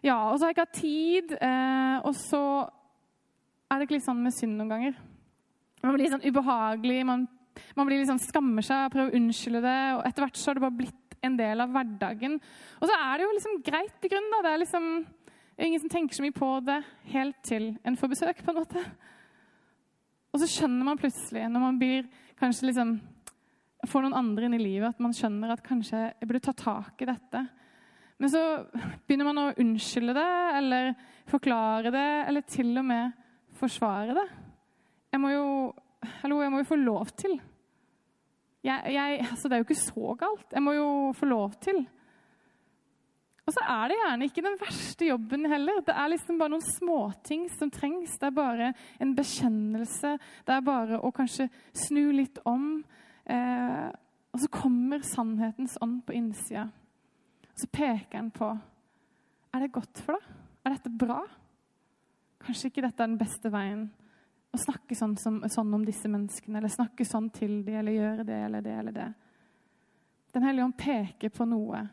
ja, 0.00 0.16
og 0.30 0.38
så 0.38 0.46
har 0.46 0.52
jeg 0.52 0.56
ikke 0.56 0.64
hatt 0.64 0.78
tid. 0.80 1.34
Eh, 1.36 1.96
og 2.08 2.14
så 2.16 2.42
er 3.68 3.76
det 3.76 3.86
ikke 3.86 3.98
litt 3.98 4.06
sånn 4.06 4.22
med 4.24 4.34
synd 4.34 4.56
noen 4.56 4.72
ganger. 4.72 4.96
Man 5.82 5.94
blir 5.94 6.06
litt 6.06 6.14
sånn 6.14 6.24
ubehagelig, 6.24 7.02
man, 7.08 7.26
man 7.76 7.88
blir 7.88 8.00
liksom 8.00 8.20
skammer 8.22 8.64
seg, 8.64 8.88
prøver 8.92 9.12
å 9.12 9.20
unnskylde 9.20 9.62
det. 9.64 9.78
og 9.98 10.02
Etter 10.08 10.24
hvert 10.24 10.40
så 10.40 10.50
har 10.50 10.58
det 10.58 10.64
bare 10.64 10.78
blitt 10.80 11.18
en 11.26 11.36
del 11.36 11.60
av 11.60 11.72
hverdagen. 11.74 12.38
Og 12.80 12.88
så 12.88 12.96
er 12.96 13.12
det 13.12 13.26
jo 13.26 13.36
liksom 13.36 13.60
greit 13.66 14.08
i 14.08 14.12
grunnen. 14.12 14.32
da, 14.32 14.42
Det 14.46 14.54
er 14.54 14.62
liksom 14.64 14.90
ingen 15.60 15.82
som 15.82 15.92
tenker 15.92 16.16
så 16.16 16.24
mye 16.24 16.36
på 16.36 16.50
det 16.64 16.80
helt 17.12 17.40
til 17.44 17.70
en 17.84 18.00
får 18.00 18.14
besøk. 18.14 18.44
på 18.44 18.54
en 18.54 18.60
måte. 18.62 18.84
Og 20.30 20.40
så 20.40 20.48
skjønner 20.48 20.86
man 20.86 21.00
plutselig, 21.00 21.44
når 21.50 21.60
man 21.60 21.78
blir 21.78 22.08
kanskje 22.40 22.70
liksom 22.70 23.00
får 23.88 24.04
noen 24.04 24.18
andre 24.18 24.48
inn 24.48 24.56
i 24.58 24.62
livet, 24.62 24.92
at 24.92 25.02
man 25.02 25.14
skjønner 25.16 25.54
at 25.54 25.64
kanskje 25.64 26.02
jeg 26.08 26.28
burde 26.28 26.42
ta 26.44 26.54
tak 26.56 27.00
i 27.00 27.08
dette. 27.08 27.44
Men 28.20 28.32
så 28.32 28.42
begynner 29.06 29.30
man 29.30 29.40
å 29.40 29.46
unnskylde 29.62 30.14
det, 30.16 30.30
eller 30.58 30.90
forklare 31.30 31.92
det, 31.94 32.08
eller 32.28 32.44
til 32.44 32.74
og 32.76 32.84
med 32.90 33.14
forsvare 33.60 34.16
det. 34.16 34.26
Jeg 35.10 35.22
må 35.22 35.32
jo, 35.32 35.46
hallo, 36.20 36.42
jeg 36.44 36.52
må 36.52 36.60
jo 36.60 36.68
få 36.68 36.78
lov 36.80 37.14
til. 37.16 37.38
Jeg, 38.60 38.92
jeg, 38.92 39.22
altså 39.24 39.48
det 39.48 39.56
er 39.56 39.62
jo 39.62 39.68
ikke 39.70 39.80
så 39.80 40.12
galt. 40.20 40.52
Jeg 40.52 40.64
må 40.64 40.76
jo 40.76 40.90
få 41.16 41.30
lov 41.30 41.56
til. 41.64 41.80
Og 43.48 43.54
så 43.56 43.64
er 43.66 43.90
det 43.90 43.96
gjerne 43.98 44.26
ikke 44.28 44.42
den 44.44 44.58
verste 44.60 45.06
jobben 45.08 45.46
heller. 45.50 45.80
Det 45.82 45.94
er 45.96 46.12
liksom 46.12 46.36
bare 46.38 46.52
noen 46.52 46.66
småting 46.76 47.48
som 47.50 47.72
trengs. 47.72 48.18
Det 48.20 48.28
er 48.28 48.36
bare 48.36 48.72
en 49.02 49.14
bekjennelse. 49.16 50.12
Det 50.46 50.54
er 50.54 50.66
bare 50.68 51.00
å 51.00 51.10
kanskje 51.14 51.48
snu 51.74 52.12
litt 52.14 52.38
om. 52.46 52.84
Eh, 53.30 53.88
og 54.30 54.42
så 54.42 54.50
kommer 54.52 55.02
sannhetens 55.06 55.76
ånd 55.82 56.02
på 56.06 56.14
innsida. 56.18 56.68
Så 57.54 57.68
peker 57.70 58.18
han 58.18 58.30
på 58.34 58.50
Er 59.52 59.64
det 59.64 59.72
godt 59.74 60.02
for 60.04 60.14
deg? 60.14 60.36
Er 60.64 60.74
dette 60.76 60.92
bra? 60.94 61.22
Kanskje 62.40 62.70
ikke 62.70 62.84
dette 62.84 63.02
er 63.02 63.10
den 63.10 63.18
beste 63.20 63.50
veien 63.52 63.88
å 64.50 64.58
snakke 64.58 64.96
sånn, 64.98 65.16
som, 65.18 65.40
sånn 65.50 65.74
om 65.74 65.84
disse 65.86 66.08
menneskene, 66.10 66.58
eller 66.58 66.72
snakke 66.72 67.06
sånn 67.06 67.28
til 67.34 67.60
dem, 67.66 67.76
eller 67.80 67.94
gjøre 67.94 68.26
det 68.26 68.38
eller 68.46 68.64
det 68.64 68.74
eller 68.82 68.96
det. 68.96 69.08
Den 70.34 70.46
hellige 70.46 70.66
ånd 70.66 70.76
peker 70.78 71.32
på 71.34 71.46
noe 71.50 71.84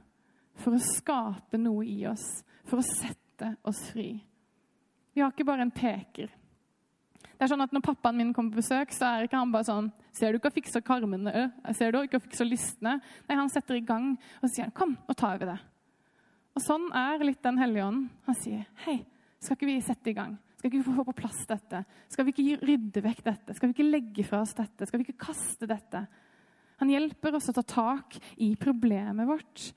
for 0.58 0.74
å 0.74 0.82
skape 0.82 1.60
noe 1.62 1.86
i 1.86 2.00
oss, 2.10 2.26
for 2.66 2.82
å 2.82 2.86
sette 2.86 3.54
oss 3.68 3.84
fri. 3.92 4.10
Vi 5.14 5.22
har 5.22 5.34
ikke 5.34 5.46
bare 5.48 5.66
en 5.66 5.74
peker. 5.74 6.34
Det 7.38 7.46
er 7.46 7.50
sånn 7.52 7.62
at 7.62 7.74
Når 7.74 7.86
pappaen 7.86 8.18
min 8.18 8.34
kommer 8.34 8.56
på 8.56 8.64
besøk, 8.64 8.94
så 8.94 9.06
er 9.06 9.28
ikke 9.28 9.38
han 9.38 9.54
bare 9.54 9.68
sånn 9.68 9.92
Ser 10.18 10.34
du 10.34 10.40
ikke 10.40 10.50
å 10.50 10.56
fikse 10.56 10.82
karmene? 10.82 11.48
Ser 11.78 11.94
du 11.94 12.00
ikke 12.02 12.18
å 12.18 12.24
fikse 12.24 12.46
listene? 12.48 12.98
Nei, 13.28 13.38
han 13.38 13.52
setter 13.54 13.78
i 13.78 13.86
gang 13.86 14.16
og 14.42 14.50
sier 14.50 14.72
kom, 14.74 14.96
nå 15.06 15.16
tar 15.18 15.38
vi 15.42 15.50
det. 15.50 15.58
Og 16.58 16.64
Sånn 16.64 16.88
er 16.98 17.22
litt 17.22 17.44
Den 17.46 17.60
hellige 17.62 17.86
ånd. 17.86 18.08
Han 18.26 18.38
sier 18.40 18.66
hei, 18.88 19.00
skal 19.38 19.60
ikke 19.60 19.70
vi 19.70 19.80
sette 19.86 20.10
i 20.10 20.18
gang? 20.18 20.34
Skal 20.58 20.72
vi 20.74 20.80
ikke 20.80 20.96
få 20.96 21.06
på 21.06 21.20
plass 21.20 21.44
dette? 21.46 21.84
Skal 22.10 22.26
vi 22.26 22.34
ikke 22.34 22.66
rydde 22.66 23.04
vekk 23.06 23.20
dette? 23.28 23.54
Skal 23.54 23.70
vi 23.70 23.76
ikke 23.76 23.92
legge 23.92 24.26
fra 24.26 24.42
oss 24.42 24.56
dette? 24.58 24.88
Skal 24.90 24.98
vi 24.98 25.06
ikke 25.06 25.28
kaste 25.28 25.70
dette? 25.70 26.08
Han 26.82 26.90
hjelper 26.90 27.38
oss 27.38 27.50
å 27.52 27.56
ta 27.58 27.64
tak 27.66 28.18
i 28.42 28.56
problemet 28.58 29.30
vårt. 29.30 29.68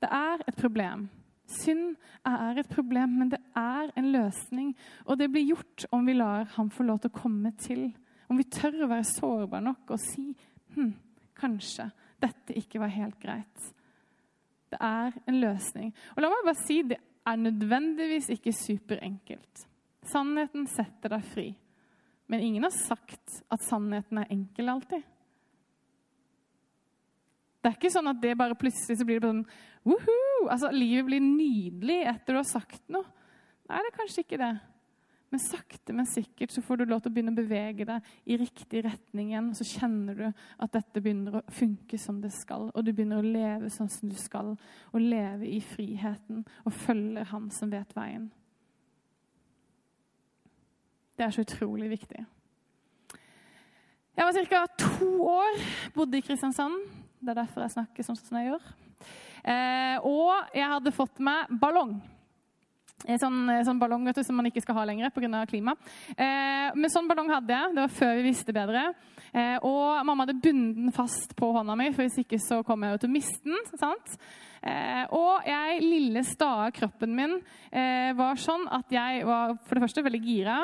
Det 0.00 0.08
er 0.08 0.40
et 0.48 0.56
problem. 0.56 1.04
Synd 1.52 1.98
er 2.24 2.62
et 2.62 2.70
problem, 2.72 3.18
men 3.20 3.32
det 3.34 3.40
er 3.58 3.92
en 3.98 4.08
løsning. 4.14 4.72
Og 5.04 5.20
det 5.20 5.28
blir 5.32 5.50
gjort 5.50 5.84
om 5.92 6.08
vi 6.08 6.16
lar 6.16 6.48
ham 6.56 6.72
få 6.72 6.86
lov 6.88 7.02
til 7.02 7.12
å 7.12 7.20
komme 7.20 7.52
til. 7.60 7.90
Om 8.32 8.40
vi 8.40 8.48
tør 8.48 8.86
å 8.86 8.88
være 8.88 9.04
sårbare 9.04 9.64
nok 9.66 9.90
og 9.92 10.00
si 10.00 10.30
hm, 10.72 10.92
kanskje 11.36 11.90
dette 12.22 12.54
ikke 12.56 12.80
var 12.80 12.94
helt 12.94 13.18
greit. 13.20 13.66
Det 14.72 14.78
er 14.80 15.12
en 15.28 15.40
løsning. 15.42 15.90
Og 16.14 16.22
la 16.24 16.30
meg 16.32 16.46
bare 16.46 16.62
si 16.62 16.78
det 16.88 16.96
er 17.28 17.42
nødvendigvis 17.42 18.30
ikke 18.32 18.54
superenkelt. 18.56 19.66
Sannheten 20.08 20.64
setter 20.70 21.12
deg 21.12 21.28
fri. 21.34 21.50
Men 22.32 22.40
ingen 22.40 22.64
har 22.64 22.72
sagt 22.72 23.42
at 23.52 23.66
sannheten 23.66 24.22
er 24.22 24.32
enkel 24.32 24.72
alltid. 24.72 25.04
Det 27.62 27.68
er 27.68 27.76
ikke 27.76 27.92
sånn 27.94 28.10
at 28.10 28.22
det 28.24 28.32
bare 28.40 28.56
plutselig 28.58 28.96
så 28.98 29.06
blir 29.06 29.20
det 29.20 29.28
sånn 29.28 29.44
Woohoo! 29.86 30.48
Altså, 30.48 30.70
livet 30.72 31.04
blir 31.10 31.22
nydelig 31.22 32.00
etter 32.08 32.32
du 32.32 32.40
har 32.40 32.48
sagt 32.48 32.80
noe. 32.90 33.04
Nei, 33.68 33.78
det 33.82 33.92
er 33.92 33.98
kanskje 34.00 34.24
ikke 34.24 34.40
det. 34.40 34.54
Men 35.32 35.40
sakte, 35.40 35.94
men 35.96 36.06
sikkert 36.06 36.52
så 36.52 36.60
får 36.60 36.82
du 36.82 36.84
lov 36.90 37.00
til 37.00 37.08
å 37.08 37.14
begynne 37.14 37.32
å 37.32 37.38
bevege 37.38 37.86
deg 37.88 38.08
i 38.28 38.36
riktig 38.36 38.82
retning 38.84 39.30
igjen. 39.30 39.48
Og 39.48 39.56
så 39.56 39.64
kjenner 39.64 40.18
du 40.18 40.26
at 40.28 40.74
dette 40.74 41.00
begynner 41.00 41.38
å 41.38 41.42
funke 41.48 41.96
som 42.00 42.18
det 42.20 42.34
skal, 42.36 42.68
og 42.68 42.84
du 42.84 42.90
begynner 42.92 43.22
å 43.22 43.24
leve 43.24 43.70
sånn 43.72 43.88
som 43.92 44.12
du 44.12 44.18
skal. 44.20 44.52
Og 44.92 45.00
leve 45.00 45.48
i 45.48 45.62
friheten 45.64 46.44
og 46.66 46.76
følge 46.76 47.24
Han 47.32 47.48
som 47.54 47.72
vet 47.72 47.96
veien. 47.96 48.28
Det 51.16 51.24
er 51.24 51.32
så 51.32 51.46
utrolig 51.46 51.88
viktig. 51.94 52.28
Jeg 54.12 54.28
var 54.28 54.48
ca. 54.52 54.66
to 54.76 55.12
år, 55.32 55.60
bodde 55.94 56.20
i 56.20 56.24
Kristiansand. 56.24 56.76
Det 57.22 57.32
er 57.32 57.40
derfor 57.40 57.64
jeg 57.64 57.78
snakker 57.78 58.04
sånn 58.04 58.20
som 58.20 58.36
jeg 58.36 58.50
gjør. 58.50 58.72
Eh, 59.48 59.96
og 60.04 60.52
jeg 60.52 60.68
hadde 60.76 60.92
fått 60.92 61.22
meg 61.24 61.48
ballong. 61.56 61.96
Sånn, 63.02 63.38
sånn 63.66 63.80
ballong 63.80 64.04
du, 64.06 64.20
som 64.22 64.36
man 64.38 64.46
ikke 64.46 64.62
skal 64.62 64.76
ha 64.78 64.84
lenger 64.86 65.10
pga. 65.10 65.42
klima. 65.50 65.74
Eh, 66.14 66.70
men 66.74 66.92
sånn 66.92 67.08
ballong 67.10 67.32
hadde 67.32 67.50
jeg. 67.50 67.74
Det 67.74 67.82
var 67.82 67.96
før 67.96 68.14
vi 68.18 68.28
visste 68.28 68.54
bedre. 68.54 68.84
Eh, 69.32 69.58
og 69.64 70.04
mamma 70.06 70.26
hadde 70.26 70.40
bundet 70.44 70.78
den 70.78 70.94
fast 70.94 71.34
på 71.36 71.50
hånda 71.56 71.76
mi, 71.78 71.90
for 71.92 72.04
hvis 72.04 72.20
ikke 72.22 72.38
så 72.38 72.62
kom 72.66 72.84
jeg 72.84 72.94
jo 72.94 73.02
til 73.02 73.10
å 73.10 73.16
miste 73.16 73.58
den. 73.80 74.06
Eh, 74.62 75.04
og 75.18 75.46
jeg, 75.48 75.82
lille, 75.82 76.22
stae 76.22 76.70
kroppen 76.76 77.16
min 77.16 77.32
eh, 77.74 78.12
var 78.14 78.38
sånn 78.38 78.68
at 78.70 78.92
jeg 78.94 79.24
var 79.26 79.56
for 79.66 79.74
det 79.74 79.86
første 79.88 80.04
veldig 80.06 80.22
gira. 80.22 80.58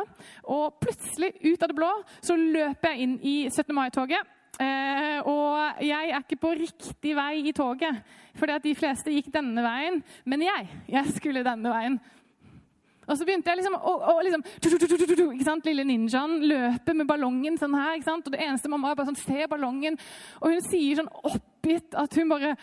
Og 0.46 0.79
plutselig, 0.83 1.33
ut 1.42 1.62
av 1.62 1.72
det 1.72 1.79
blå, 1.79 1.92
så 2.22 2.38
løp 2.38 2.87
jeg 2.87 3.07
inn 3.07 3.16
i 3.27 3.38
17. 3.51 3.72
mai-toget. 3.74 4.35
Eh, 4.59 5.18
og 5.22 5.83
jeg 5.87 6.11
er 6.11 6.22
ikke 6.22 6.40
på 6.42 6.55
riktig 6.59 7.12
vei 7.14 7.44
i 7.46 7.55
toget, 7.55 8.01
for 8.38 8.51
de 8.62 8.74
fleste 8.79 9.12
gikk 9.14 9.33
denne 9.35 9.62
veien. 9.62 10.01
Men 10.27 10.46
jeg, 10.46 10.70
jeg 10.90 11.18
skulle 11.18 11.46
denne 11.46 11.74
veien. 11.74 11.98
Og 13.09 13.16
så 13.16 13.25
begynte 13.25 13.49
jeg 13.49 13.62
liksom 13.62 13.77
å, 13.79 13.94
å 14.12 14.16
liksom, 14.25 14.44
ikke 15.33 15.47
sant? 15.47 15.68
Lille 15.68 15.87
ninjaen 15.88 16.42
løper 16.44 16.97
med 16.99 17.09
ballongen 17.09 17.57
sånn 17.61 17.77
her. 17.79 17.97
ikke 17.97 18.11
sant? 18.11 18.29
Og 18.29 18.35
det 18.35 18.42
eneste 18.44 18.68
mamma 18.73 18.92
er 18.92 18.99
bare 18.99 19.09
sånn, 19.09 19.23
se 19.23 19.49
ballongen. 19.49 19.97
Og 20.42 20.53
hun 20.53 20.66
sier 20.68 21.01
sånn 21.01 21.11
oppgitt 21.25 21.97
at 21.99 22.21
hun 22.21 22.31
bare 22.35 22.55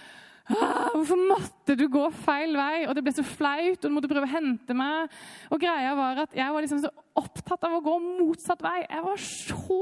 «Ah, 0.45 0.91
Hvorfor 0.93 1.17
måtte 1.17 1.73
du 1.73 1.88
gå 1.89 2.03
feil 2.21 2.51
vei? 2.53 2.84
Og 2.86 2.93
det 2.93 3.01
ble 3.01 3.15
så 3.15 3.23
flaut, 3.25 3.79
og 3.79 3.88
du 3.88 3.95
måtte 3.95 4.12
prøve 4.12 4.27
å 4.27 4.36
hente 4.36 4.75
meg. 4.77 5.15
Og 5.49 5.58
greia 5.63 5.95
var 5.97 6.21
at 6.21 6.38
jeg 6.38 6.53
var 6.53 6.62
liksom 6.62 6.84
så 6.84 6.91
opptatt 7.17 7.65
av 7.65 7.79
å 7.79 7.81
gå 7.81 7.95
motsatt 8.03 8.62
vei. 8.62 8.84
Jeg 8.84 9.05
var 9.08 9.25
så 9.25 9.79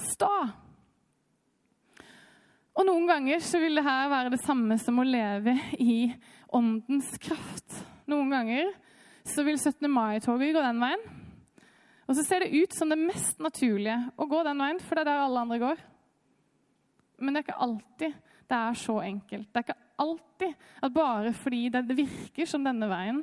sta. 0.00 0.32
Og 2.78 2.86
noen 2.88 3.04
ganger 3.10 3.44
så 3.44 3.60
vil 3.60 3.76
det 3.76 3.84
her 3.84 4.08
være 4.08 4.32
det 4.32 4.40
samme 4.46 4.78
som 4.80 5.02
å 5.02 5.04
leve 5.04 5.58
i 5.82 6.06
åndens 6.56 7.10
kraft. 7.20 7.82
Noen 8.08 8.32
ganger 8.32 8.70
så 9.28 9.44
vil 9.46 9.58
17. 9.58 9.88
mai-toget 9.92 10.54
gå 10.56 10.62
den 10.64 10.82
veien. 10.82 11.04
Og 12.08 12.16
så 12.16 12.24
ser 12.24 12.44
det 12.44 12.56
ut 12.56 12.74
som 12.74 12.88
det 12.88 13.00
mest 13.00 13.40
naturlige 13.42 13.98
å 14.16 14.26
gå 14.28 14.40
den 14.46 14.62
veien, 14.62 14.80
for 14.80 14.96
det 14.96 15.04
er 15.04 15.10
der 15.10 15.24
alle 15.26 15.44
andre 15.44 15.60
går. 15.60 15.82
Men 17.18 17.34
det 17.34 17.40
er 17.40 17.46
ikke 17.48 17.62
alltid 17.66 18.16
det 18.48 18.56
er 18.56 18.78
så 18.80 19.00
enkelt. 19.04 19.48
Det 19.52 19.60
er 19.60 19.66
ikke 19.66 19.82
alltid 20.00 20.54
at 20.82 20.94
bare 20.94 21.32
fordi 21.36 21.68
det 21.68 21.96
virker 21.96 22.48
som 22.48 22.64
denne 22.64 22.88
veien, 22.88 23.20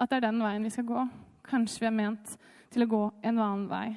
at 0.00 0.10
det 0.10 0.18
er 0.18 0.26
den 0.26 0.42
veien 0.42 0.66
vi 0.66 0.72
skal 0.74 0.88
gå. 0.88 1.06
Kanskje 1.46 1.84
vi 1.84 1.90
er 1.90 1.94
ment 1.94 2.32
til 2.74 2.82
å 2.82 2.90
gå 2.90 3.02
en 3.22 3.38
annen 3.38 3.66
vei. 3.70 3.88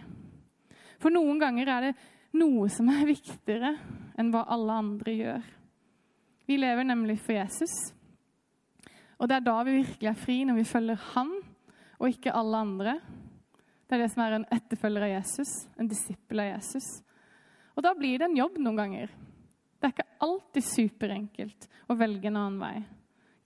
For 1.01 1.09
noen 1.13 1.39
ganger 1.41 1.71
er 1.73 1.87
det 1.87 1.93
noe 2.37 2.67
som 2.69 2.91
er 2.93 3.07
viktigere 3.09 3.73
enn 4.19 4.29
hva 4.33 4.45
alle 4.53 4.77
andre 4.83 5.15
gjør. 5.15 5.47
Vi 6.45 6.57
lever 6.59 6.85
nemlig 6.85 7.17
for 7.23 7.33
Jesus. 7.33 7.73
Og 9.17 9.27
det 9.29 9.39
er 9.39 9.47
da 9.47 9.57
vi 9.65 9.79
virkelig 9.79 10.11
er 10.11 10.21
fri, 10.21 10.43
når 10.45 10.59
vi 10.61 10.69
følger 10.69 11.07
han 11.15 11.33
og 11.99 12.09
ikke 12.09 12.33
alle 12.35 12.63
andre. 12.63 12.95
Det 13.87 13.97
er 13.97 14.03
det 14.03 14.11
som 14.13 14.23
er 14.23 14.37
en 14.37 14.47
etterfølger 14.53 15.05
av 15.07 15.13
Jesus, 15.13 15.53
en 15.77 15.89
disippel 15.89 16.43
av 16.43 16.51
Jesus. 16.53 16.87
Og 17.75 17.83
da 17.85 17.93
blir 17.97 18.19
det 18.19 18.29
en 18.29 18.37
jobb 18.39 18.59
noen 18.61 18.79
ganger. 18.79 19.13
Det 19.79 19.87
er 19.87 19.93
ikke 19.95 20.25
alltid 20.25 20.65
superenkelt 20.67 21.69
å 21.89 21.97
velge 21.99 22.29
en 22.29 22.39
annen 22.39 22.59
vei. 22.61 22.75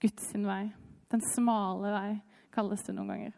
Guds 0.02 0.32
vei. 0.34 0.64
Den 1.10 1.22
smale 1.32 1.92
vei, 1.94 2.10
kalles 2.54 2.82
det 2.86 2.94
noen 2.96 3.12
ganger. 3.12 3.34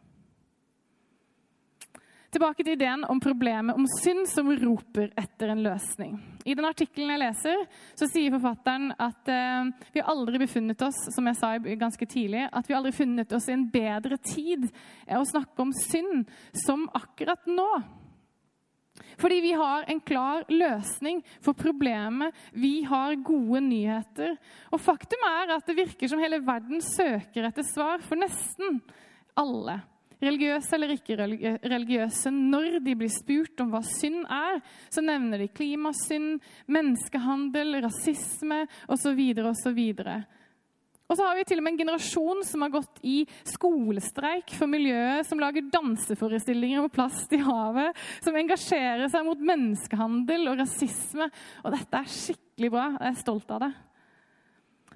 Tilbake 2.34 2.64
til 2.64 2.74
ideen 2.74 3.04
om 3.06 3.20
problemet 3.22 3.78
om 3.78 3.86
synd 4.00 4.26
som 4.28 4.48
roper 4.58 5.12
etter 5.18 5.52
en 5.52 5.62
løsning. 5.62 6.16
I 6.46 6.56
den 6.58 6.66
artikkelen 6.66 7.12
jeg 7.14 7.22
leser, 7.22 7.62
så 7.98 8.08
sier 8.10 8.34
forfatteren 8.34 8.90
at 9.02 9.30
eh, 9.30 9.68
vi 9.94 10.02
aldri 10.02 10.40
befunnet 10.42 10.82
oss 10.86 10.98
som 11.14 11.26
jeg 11.30 11.38
sa 11.38 11.52
ganske 11.58 12.08
tidlig, 12.10 12.46
at 12.50 12.66
vi 12.66 12.76
aldri 12.78 12.94
funnet 12.96 13.32
oss 13.36 13.46
i 13.50 13.54
en 13.54 13.68
bedre 13.70 14.18
tid 14.22 14.66
å 15.06 15.22
snakke 15.26 15.62
om 15.62 15.74
synd 15.76 16.26
som 16.66 16.88
akkurat 16.98 17.46
nå. 17.50 17.70
Fordi 19.20 19.40
vi 19.40 19.52
har 19.56 19.84
en 19.88 20.00
klar 20.00 20.44
løsning 20.48 21.22
for 21.44 21.56
problemet. 21.56 22.34
Vi 22.52 22.82
har 22.88 23.16
gode 23.24 23.60
nyheter. 23.64 24.36
Og 24.72 24.80
faktum 24.80 25.24
er 25.28 25.56
at 25.56 25.68
det 25.68 25.76
virker 25.78 26.10
som 26.10 26.20
hele 26.20 26.42
verden 26.44 26.82
søker 26.84 27.48
etter 27.48 27.66
svar 27.66 28.04
for 28.04 28.20
nesten 28.20 28.80
alle. 29.36 29.80
Religiøse 30.22 30.72
eller 30.72 30.94
ikke 30.94 31.16
religiøse, 31.68 32.30
når 32.32 32.78
de 32.84 32.94
blir 32.96 33.12
spurt 33.12 33.60
om 33.60 33.74
hva 33.74 33.82
synd 33.84 34.22
er, 34.32 34.62
så 34.88 35.04
nevner 35.04 35.42
de 35.44 35.50
klimasynd, 35.52 36.38
menneskehandel, 36.72 37.82
rasisme 37.84 38.62
osv. 38.88 39.20
osv. 39.52 39.82
Og 41.06 41.14
så 41.14 41.22
har 41.22 41.36
vi 41.38 41.44
til 41.46 41.60
og 41.60 41.66
med 41.66 41.74
en 41.74 41.82
generasjon 41.84 42.40
som 42.48 42.64
har 42.64 42.72
gått 42.74 43.04
i 43.06 43.18
skolestreik 43.46 44.56
for 44.58 44.70
miljøet, 44.70 45.28
som 45.28 45.38
lager 45.38 45.68
danseforestillinger 45.70 46.80
om 46.82 46.90
plast 46.90 47.36
i 47.36 47.42
havet, 47.44 47.94
som 48.24 48.38
engasjerer 48.40 49.06
seg 49.12 49.28
mot 49.28 49.44
menneskehandel 49.52 50.50
og 50.50 50.64
rasisme. 50.64 51.28
Og 51.62 51.76
dette 51.76 52.00
er 52.00 52.10
skikkelig 52.10 52.72
bra. 52.74 52.88
Jeg 52.96 53.12
er 53.12 53.22
stolt 53.22 53.54
av 53.54 53.68
det. 53.68 53.72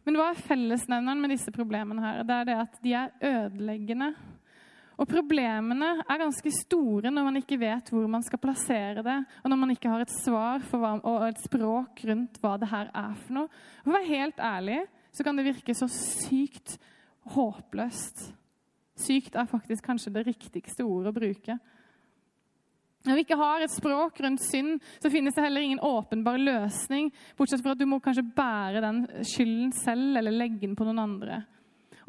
Men 0.08 0.16
hva 0.16 0.32
er 0.32 0.44
fellesnevneren 0.48 1.22
med 1.22 1.36
disse 1.36 1.52
problemene 1.54 2.02
her? 2.02 2.22
Det 2.26 2.36
er 2.40 2.48
det 2.48 2.60
at 2.64 2.78
de 2.82 2.96
er 2.96 3.16
ødeleggende. 3.30 4.14
Og 5.00 5.08
problemene 5.08 5.94
er 6.04 6.20
ganske 6.20 6.52
store 6.52 7.12
når 7.12 7.24
man 7.24 7.40
ikke 7.40 7.56
vet 7.60 7.88
hvor 7.88 8.04
man 8.10 8.24
skal 8.24 8.42
plassere 8.42 9.04
det, 9.04 9.16
og 9.40 9.48
når 9.48 9.60
man 9.62 9.72
ikke 9.72 9.88
har 9.88 10.04
et 10.04 10.12
svar 10.12 10.60
hva, 10.68 10.92
og 10.98 11.24
et 11.30 11.40
språk 11.40 12.02
rundt 12.10 12.36
hva 12.42 12.56
det 12.60 12.68
her 12.68 12.90
er 12.92 13.14
for 13.22 13.38
noe. 13.38 13.62
For 13.80 13.92
å 13.92 13.96
være 13.96 14.10
helt 14.10 14.42
ærlig 14.44 14.82
så 15.16 15.24
kan 15.26 15.40
det 15.40 15.48
virke 15.48 15.74
så 15.74 15.88
sykt 15.90 16.76
håpløst. 17.32 18.28
Sykt 19.00 19.38
er 19.40 19.48
faktisk 19.48 19.86
kanskje 19.88 20.12
det 20.12 20.26
riktigste 20.28 20.84
ordet 20.84 21.14
å 21.14 21.16
bruke. 21.16 21.56
Når 23.08 23.16
vi 23.16 23.22
ikke 23.24 23.38
har 23.40 23.62
et 23.64 23.72
språk 23.72 24.18
rundt 24.20 24.42
synd, 24.44 24.76
så 25.00 25.08
finnes 25.08 25.32
det 25.32 25.44
heller 25.46 25.64
ingen 25.64 25.80
åpenbar 25.80 26.36
løsning, 26.36 27.08
bortsett 27.38 27.62
fra 27.64 27.72
at 27.72 27.80
du 27.80 27.86
må 27.88 27.96
kanskje 28.04 28.26
bære 28.36 28.82
den 28.84 29.00
skylden 29.24 29.72
selv 29.72 30.20
eller 30.20 30.36
legge 30.36 30.66
den 30.66 30.76
på 30.76 30.84
noen 30.84 31.00
andre. 31.06 31.40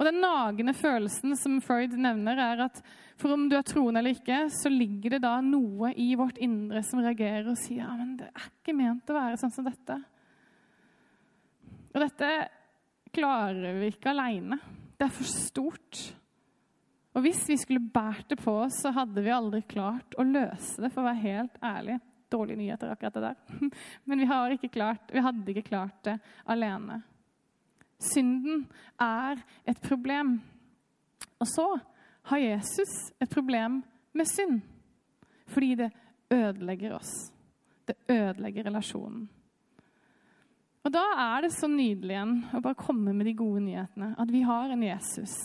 Og 0.02 0.08
Den 0.08 0.18
nagende 0.18 0.74
følelsen 0.74 1.36
som 1.38 1.60
Freud 1.62 1.94
nevner, 1.94 2.40
er 2.42 2.64
at 2.66 2.80
for 3.22 3.36
om 3.36 3.44
du 3.46 3.54
er 3.54 3.66
troende 3.68 4.02
eller 4.02 4.16
ikke, 4.16 4.48
så 4.50 4.72
ligger 4.74 5.14
det 5.14 5.20
da 5.22 5.36
noe 5.46 5.92
i 5.94 6.16
vårt 6.18 6.40
indre 6.42 6.82
som 6.82 7.04
reagerer 7.06 7.52
og 7.52 7.60
sier 7.62 7.84
ja, 7.84 7.92
men 7.94 8.16
det 8.18 8.32
er 8.32 8.48
ikke 8.48 8.74
ment 8.74 9.12
å 9.14 9.18
være 9.20 9.38
sånn 9.38 9.54
som 9.54 9.68
dette. 9.68 10.00
Og 11.92 12.00
dette 12.02 12.32
klarer 13.14 13.78
vi 13.78 13.92
ikke 13.92 14.10
aleine. 14.10 14.58
Det 14.98 15.06
er 15.06 15.14
for 15.14 15.30
stort. 15.30 16.02
Og 17.14 17.28
hvis 17.28 17.44
vi 17.52 17.60
skulle 17.62 17.94
båret 17.94 18.26
det 18.32 18.40
på 18.42 18.56
oss, 18.64 18.82
så 18.82 18.96
hadde 18.96 19.22
vi 19.22 19.36
aldri 19.36 19.62
klart 19.70 20.18
å 20.18 20.26
løse 20.26 20.82
det, 20.82 20.90
for 20.90 21.04
å 21.04 21.12
være 21.12 21.26
helt 21.28 21.62
ærlig. 21.62 22.02
Dårlige 22.32 22.58
nyheter, 22.64 22.90
akkurat 22.90 23.20
det 23.20 23.26
der. 23.28 23.72
Men 24.10 24.26
vi, 24.26 24.34
ikke 24.58 24.74
klart, 24.80 25.14
vi 25.14 25.22
hadde 25.22 25.54
ikke 25.54 25.68
klart 25.70 26.02
det 26.10 26.18
alene. 26.50 27.04
Synden 28.02 28.66
er 29.02 29.42
et 29.70 29.82
problem. 29.84 30.40
Og 31.42 31.50
så 31.50 31.68
har 32.30 32.42
Jesus 32.42 33.12
et 33.22 33.30
problem 33.30 33.82
med 34.18 34.30
synd. 34.30 34.62
Fordi 35.48 35.76
det 35.76 35.92
ødelegger 36.32 36.96
oss. 36.96 37.14
Det 37.88 37.96
ødelegger 38.10 38.70
relasjonen. 38.70 39.30
Og 40.82 40.94
da 40.94 41.04
er 41.22 41.46
det 41.46 41.54
så 41.54 41.70
nydelig 41.70 42.16
igjen 42.16 42.38
å 42.58 42.62
bare 42.64 42.80
komme 42.80 43.14
med 43.14 43.28
de 43.30 43.38
gode 43.38 43.62
nyhetene. 43.66 44.16
At 44.18 44.32
vi 44.34 44.42
har 44.48 44.72
en 44.74 44.86
Jesus 44.86 45.36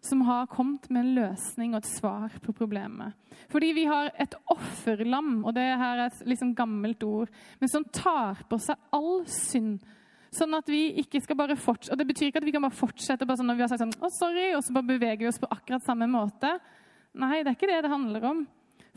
som 0.00 0.22
har 0.24 0.48
kommet 0.48 0.86
med 0.88 1.02
en 1.02 1.14
løsning 1.18 1.74
og 1.74 1.82
et 1.82 1.90
svar 1.90 2.36
på 2.40 2.54
problemet. 2.56 3.12
Fordi 3.52 3.72
vi 3.76 3.84
har 3.84 4.08
et 4.16 4.34
offerlam, 4.48 5.42
og 5.44 5.52
det 5.56 5.66
her 5.66 5.98
er 5.98 6.06
et 6.06 6.22
liksom 6.28 6.54
gammelt 6.56 7.04
ord, 7.04 7.28
men 7.60 7.68
som 7.68 7.84
tar 7.92 8.40
på 8.48 8.56
seg 8.64 8.80
all 8.96 9.26
synd. 9.28 9.82
Sånn 10.30 10.54
at 10.54 10.68
vi 10.70 10.84
ikke 11.02 11.18
skal 11.24 11.38
bare 11.38 11.56
fortsette, 11.58 11.92
og 11.94 11.98
Det 11.98 12.06
betyr 12.06 12.28
ikke 12.28 12.38
at 12.38 12.46
vi 12.46 12.54
kan 12.54 12.62
bare 12.62 12.78
fortsette 12.78 13.26
bare 13.26 13.40
sånn 13.40 13.50
når 13.50 13.58
vi 13.58 13.64
har 13.64 13.72
sagt 13.72 13.82
sånn, 13.82 13.96
å 13.98 14.10
sorry, 14.14 14.46
og 14.54 14.62
så 14.62 14.74
bare 14.76 14.90
beveger 14.92 15.24
vi 15.24 15.30
oss 15.30 15.40
på 15.42 15.50
akkurat 15.50 15.82
samme 15.82 16.06
måte. 16.10 16.52
Nei, 17.18 17.40
det 17.42 17.50
er 17.50 17.58
ikke 17.58 17.70
det 17.70 17.80
det 17.82 17.90
handler 17.90 18.26
om. 18.30 18.44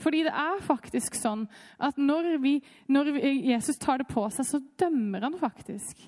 Fordi 0.01 0.23
det 0.25 0.33
er 0.33 0.61
faktisk 0.65 1.17
sånn 1.17 1.45
at 1.81 1.97
når, 2.01 2.35
vi, 2.41 2.57
når 2.89 3.11
Jesus 3.23 3.81
tar 3.81 4.01
det 4.01 4.09
på 4.09 4.25
seg, 4.33 4.45
så 4.45 4.61
dømmer 4.81 5.25
han 5.25 5.37
faktisk. 5.41 6.01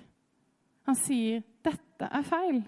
Han 0.86 0.98
sier 0.98 1.42
'dette 1.66 2.10
er 2.10 2.26
feil'. 2.26 2.64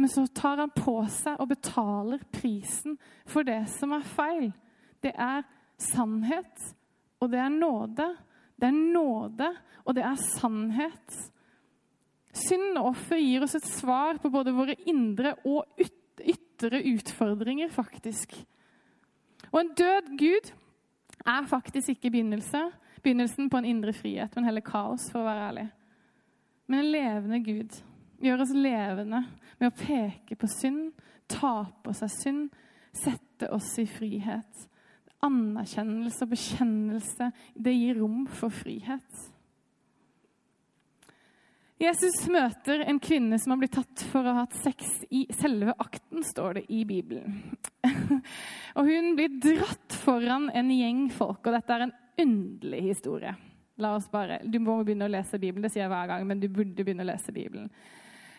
Men 0.00 0.08
så 0.08 0.24
tar 0.26 0.56
han 0.62 0.72
på 0.72 0.96
seg 1.12 1.40
og 1.40 1.50
betaler 1.50 2.22
prisen 2.32 2.96
for 3.28 3.44
det 3.44 3.66
som 3.68 3.92
er 3.92 4.06
feil. 4.16 4.52
Det 5.02 5.12
er 5.12 5.44
sannhet, 5.76 6.74
og 7.20 7.32
det 7.32 7.40
er 7.40 7.52
nåde. 7.52 8.06
Det 8.60 8.68
er 8.68 8.76
nåde, 8.76 9.50
og 9.84 9.96
det 9.96 10.04
er 10.04 10.20
sannhet. 10.20 11.16
Synd 12.36 12.78
og 12.78 12.92
offer 12.92 13.18
gir 13.18 13.42
oss 13.46 13.56
et 13.58 13.66
svar 13.66 14.20
på 14.22 14.30
både 14.30 14.54
våre 14.54 14.76
indre 14.90 15.34
og 15.48 15.64
ytre 15.80 16.82
utfordringer, 16.92 17.72
faktisk. 17.72 18.36
Og 19.50 19.60
en 19.62 19.74
død 19.78 20.12
Gud 20.20 20.52
er 21.26 21.48
faktisk 21.48 21.88
ikke 21.94 22.10
begynnelse, 22.10 22.62
begynnelsen 23.02 23.50
på 23.50 23.58
en 23.58 23.68
indre 23.68 23.92
frihet, 23.96 24.36
men 24.36 24.46
heller 24.46 24.64
kaos, 24.64 25.08
for 25.10 25.22
å 25.22 25.28
være 25.28 25.46
ærlig. 25.48 25.66
Men 26.70 26.84
en 26.84 26.92
levende 26.92 27.40
Gud 27.44 27.80
gjør 28.20 28.44
oss 28.44 28.52
levende 28.54 29.24
med 29.58 29.70
å 29.70 29.76
peke 29.76 30.36
på 30.38 30.48
synd, 30.52 30.92
ta 31.30 31.64
på 31.82 31.94
seg 31.96 32.12
synd, 32.14 32.44
sette 32.94 33.48
oss 33.54 33.72
i 33.80 33.86
frihet. 33.88 34.66
Anerkjennelse 35.26 36.24
og 36.24 36.32
bekjennelse, 36.32 37.28
det 37.54 37.74
gir 37.76 38.00
rom 38.00 38.24
for 38.26 38.52
frihet. 38.54 39.26
Jesus 41.80 42.26
møter 42.28 42.82
en 42.84 42.98
kvinne 43.00 43.38
som 43.40 43.54
har 43.54 43.60
blitt 43.62 43.72
tatt 43.72 44.02
for 44.10 44.20
å 44.20 44.34
ha 44.34 44.42
hatt 44.42 44.56
sex 44.60 44.98
i 45.16 45.22
selve 45.32 45.72
akten, 45.80 46.20
står 46.24 46.58
det 46.58 46.64
i 46.76 46.82
Bibelen. 46.84 47.38
og 48.76 48.84
hun 48.84 49.14
blir 49.16 49.38
dratt 49.40 49.96
foran 50.02 50.50
en 50.52 50.72
gjeng 50.74 51.06
folk, 51.16 51.40
og 51.40 51.56
dette 51.56 51.76
er 51.76 51.86
en 51.86 51.94
underlig 52.20 52.82
historie. 52.90 53.32
La 53.80 53.94
oss 53.96 54.10
bare, 54.12 54.42
Du 54.44 54.58
må 54.60 54.76
begynne 54.84 55.08
å 55.08 55.14
lese 55.14 55.40
Bibelen, 55.40 55.64
det 55.64 55.72
sier 55.72 55.86
jeg 55.86 55.92
hver 55.94 56.12
gang, 56.12 56.26
men 56.28 56.42
du 56.42 56.50
burde 56.52 56.84
begynne 56.84 57.06
å 57.06 57.08
lese 57.08 57.32
Bibelen. 57.32 57.72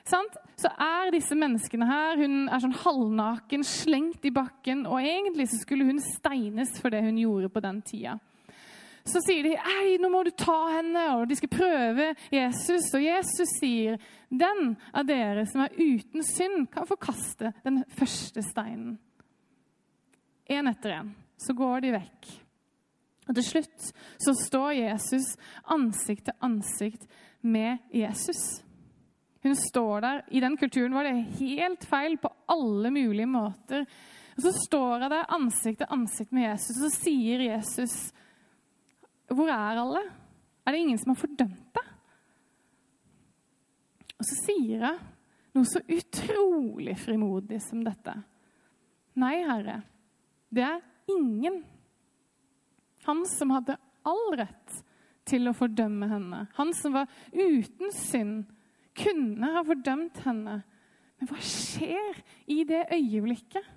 Sant? 0.07 0.37
Så 0.57 0.69
er 0.81 1.11
disse 1.13 1.35
menneskene 1.37 1.87
her 1.89 2.19
Hun 2.21 2.49
er 2.49 2.61
sånn 2.61 2.75
halvnaken, 2.83 3.63
slengt 3.65 4.25
i 4.25 4.33
bakken, 4.33 4.85
og 4.89 5.01
egentlig 5.01 5.49
så 5.51 5.61
skulle 5.61 5.87
hun 5.87 6.01
steines 6.01 6.73
for 6.81 6.93
det 6.93 7.03
hun 7.05 7.19
gjorde 7.21 7.51
på 7.53 7.63
den 7.63 7.81
tida. 7.85 8.17
så 9.05 9.17
sier 9.25 9.43
de 9.43 9.55
ei, 9.57 9.97
nå 9.97 10.11
må 10.13 10.21
du 10.23 10.29
ta 10.37 10.57
henne, 10.75 11.05
og 11.17 11.23
de 11.29 11.35
skal 11.35 11.49
prøve 11.49 12.11
Jesus. 12.29 12.91
Og 12.93 13.01
Jesus 13.01 13.55
sier, 13.57 13.97
den 14.29 14.75
av 14.93 15.07
dere 15.09 15.47
som 15.49 15.63
er 15.65 15.73
uten 15.73 16.21
synd, 16.23 16.67
kan 16.71 16.85
forkaste 16.85 17.49
den 17.65 17.81
første 17.97 18.43
steinen. 18.45 18.99
Én 20.45 20.69
etter 20.69 20.99
én. 20.99 21.11
Så 21.41 21.55
går 21.57 21.81
de 21.81 21.95
vekk. 21.95 22.29
Og 23.29 23.37
til 23.37 23.45
slutt 23.47 23.91
så 24.21 24.33
står 24.37 24.75
Jesus 24.75 25.33
ansikt 25.73 26.27
til 26.27 26.37
ansikt 26.45 27.07
med 27.41 27.79
Jesus. 27.95 28.61
Hun 29.41 29.55
står 29.57 30.01
der. 30.05 30.23
I 30.29 30.41
den 30.43 30.57
kulturen 30.57 30.93
var 30.93 31.07
det 31.07 31.39
helt 31.39 31.85
feil 31.89 32.17
på 32.21 32.29
alle 32.51 32.91
mulige 32.93 33.29
måter. 33.29 33.85
Og 34.35 34.41
Så 34.45 34.51
står 34.67 35.05
hun 35.05 35.11
der 35.11 35.33
ansikt 35.33 35.81
til 35.81 35.93
ansikt 35.93 36.31
med 36.31 36.49
Jesus, 36.49 36.77
og 36.77 36.89
så 36.89 37.03
sier 37.03 37.45
Jesus 37.51 37.95
hvor 39.31 39.47
er 39.47 39.79
alle? 39.79 40.01
Er 40.67 40.75
det 40.75 40.81
ingen 40.83 40.97
som 40.99 41.13
har 41.13 41.21
fordømt 41.21 41.77
deg? 41.77 41.91
Og 44.19 44.27
så 44.27 44.37
sier 44.41 44.83
hun 44.83 44.99
noe 45.55 45.67
så 45.67 45.81
utrolig 45.87 46.97
frimodig 46.99 47.61
som 47.63 47.81
dette. 47.83 48.13
Nei, 49.19 49.37
Herre, 49.47 49.81
det 50.51 50.63
er 50.67 50.79
ingen. 51.11 51.61
Han 53.07 53.23
som 53.27 53.51
hadde 53.55 53.79
all 54.07 54.35
rett 54.39 54.81
til 55.27 55.49
å 55.49 55.55
fordømme 55.55 56.07
henne. 56.11 56.45
Han 56.57 56.71
som 56.77 56.95
var 56.95 57.11
uten 57.31 57.91
synd, 57.95 58.45
kunne 59.01 59.53
ha 59.55 59.63
fordømt 59.65 60.21
henne. 60.25 60.61
Men 61.19 61.29
hva 61.29 61.43
skjer 61.45 62.21
i 62.49 62.63
det 62.67 62.85
øyeblikket? 62.93 63.67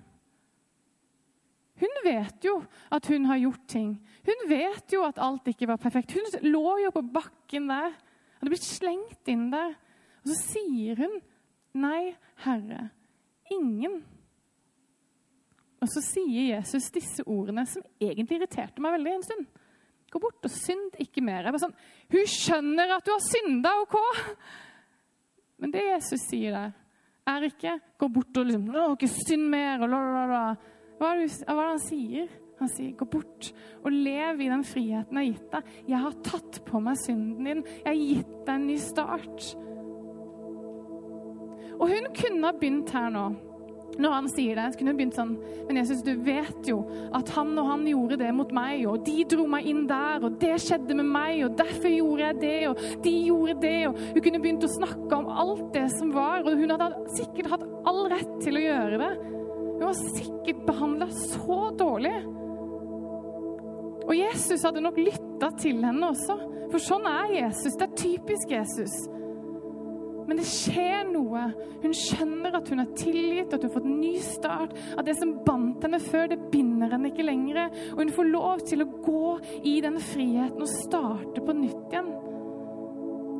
Hun 1.75 1.97
vet 2.05 2.45
jo 2.47 2.55
at 2.95 3.07
hun 3.11 3.27
har 3.27 3.41
gjort 3.41 3.65
ting. 3.67 3.95
Hun 4.25 4.43
vet 4.49 4.93
jo 4.95 5.03
at 5.03 5.19
alt 5.21 5.47
ikke 5.51 5.67
var 5.67 5.81
perfekt. 5.81 6.15
Hun 6.15 6.47
lå 6.47 6.77
jo 6.85 6.93
på 6.95 7.03
bakken 7.13 7.67
der. 7.69 7.91
Hadde 8.39 8.51
blitt 8.53 8.67
slengt 8.67 9.31
inn 9.31 9.49
der. 9.51 9.75
Og 10.23 10.31
så 10.31 10.37
sier 10.55 11.03
hun, 11.03 11.19
'Nei, 11.75 12.15
Herre, 12.45 12.89
ingen'. 13.51 14.01
Og 15.81 15.91
så 15.91 16.01
sier 16.01 16.55
Jesus 16.55 16.89
disse 16.89 17.23
ordene 17.27 17.65
som 17.69 17.83
egentlig 18.01 18.39
irriterte 18.39 18.81
meg 18.81 18.95
veldig 18.95 19.11
en 19.11 19.23
stund. 19.27 19.45
Gå 20.09 20.19
bort 20.19 20.47
og 20.47 20.51
synd 20.51 20.95
ikke 21.03 21.21
mer. 21.21 21.43
Jeg 21.43 21.53
bare 21.53 21.65
sånn, 21.65 21.75
Hun 22.09 22.25
skjønner 22.31 22.95
at 22.95 23.05
du 23.05 23.11
har 23.11 23.19
synda, 23.25 23.73
OK? 23.83 23.97
Men 25.61 25.71
det 25.71 25.83
Jesus 25.87 26.25
sier 26.29 26.55
der, 26.55 26.73
er 27.25 27.45
ikke 27.47 27.79
'gå 27.97 28.07
bort 28.07 28.37
og 28.37 28.45
liksom, 28.45 28.67
ikke 28.93 29.07
synd 29.07 29.47
mer' 29.49 29.81
og 29.81 29.89
la, 29.89 29.99
la, 30.13 30.25
la. 30.29 30.55
Hva 30.99 31.13
er, 31.13 31.23
det, 31.25 31.47
han 31.47 31.79
sier? 31.79 32.27
Han 32.59 32.69
sier, 32.69 32.91
'Gå 32.93 33.05
bort 33.05 33.53
og 33.83 33.91
lev 33.91 34.41
i 34.41 34.49
den 34.49 34.63
friheten 34.63 35.17
jeg 35.17 35.25
har 35.25 35.33
gitt 35.33 35.51
deg.' 35.51 35.89
'Jeg 35.89 35.99
har 35.99 36.11
tatt 36.23 36.61
på 36.65 36.79
meg 36.79 36.97
synden 36.97 37.45
din. 37.45 37.63
Jeg 37.65 37.87
har 37.87 37.95
gitt 37.95 38.45
deg 38.45 38.55
en 38.55 38.67
ny 38.67 38.77
start.' 38.77 39.55
Og 41.75 41.89
hun 41.91 42.07
kunne 42.15 42.45
ha 42.45 42.53
begynt 42.55 42.89
her 42.95 43.09
nå. 43.09 43.25
Når 43.95 44.11
han 44.11 44.25
sier 44.27 44.57
det, 44.59 44.65
så 44.71 44.79
kunne 44.79 44.91
hun 44.91 44.97
begynt 44.99 45.15
sånn 45.15 45.35
Men 45.67 45.79
Jesus, 45.79 46.01
du 46.03 46.11
vet 46.25 46.67
jo 46.67 46.81
at 47.15 47.29
han 47.35 47.53
og 47.61 47.69
han 47.69 47.85
gjorde 47.87 48.17
det 48.19 48.31
mot 48.35 48.51
meg, 48.55 48.83
og 48.89 49.05
de 49.07 49.23
dro 49.31 49.45
meg 49.49 49.69
inn 49.71 49.85
der, 49.89 50.25
og 50.25 50.39
det 50.41 50.57
skjedde 50.63 50.97
med 50.99 51.07
meg, 51.07 51.45
og 51.47 51.55
derfor 51.59 51.93
gjorde 51.93 52.25
jeg 52.25 52.39
det, 52.41 52.57
og 52.69 52.83
de 53.05 53.13
gjorde 53.29 53.57
det, 53.63 53.77
og 53.89 54.01
Hun 54.15 54.25
kunne 54.25 54.41
begynt 54.43 54.67
å 54.67 54.73
snakke 54.75 55.19
om 55.19 55.31
alt 55.31 55.67
det 55.75 55.87
som 55.95 56.11
var, 56.15 56.43
og 56.43 56.59
hun 56.59 56.75
hadde 56.75 56.91
sikkert 57.15 57.51
hatt 57.53 57.65
all 57.87 58.03
rett 58.11 58.35
til 58.43 58.59
å 58.59 58.65
gjøre 58.65 58.99
det. 59.01 59.11
Hun 59.75 59.85
var 59.85 59.97
sikkert 59.99 60.65
behandla 60.67 61.09
så 61.11 61.59
dårlig. 61.79 62.15
Og 64.05 64.13
Jesus 64.15 64.63
hadde 64.65 64.83
nok 64.83 64.99
lytta 65.01 65.49
til 65.59 65.81
henne 65.83 66.11
også, 66.11 66.37
for 66.71 66.83
sånn 66.83 67.07
er 67.09 67.33
Jesus. 67.39 67.75
Det 67.77 67.87
er 67.87 67.99
typisk 67.99 68.53
Jesus. 68.53 68.95
Men 70.25 70.39
det 70.41 70.47
skjer 70.49 71.05
noe. 71.11 71.45
Hun 71.83 71.95
skjønner 71.95 72.57
at 72.57 72.69
hun 72.71 72.81
er 72.81 72.93
tilgitt, 72.97 73.53
at 73.53 73.61
hun 73.61 73.69
har 73.69 73.75
fått 73.75 73.89
en 73.89 73.99
ny 74.01 74.13
start. 74.25 74.75
At 74.97 75.05
det 75.07 75.17
som 75.19 75.35
bandt 75.45 75.85
henne 75.85 76.01
før, 76.01 76.29
det 76.31 76.41
binder 76.53 76.93
henne 76.95 77.11
ikke 77.11 77.27
lenger. 77.27 77.67
Og 77.93 78.03
hun 78.03 78.13
får 78.15 78.31
lov 78.31 78.63
til 78.65 78.85
å 78.85 78.91
gå 79.05 79.25
i 79.63 79.79
den 79.85 79.99
friheten 80.01 80.65
og 80.65 80.71
starte 80.71 81.45
på 81.45 81.57
nytt 81.57 81.93
igjen. 81.93 82.13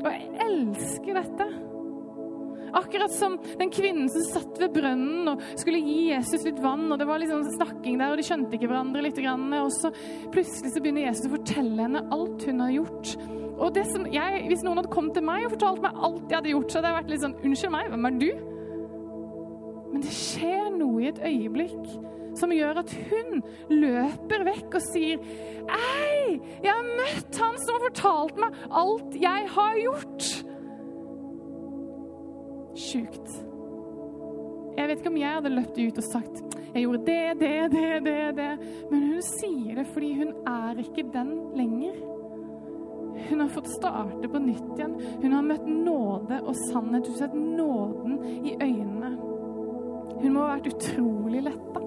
Og 0.06 0.12
jeg 0.12 0.28
elsker 0.46 1.18
dette. 1.18 1.48
Akkurat 2.76 3.12
som 3.12 3.38
den 3.58 3.72
kvinnen 3.72 4.10
som 4.12 4.26
satt 4.28 4.58
ved 4.60 4.74
brønnen 4.76 5.30
og 5.32 5.44
skulle 5.56 5.80
gi 5.80 6.10
Jesus 6.10 6.44
litt 6.44 6.60
vann. 6.60 6.90
og 6.92 7.00
Det 7.00 7.08
var 7.08 7.22
liksom 7.22 7.46
snakking 7.56 7.98
der, 8.02 8.12
og 8.12 8.20
de 8.20 8.28
skjønte 8.28 8.58
ikke 8.58 8.70
hverandre 8.70 9.06
litt. 9.06 9.22
Og 9.26 9.72
så 9.74 9.94
plutselig 10.34 10.74
så 10.74 10.84
begynner 10.84 11.08
Jesus 11.08 11.30
å 11.30 11.36
fortelle 11.38 11.88
henne 11.88 12.06
alt 12.14 12.46
hun 12.50 12.64
har 12.66 12.76
gjort. 12.76 13.16
Og 13.56 13.78
jeg, 14.12 14.42
Hvis 14.50 14.64
noen 14.66 14.82
hadde 14.82 14.92
kommet 14.92 15.16
til 15.16 15.24
meg 15.26 15.46
og 15.46 15.54
fortalt 15.56 15.84
meg 15.84 16.02
alt 16.08 16.26
jeg 16.30 16.38
hadde 16.40 16.52
gjort, 16.52 16.72
så 16.72 16.80
hadde 16.80 16.92
jeg 16.92 16.98
vært 17.00 17.14
litt 17.14 17.24
sånn 17.24 17.38
Unnskyld 17.46 17.74
meg, 17.76 17.92
hvem 17.94 18.10
er 18.10 18.18
du? 18.20 18.30
Men 19.94 20.04
det 20.04 20.16
skjer 20.16 20.68
noe 20.76 21.04
i 21.04 21.08
et 21.12 21.22
øyeblikk 21.24 21.86
som 22.36 22.52
gjør 22.52 22.82
at 22.82 22.92
hun 23.10 23.38
løper 23.72 24.44
vekk 24.44 24.76
og 24.76 24.84
sier 24.84 25.22
Ei, 25.72 26.36
jeg 26.66 26.72
har 26.72 26.90
møtt 26.90 27.40
han 27.40 27.56
som 27.62 27.78
har 27.78 27.86
fortalt 27.86 28.42
meg 28.44 28.58
alt 28.82 29.16
jeg 29.22 29.48
har 29.56 29.80
gjort 29.80 30.28
sjukt. 32.76 33.38
Jeg 34.76 34.90
vet 34.90 35.00
ikke 35.00 35.14
om 35.14 35.22
jeg 35.22 35.38
hadde 35.38 35.54
løpt 35.54 35.80
ut 35.80 36.02
og 36.02 36.08
sagt 36.10 36.42
jeg 36.76 36.84
gjorde 36.84 37.06
det, 37.08 37.40
det, 37.40 37.72
det, 37.72 37.92
det, 38.04 38.24
det. 38.36 38.50
Men 38.90 39.04
hun 39.08 39.22
sier 39.24 39.78
det 39.80 39.86
fordi 39.94 40.10
hun 40.18 40.34
er 40.44 40.82
ikke 40.84 41.06
den 41.14 41.30
lenger. 41.56 41.96
Hun 43.30 43.40
har 43.40 43.48
fått 43.48 43.72
starte 43.72 44.30
på 44.30 44.40
nytt 44.40 44.76
igjen. 44.78 44.96
Hun 45.22 45.34
har 45.34 45.46
møtt 45.46 45.68
nåde 45.68 46.42
og 46.44 46.56
sannhet. 46.68 47.08
Hun 47.08 47.16
har 47.16 47.22
sett 47.24 47.36
nåden 47.36 48.20
i 48.46 48.56
øynene. 48.60 49.16
Hun 50.22 50.34
må 50.34 50.46
ha 50.46 50.56
vært 50.56 50.72
utrolig 50.74 51.44
letta. 51.46 51.84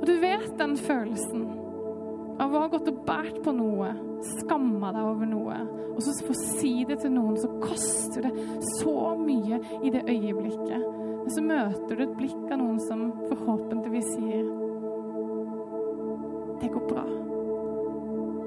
Og 0.00 0.06
du 0.08 0.14
vet 0.20 0.52
den 0.58 0.76
følelsen 0.80 1.44
av 2.40 2.54
å 2.54 2.62
ha 2.62 2.70
gått 2.72 2.88
og 2.88 3.02
båret 3.04 3.42
på 3.44 3.52
noe, 3.52 3.90
skamma 4.40 4.92
deg 4.96 5.08
over 5.10 5.28
noe, 5.28 5.58
og 5.92 6.00
så 6.04 6.14
få 6.24 6.36
si 6.38 6.72
det 6.88 7.00
til 7.02 7.12
noen, 7.12 7.36
så 7.36 7.50
koster 7.60 8.24
det 8.24 8.46
så 8.78 9.12
mye 9.20 9.60
i 9.84 9.92
det 9.92 10.06
øyeblikket. 10.08 10.86
Men 11.20 11.34
så 11.34 11.44
møter 11.44 11.98
du 11.98 12.04
et 12.06 12.16
blikk 12.16 12.46
av 12.48 12.62
noen 12.62 12.80
som 12.86 13.10
forhåpentligvis 13.26 14.14
sier 14.14 14.69
Det 16.60 16.68
går 16.68 16.88
bra. 16.88 17.04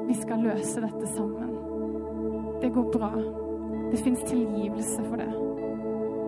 Vi 0.08 0.14
skal 0.14 0.44
løse 0.46 0.82
dette 0.82 1.08
sammen. 1.08 1.56
Det 2.62 2.70
går 2.74 2.92
bra. 2.94 3.12
Det 3.92 3.98
fins 3.98 4.24
tilgivelse 4.30 5.04
for 5.04 5.16
det. 5.16 5.32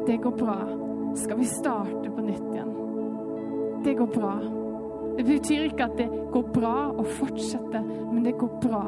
Det 0.08 0.18
går 0.24 0.32
bra. 0.32 0.58
Skal 1.16 1.38
vi 1.38 1.46
starte 1.46 2.12
på 2.12 2.22
nytt 2.22 2.48
igjen? 2.54 2.74
Det 3.86 3.94
går 3.94 4.08
bra. 4.08 4.36
Det 5.18 5.24
betyr 5.26 5.70
ikke 5.70 5.86
at 5.86 5.96
det 5.98 6.10
går 6.34 6.50
bra 6.56 6.76
å 6.92 7.06
fortsette, 7.20 7.80
men 7.86 8.26
det 8.26 8.36
går 8.40 8.58
bra. 8.66 8.84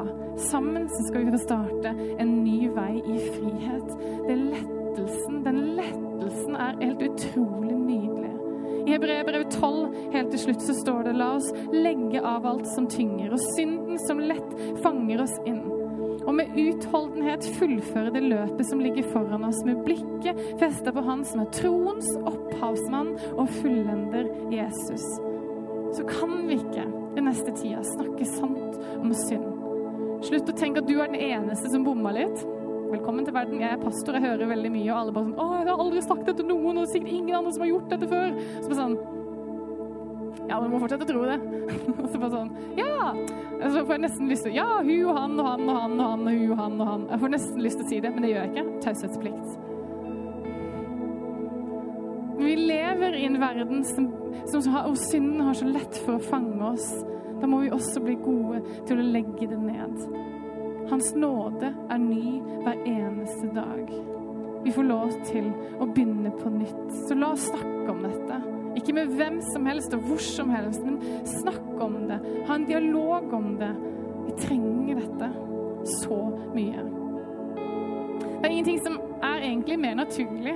Sammen 0.50 0.88
så 0.92 1.06
skal 1.06 1.30
vi 1.30 1.40
starte 1.40 1.94
en 2.18 2.34
ny 2.42 2.68
vei 2.74 2.98
i 2.98 3.18
frihet. 3.30 3.88
Det 4.26 4.34
er 4.34 4.44
lettelsen, 4.50 5.42
den 5.46 5.62
lettelsen 5.78 6.58
er 6.58 6.82
helt 6.82 7.06
utrolig. 7.08 7.77
I 8.88 8.94
Hebreerbrevet 8.94 9.52
12 9.52 10.12
helt 10.14 10.30
til 10.32 10.40
slutt 10.46 10.64
så 10.64 10.76
står 10.78 11.02
det 11.10 11.16
la 11.18 11.34
oss 11.36 11.50
legge 11.74 12.22
av 12.24 12.46
alt 12.48 12.64
som 12.70 12.88
tynger, 12.88 13.34
og 13.36 13.44
synden 13.52 14.00
som 14.06 14.22
lett 14.22 14.56
fanger 14.80 15.20
oss 15.26 15.36
inn. 15.44 15.60
Og 16.24 16.32
med 16.36 16.56
utholdenhet 16.56 17.44
fullføre 17.60 18.12
det 18.16 18.24
løpet 18.24 18.64
som 18.68 18.80
ligger 18.80 19.06
foran 19.12 19.44
oss, 19.48 19.60
med 19.68 19.84
blikket 19.84 20.40
festa 20.60 20.92
på 20.92 21.04
Han 21.04 21.24
som 21.28 21.44
er 21.44 21.52
troens 21.60 22.08
opphavsmann 22.18 23.14
og 23.36 23.48
fullender 23.60 24.32
Jesus 24.52 25.04
så 25.92 26.04
kan 26.04 26.48
vi 26.48 26.58
ikke 26.58 26.84
i 27.16 27.22
neste 27.24 27.52
tida 27.56 27.80
snakke 27.86 28.26
sant 28.28 28.78
om 28.98 29.12
synd. 29.16 29.48
Slutt 30.26 30.50
å 30.50 30.56
tenke 30.58 30.82
at 30.82 30.88
du 30.88 30.96
er 30.98 31.10
den 31.10 31.20
eneste 31.30 31.70
som 31.72 31.86
bomma 31.86 32.12
litt. 32.14 32.42
Velkommen 32.88 33.24
til 33.24 33.34
verden. 33.34 33.60
Jeg 33.60 33.68
er 33.68 33.80
pastor, 33.82 34.16
jeg 34.16 34.22
hører 34.24 34.48
veldig 34.48 34.68
mye, 34.72 34.88
og 34.88 34.98
alle 34.98 35.12
bare 35.12 35.26
sånn 35.26 35.36
'Å, 35.36 35.46
jeg 35.58 35.68
har 35.68 35.80
aldri 35.82 36.02
sagt 36.02 36.24
det 36.24 36.36
til 36.38 36.46
noen, 36.48 36.78
og 36.78 36.86
det 36.86 36.88
er 36.88 36.92
sikkert 36.94 37.12
ingen 37.12 37.34
andre 37.36 37.52
som 37.52 37.62
har 37.62 37.68
gjort 37.68 37.90
dette 37.90 38.08
før.' 38.08 38.38
Så 38.62 38.68
bare 38.68 38.80
sånn 38.80 38.98
Ja, 40.48 40.60
men 40.60 40.70
du 40.70 40.72
må 40.72 40.80
fortsette 40.80 41.04
å 41.04 41.10
tro 41.10 41.22
det. 41.28 41.38
og 42.02 42.08
så 42.08 42.18
bare 42.22 42.30
sånn 42.32 42.50
Ja! 42.78 43.12
Så 43.60 43.84
får 43.84 43.92
jeg 43.92 44.04
nesten 44.06 44.28
lyst 44.30 44.44
til 44.44 44.54
Ja, 44.56 44.80
hun 44.80 45.04
og 45.04 45.18
han 45.18 45.40
og 45.40 45.46
han 45.46 45.68
og 45.68 45.76
han 45.76 46.00
og 46.00 46.06
han 46.08 46.26
og 46.28 46.32
hun 46.32 46.50
og 46.50 46.56
han 46.62 46.80
og 46.80 46.86
han. 46.86 47.06
Jeg 47.10 47.20
får 47.20 47.34
nesten 47.34 47.60
lyst 47.60 47.78
til 47.78 47.84
å 47.84 47.88
si 47.90 48.00
det, 48.00 48.14
men 48.14 48.22
det 48.22 48.30
gjør 48.30 48.46
jeg 48.46 48.52
ikke. 48.54 48.80
Taushetsplikt. 48.86 49.48
Vi 52.38 52.54
lever 52.56 53.12
i 53.18 53.24
en 53.26 53.40
verden 53.40 53.84
som, 53.84 54.08
som 54.46 54.72
har, 54.72 54.88
og 54.88 54.96
synden 54.96 55.44
har 55.44 55.52
så 55.58 55.68
lett 55.68 56.00
for 56.06 56.16
å 56.16 56.26
fange 56.30 56.72
oss. 56.72 56.88
Da 57.42 57.46
må 57.50 57.60
vi 57.66 57.70
også 57.74 58.00
bli 58.00 58.16
gode 58.22 58.62
til 58.88 58.96
å 58.96 59.08
legge 59.12 59.50
det 59.50 59.60
ned. 59.60 60.37
Hans 60.88 61.14
nåde 61.14 61.72
er 61.90 61.98
ny 62.00 62.38
hver 62.64 62.78
eneste 62.88 63.50
dag. 63.54 63.90
Vi 64.64 64.72
får 64.72 64.86
lov 64.88 65.12
til 65.28 65.50
å 65.78 65.86
begynne 65.86 66.32
på 66.38 66.52
nytt. 66.52 66.86
Så 67.06 67.16
la 67.18 67.32
oss 67.34 67.48
snakke 67.50 67.92
om 67.92 68.00
dette. 68.04 68.38
Ikke 68.78 68.94
med 68.96 69.12
hvem 69.18 69.38
som 69.50 69.66
helst 69.68 69.94
og 69.96 70.06
hvor 70.06 70.22
som 70.22 70.50
helst, 70.52 70.84
men 70.84 70.98
snakk 71.28 71.82
om 71.82 72.00
det. 72.08 72.18
Ha 72.48 72.56
en 72.56 72.66
dialog 72.68 73.32
om 73.36 73.52
det. 73.60 73.70
Vi 74.28 74.36
trenger 74.46 75.02
dette 75.02 75.30
så 76.00 76.18
mye. 76.54 76.86
Det 78.38 78.46
er 78.46 78.52
ingenting 78.52 78.80
som 78.84 78.98
er 79.24 79.42
egentlig 79.42 79.78
mer 79.82 79.96
naturlig 79.98 80.54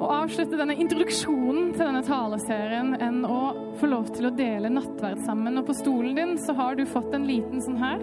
å 0.00 0.08
avslutte 0.22 0.56
denne 0.56 0.78
introduksjonen 0.80 1.74
til 1.74 1.82
denne 1.84 2.02
taleserien 2.06 2.94
enn 3.04 3.20
å 3.28 3.40
få 3.80 3.90
lov 3.90 4.08
til 4.14 4.30
å 4.30 4.34
dele 4.34 4.72
nattverd 4.72 5.20
sammen. 5.26 5.60
Og 5.60 5.66
på 5.68 5.76
stolen 5.76 6.16
din 6.16 6.38
så 6.40 6.56
har 6.56 6.78
du 6.78 6.86
fått 6.88 7.12
en 7.16 7.28
liten 7.28 7.60
sånn 7.62 7.80
her. 7.82 8.00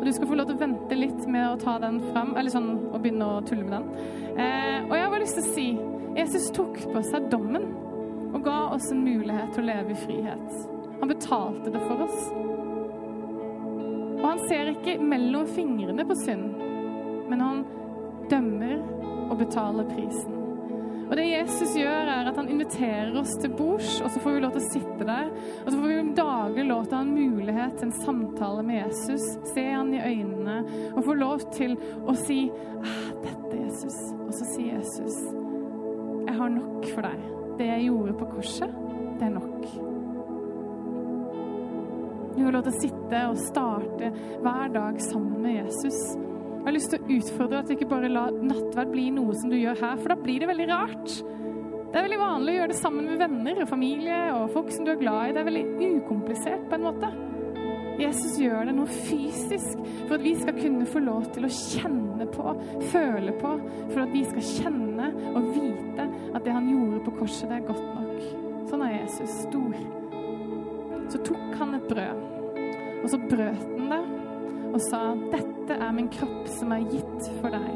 Og 0.00 0.06
du 0.06 0.12
skal 0.16 0.30
få 0.30 0.36
lov 0.38 0.48
til 0.48 0.56
å 0.56 0.62
vente 0.62 0.96
litt 0.96 1.26
med 1.28 1.44
å 1.44 1.58
ta 1.60 1.74
den 1.82 1.98
fram, 2.10 2.32
eller 2.40 2.52
sånn 2.52 2.70
å 2.88 2.98
begynne 2.98 3.26
å 3.28 3.42
tulle 3.44 3.66
med 3.66 3.74
den. 3.76 3.88
Eh, 4.40 4.78
og 4.86 4.94
jeg 4.96 5.04
har 5.04 5.12
bare 5.12 5.26
lyst 5.26 5.36
til 5.36 5.44
å 5.44 5.52
si 5.52 5.66
Jesus 6.16 6.48
tok 6.56 6.80
på 6.90 7.02
seg 7.04 7.28
dommen 7.30 7.68
og 8.30 8.40
ga 8.46 8.56
oss 8.72 8.88
en 8.94 9.04
mulighet 9.04 9.52
til 9.52 9.66
å 9.66 9.68
leve 9.68 9.92
i 9.92 10.00
frihet. 10.00 10.56
Han 11.02 11.12
betalte 11.12 11.74
det 11.74 11.84
for 11.84 12.06
oss. 12.06 12.24
Og 14.16 14.26
han 14.26 14.42
ser 14.48 14.72
ikke 14.72 14.96
mellom 15.04 15.46
fingrene 15.52 16.08
på 16.08 16.16
synd, 16.24 16.56
men 17.28 17.44
han 17.44 17.64
dømmer 18.32 18.78
og 19.28 19.38
betaler 19.44 19.88
prisen. 19.92 20.39
Og 21.10 21.16
det 21.18 21.24
Jesus 21.26 21.72
gjør, 21.74 22.06
er 22.06 22.28
at 22.30 22.36
han 22.38 22.48
inviterer 22.52 23.16
oss 23.18 23.32
til 23.42 23.50
bords, 23.58 23.96
og 23.98 24.12
så 24.14 24.20
får 24.22 24.36
vi 24.36 24.42
lov 24.44 24.52
til 24.54 24.62
å 24.62 24.68
sitte 24.70 25.06
der. 25.08 25.32
Og 25.64 25.72
så 25.72 25.74
får 25.74 25.90
vi 25.90 26.14
daglig 26.20 26.66
lov 26.68 26.84
til 26.84 26.94
å 26.94 27.00
ha 27.00 27.06
en 27.06 27.16
mulighet 27.16 27.74
til 27.80 27.88
en 27.88 27.96
samtale 27.96 28.62
med 28.68 28.78
Jesus, 28.84 29.26
se 29.50 29.64
han 29.66 29.90
i 29.96 30.04
øynene 30.04 30.56
og 30.92 31.02
få 31.08 31.18
lov 31.18 31.42
til 31.56 31.74
å 32.06 32.14
si 32.14 32.44
ah, 32.78 33.02
'Dette 33.24 33.50
er 33.56 33.66
Jesus'. 33.66 34.00
Og 34.22 34.32
så 34.38 34.46
sier 34.54 34.78
Jesus, 34.78 35.18
'Jeg 36.28 36.36
har 36.38 36.48
nok 36.54 36.86
for 36.94 37.02
deg. 37.02 37.28
Det 37.58 37.66
jeg 37.66 37.86
gjorde 37.90 38.18
på 38.22 38.32
korset, 38.36 38.80
det 39.18 39.26
er 39.26 39.34
nok'. 39.34 39.70
Du 42.36 42.44
får 42.44 42.52
lov 42.54 42.62
til 42.62 42.72
å 42.72 42.80
sitte 42.80 43.28
og 43.28 43.40
starte 43.50 44.12
hver 44.40 44.68
dag 44.72 45.00
sammen 45.02 45.42
med 45.42 45.58
Jesus. 45.64 45.98
Jeg 46.60 46.66
har 46.66 46.74
lyst 46.76 46.90
til 46.92 47.00
å 47.00 47.14
utfordre 47.16 47.60
at 47.62 47.68
du 47.70 47.72
ikke 47.72 47.86
bare 47.88 48.08
la 48.12 48.26
nattverd 48.28 48.90
bli 48.92 49.06
noe 49.16 49.32
som 49.40 49.48
du 49.48 49.56
gjør 49.56 49.78
her, 49.80 49.94
for 49.96 50.12
da 50.12 50.16
blir 50.20 50.42
det 50.42 50.48
veldig 50.50 50.66
rart. 50.68 51.14
Det 51.90 51.96
er 51.96 52.04
veldig 52.04 52.18
vanlig 52.20 52.52
å 52.52 52.56
gjøre 52.58 52.70
det 52.74 52.76
sammen 52.76 53.08
med 53.08 53.22
venner 53.22 53.62
og 53.64 53.70
familie 53.70 54.18
og 54.34 54.52
folk 54.52 54.68
som 54.74 54.84
du 54.84 54.92
er 54.92 55.00
glad 55.00 55.30
i. 55.30 55.32
Det 55.32 55.40
er 55.40 55.48
veldig 55.48 55.88
ukomplisert 56.02 56.68
på 56.68 56.76
en 56.76 56.84
måte. 56.84 57.10
Jesus 58.00 58.36
gjør 58.42 58.68
det 58.68 58.76
noe 58.76 59.00
fysisk 59.08 59.80
for 60.04 60.18
at 60.18 60.24
vi 60.26 60.34
skal 60.36 60.60
kunne 60.60 60.86
få 60.92 61.02
lov 61.04 61.26
til 61.32 61.48
å 61.48 61.52
kjenne 61.56 62.28
på, 62.36 62.54
føle 62.92 63.34
på, 63.40 63.56
for 63.90 64.04
at 64.04 64.12
vi 64.12 64.24
skal 64.28 64.48
kjenne 64.52 65.10
og 65.32 65.50
vite 65.56 66.10
at 66.36 66.44
det 66.44 66.54
han 66.58 66.68
gjorde 66.68 67.02
på 67.08 67.16
korset, 67.22 67.48
det 67.48 67.62
er 67.62 67.68
godt 67.72 67.88
nok. 67.96 68.24
Sånn 68.68 68.84
er 68.84 68.98
Jesus 68.98 69.38
stor. 69.48 69.80
Så 71.08 71.24
tok 71.24 71.56
han 71.56 71.78
et 71.80 71.88
brød, 71.88 72.26
og 73.00 73.08
så 73.16 73.24
brøt 73.24 73.64
han 73.64 73.94
det 73.96 74.04
og 74.70 74.80
sa 74.84 75.00
dette 75.32 75.76
er 75.76 75.92
min 75.94 76.08
kropp 76.12 76.48
som 76.50 76.72
er 76.74 76.86
gitt 76.90 77.30
for 77.40 77.54
deg. 77.54 77.70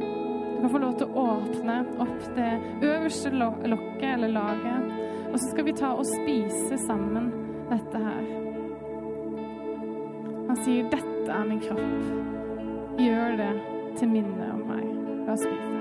Du 0.00 0.66
kan 0.66 0.72
få 0.74 0.82
lov 0.82 0.96
til 1.00 1.08
å 1.08 1.26
åpne 1.36 1.76
opp 2.04 2.26
det 2.36 2.50
øverste 2.84 3.32
lokket 3.32 4.08
eller 4.10 4.34
laget, 4.34 4.90
og 5.30 5.38
så 5.38 5.46
skal 5.52 5.68
vi 5.70 5.76
ta 5.78 5.94
og 5.94 6.06
spise 6.08 6.78
sammen 6.84 7.30
dette 7.70 8.04
her. 8.04 8.22
Han 10.50 10.56
sier 10.64 10.88
'dette 10.90 11.30
er 11.30 11.44
min 11.48 11.60
kropp'. 11.60 12.98
Gjør 12.98 13.36
det 13.36 13.52
til 13.98 14.08
minne 14.08 14.52
om 14.52 14.64
meg. 14.68 14.86
La 15.26 15.32
oss 15.32 15.46
spise. 15.46 15.79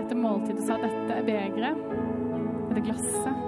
Etter 0.00 0.16
måltidet 0.16 0.64
sa 0.64 0.78
dette 0.80 1.14
er 1.14 1.26
begeret, 1.26 1.80
dette 2.70 2.82
glasset, 2.86 3.46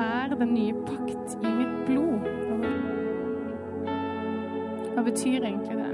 er 0.00 0.34
den 0.38 0.54
nye 0.54 0.74
pakt 0.86 1.36
i 1.40 1.52
mitt 1.54 1.76
blod. 1.88 2.28
Hva 4.94 5.04
betyr 5.06 5.44
egentlig 5.44 5.76
det? 5.78 5.90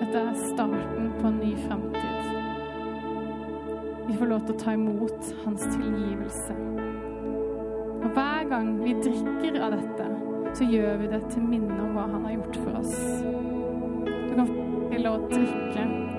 Dette 0.00 0.22
er 0.22 0.40
starten 0.50 1.10
på 1.18 1.28
en 1.28 1.40
ny 1.42 1.52
framtid. 1.66 2.16
Vi 4.08 4.16
får 4.18 4.30
lov 4.30 4.46
til 4.46 4.56
å 4.56 4.60
ta 4.64 4.74
imot 4.74 5.32
hans 5.44 5.66
tilgivelse. 5.70 6.56
Og 8.00 8.08
hver 8.16 8.48
gang 8.50 8.72
vi 8.80 8.96
drikker 9.04 9.60
av 9.62 9.76
dette, 9.76 10.08
så 10.56 10.66
gjør 10.66 10.96
vi 11.02 11.10
det 11.12 11.22
til 11.30 11.46
minne 11.46 11.78
om 11.78 11.92
hva 11.94 12.08
han 12.10 12.26
har 12.26 12.38
gjort 12.38 12.62
for 12.64 12.80
oss. 12.80 12.96
Du 14.02 14.32
kan 14.34 14.48
få 14.48 14.54
lov 14.56 14.90
til 14.90 15.06
å 15.10 15.18
drikke 15.30 16.09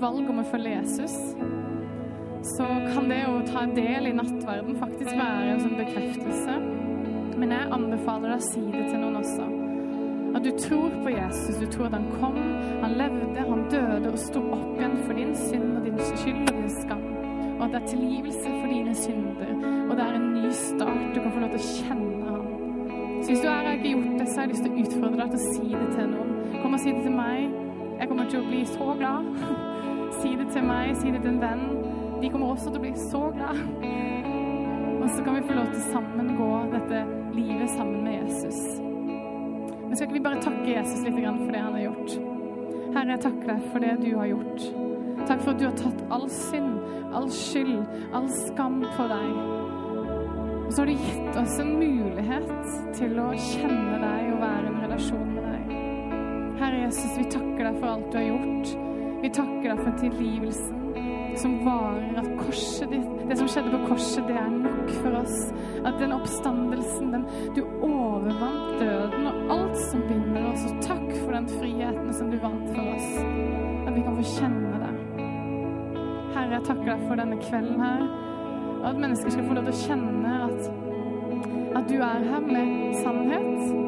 valg 0.00 0.30
om 0.30 0.40
å 0.42 0.46
følge 0.48 0.76
Jesus, 0.76 1.14
så 2.56 2.66
kan 2.94 3.08
det 3.10 3.22
å 3.26 3.40
ta 3.48 3.64
en 3.66 3.74
del 3.76 4.10
i 4.10 4.14
nattverden 4.16 4.78
faktisk 4.78 5.10
være 5.10 5.54
en 5.54 5.62
sånn 5.64 5.78
bekreftelse. 5.78 6.58
Men 7.38 7.54
jeg 7.54 7.72
anbefaler 7.74 8.32
deg 8.32 8.38
å 8.38 8.46
si 8.48 8.62
det 8.72 8.84
til 8.88 9.02
noen 9.02 9.18
også. 9.20 9.48
At 10.38 10.44
du 10.44 10.50
tror 10.60 10.94
på 11.02 11.12
Jesus, 11.14 11.58
du 11.58 11.66
tror 11.72 11.88
at 11.88 11.96
han 11.96 12.08
kom, 12.20 12.38
han 12.82 12.96
levde, 13.00 13.44
han 13.48 13.64
døde 13.72 14.12
og 14.12 14.18
sto 14.22 14.42
opp 14.54 14.74
igjen 14.76 14.96
for 15.04 15.18
din 15.18 15.34
synd 15.38 15.78
og 15.78 15.86
din 15.86 16.02
skyld 16.10 16.42
og 16.44 16.58
din 16.58 16.72
skam. 16.76 17.04
Og 17.58 17.64
at 17.66 17.74
det 17.74 17.80
er 17.80 17.88
tilgivelse 17.94 18.52
for 18.52 18.70
dine 18.70 18.94
synder. 18.94 19.54
Og 19.88 19.94
det 19.96 20.04
er 20.04 20.18
en 20.18 20.28
ny 20.36 20.50
start. 20.54 21.06
Du 21.14 21.22
kan 21.22 21.32
få 21.34 21.42
lov 21.42 21.54
til 21.54 21.62
å 21.62 21.70
kjenne 21.78 22.18
ham. 22.28 22.50
Så 23.22 23.32
hvis 23.32 23.40
du 23.42 23.48
er 23.48 23.56
her 23.56 23.70
og 23.70 23.78
ikke 23.78 23.94
gjort 23.96 24.20
det, 24.20 24.28
så 24.28 24.36
har 24.36 24.46
jeg 24.46 24.52
lyst 24.52 24.66
til 24.66 24.74
å 24.74 24.84
utfordre 24.84 25.22
deg 25.22 25.32
til 25.32 25.40
å 25.40 25.54
si 25.56 25.72
det 25.72 25.88
til 25.96 26.12
noen. 26.12 26.36
Kom 26.62 26.76
og 26.78 26.84
si 26.84 26.92
det 26.92 27.02
til 27.08 27.16
meg. 27.18 27.57
Kommer 28.28 28.42
til 28.42 28.44
å 28.44 28.52
bli 28.52 28.64
så 28.68 28.86
glad. 28.98 29.28
Si 30.20 30.30
det 30.36 30.46
til 30.52 30.64
meg, 30.68 30.90
si 31.00 31.08
det 31.14 31.22
til 31.22 31.30
en 31.30 31.38
venn. 31.40 31.62
De 32.20 32.28
kommer 32.28 32.50
også 32.52 32.68
til 32.68 32.76
å 32.76 32.82
bli 32.82 32.90
så 33.00 33.20
glad. 33.32 33.60
Og 34.98 35.06
så 35.14 35.22
kan 35.24 35.38
vi 35.38 35.44
få 35.46 35.54
lov 35.56 35.70
til 35.72 35.86
sammen 35.86 36.34
gå 36.36 36.48
dette 36.74 36.98
livet 37.32 37.72
sammen 37.72 38.02
med 38.04 38.18
Jesus. 38.18 38.58
Men 38.82 39.94
skal 39.94 40.04
ikke 40.10 40.18
vi 40.18 40.22
bare 40.26 40.42
takke 40.44 40.74
Jesus 40.74 41.06
litt 41.06 41.16
for 41.16 41.54
det 41.54 41.62
han 41.64 41.78
har 41.78 41.86
gjort? 41.86 42.18
Herre, 42.98 43.14
jeg 43.14 43.22
takker 43.24 43.52
deg 43.54 43.64
for 43.70 43.86
det 43.86 43.94
du 44.02 44.10
har 44.18 44.28
gjort. 44.34 44.68
Takk 45.22 45.40
for 45.46 45.54
at 45.54 45.62
du 45.62 45.66
har 45.70 45.80
tatt 45.80 46.04
all 46.18 46.28
synd, 46.28 46.76
all 47.16 47.32
skyld, 47.32 47.80
all 48.12 48.28
skam 48.34 48.82
på 48.98 49.08
deg. 49.14 49.40
Og 50.66 50.68
så 50.68 50.82
har 50.82 50.92
du 50.92 51.08
gitt 51.08 51.40
oss 51.46 51.56
en 51.64 51.72
mulighet 51.80 52.52
til 53.00 53.16
å 53.24 53.30
kjenne 53.54 54.02
deg 54.04 54.30
og 54.34 54.44
være 54.44 54.66
i 54.66 54.72
en 54.74 54.80
relasjon. 54.84 55.27
Herre 56.58 56.82
Jesus, 56.82 57.14
vi 57.18 57.24
takker 57.30 57.64
deg 57.68 57.78
for 57.78 57.92
alt 57.92 58.10
du 58.12 58.18
har 58.18 58.28
gjort. 58.32 58.74
Vi 59.22 59.30
takker 59.34 59.70
deg 59.70 59.80
for 59.84 60.02
tilgivelsen 60.02 60.78
som 61.38 61.52
varer, 61.62 62.16
at 62.18 62.28
korset 62.40 62.90
ditt, 62.90 63.06
det 63.28 63.36
som 63.38 63.48
skjedde 63.50 63.70
på 63.70 63.92
korset, 63.92 64.24
det 64.26 64.36
er 64.40 64.48
nok 64.50 64.90
for 64.96 65.18
oss. 65.20 65.36
At 65.86 65.98
den 66.00 66.14
oppstandelsen, 66.16 67.12
den, 67.14 67.26
du 67.54 67.60
overvant 67.86 68.80
døden 68.80 69.28
og 69.30 69.52
alt 69.54 69.78
som 69.84 70.02
binder 70.08 70.48
oss. 70.50 70.64
Og 70.66 70.80
takk 70.82 71.06
for 71.20 71.36
den 71.36 71.48
friheten 71.52 72.10
som 72.16 72.32
du 72.32 72.38
vant 72.42 72.66
for 72.72 72.90
oss. 72.94 73.10
At 73.86 73.92
vi 73.94 74.02
kan 74.06 74.18
få 74.18 74.26
kjenne 74.32 74.82
det. 74.82 74.92
Herre, 76.34 76.56
jeg 76.56 76.64
takker 76.66 76.90
deg 76.90 77.04
for 77.06 77.22
denne 77.22 77.38
kvelden 77.44 77.84
her. 77.86 78.06
Og 78.78 78.88
at 78.92 79.02
mennesker 79.04 79.34
skal 79.34 79.46
få 79.46 79.58
lov 79.58 79.68
til 79.68 79.76
å 79.76 79.84
kjenne 79.84 80.34
at, 80.48 80.72
at 81.78 81.86
du 81.90 82.00
er 82.02 82.26
her 82.32 82.50
med 82.50 82.98
sannhet 83.04 83.87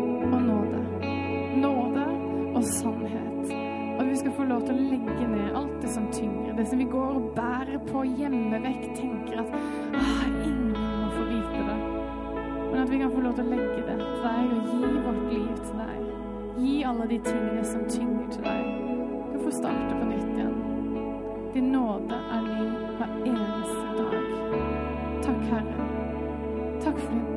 og 2.60 2.66
sannhet. 2.66 3.52
At 4.00 4.10
vi 4.10 4.16
skal 4.16 4.32
få 4.32 4.44
lov 4.44 4.60
til 4.66 4.74
å 4.74 4.88
legge 4.90 5.28
ned 5.28 5.56
alt 5.56 5.76
det 5.82 5.90
som 5.92 6.08
tynger. 6.12 6.52
Det 6.56 6.66
som 6.68 6.80
vi 6.80 6.86
går 6.92 7.16
og 7.20 7.30
bærer 7.36 7.80
på 7.86 8.02
hjemme 8.04 8.60
vekk, 8.64 8.84
tenker 8.98 9.40
at 9.42 9.54
ingen 10.44 10.74
må 10.74 11.08
få 11.14 11.24
vite 11.28 11.62
det. 11.68 11.78
Men 12.70 12.82
at 12.82 12.90
vi 12.90 13.00
kan 13.00 13.14
få 13.14 13.24
lov 13.24 13.38
til 13.38 13.46
å 13.48 13.54
legge 13.54 13.86
det 13.88 13.96
til 14.02 14.20
deg 14.26 14.52
og 14.56 14.68
gi 14.74 14.92
vårt 15.06 15.24
liv 15.32 15.48
til 15.64 15.80
deg. 15.80 16.04
Gi 16.60 16.76
alle 16.90 17.08
de 17.14 17.20
tingene 17.30 17.64
som 17.72 17.88
tynger 17.88 18.28
til 18.36 18.46
deg. 18.50 18.70
Du 19.32 19.40
får 19.46 19.56
starte 19.62 19.96
på 19.96 20.12
nytt 20.12 20.30
igjen. 20.36 20.54
Din 21.56 21.72
nåde 21.72 22.22
er 22.36 22.46
ny 22.46 22.70
hver 23.00 23.18
eneste 23.32 24.06
dag. 24.12 24.30
Takk, 25.24 25.44
Herre. 25.50 25.90
Takk 26.80 26.98
for 26.98 27.12
din 27.12 27.29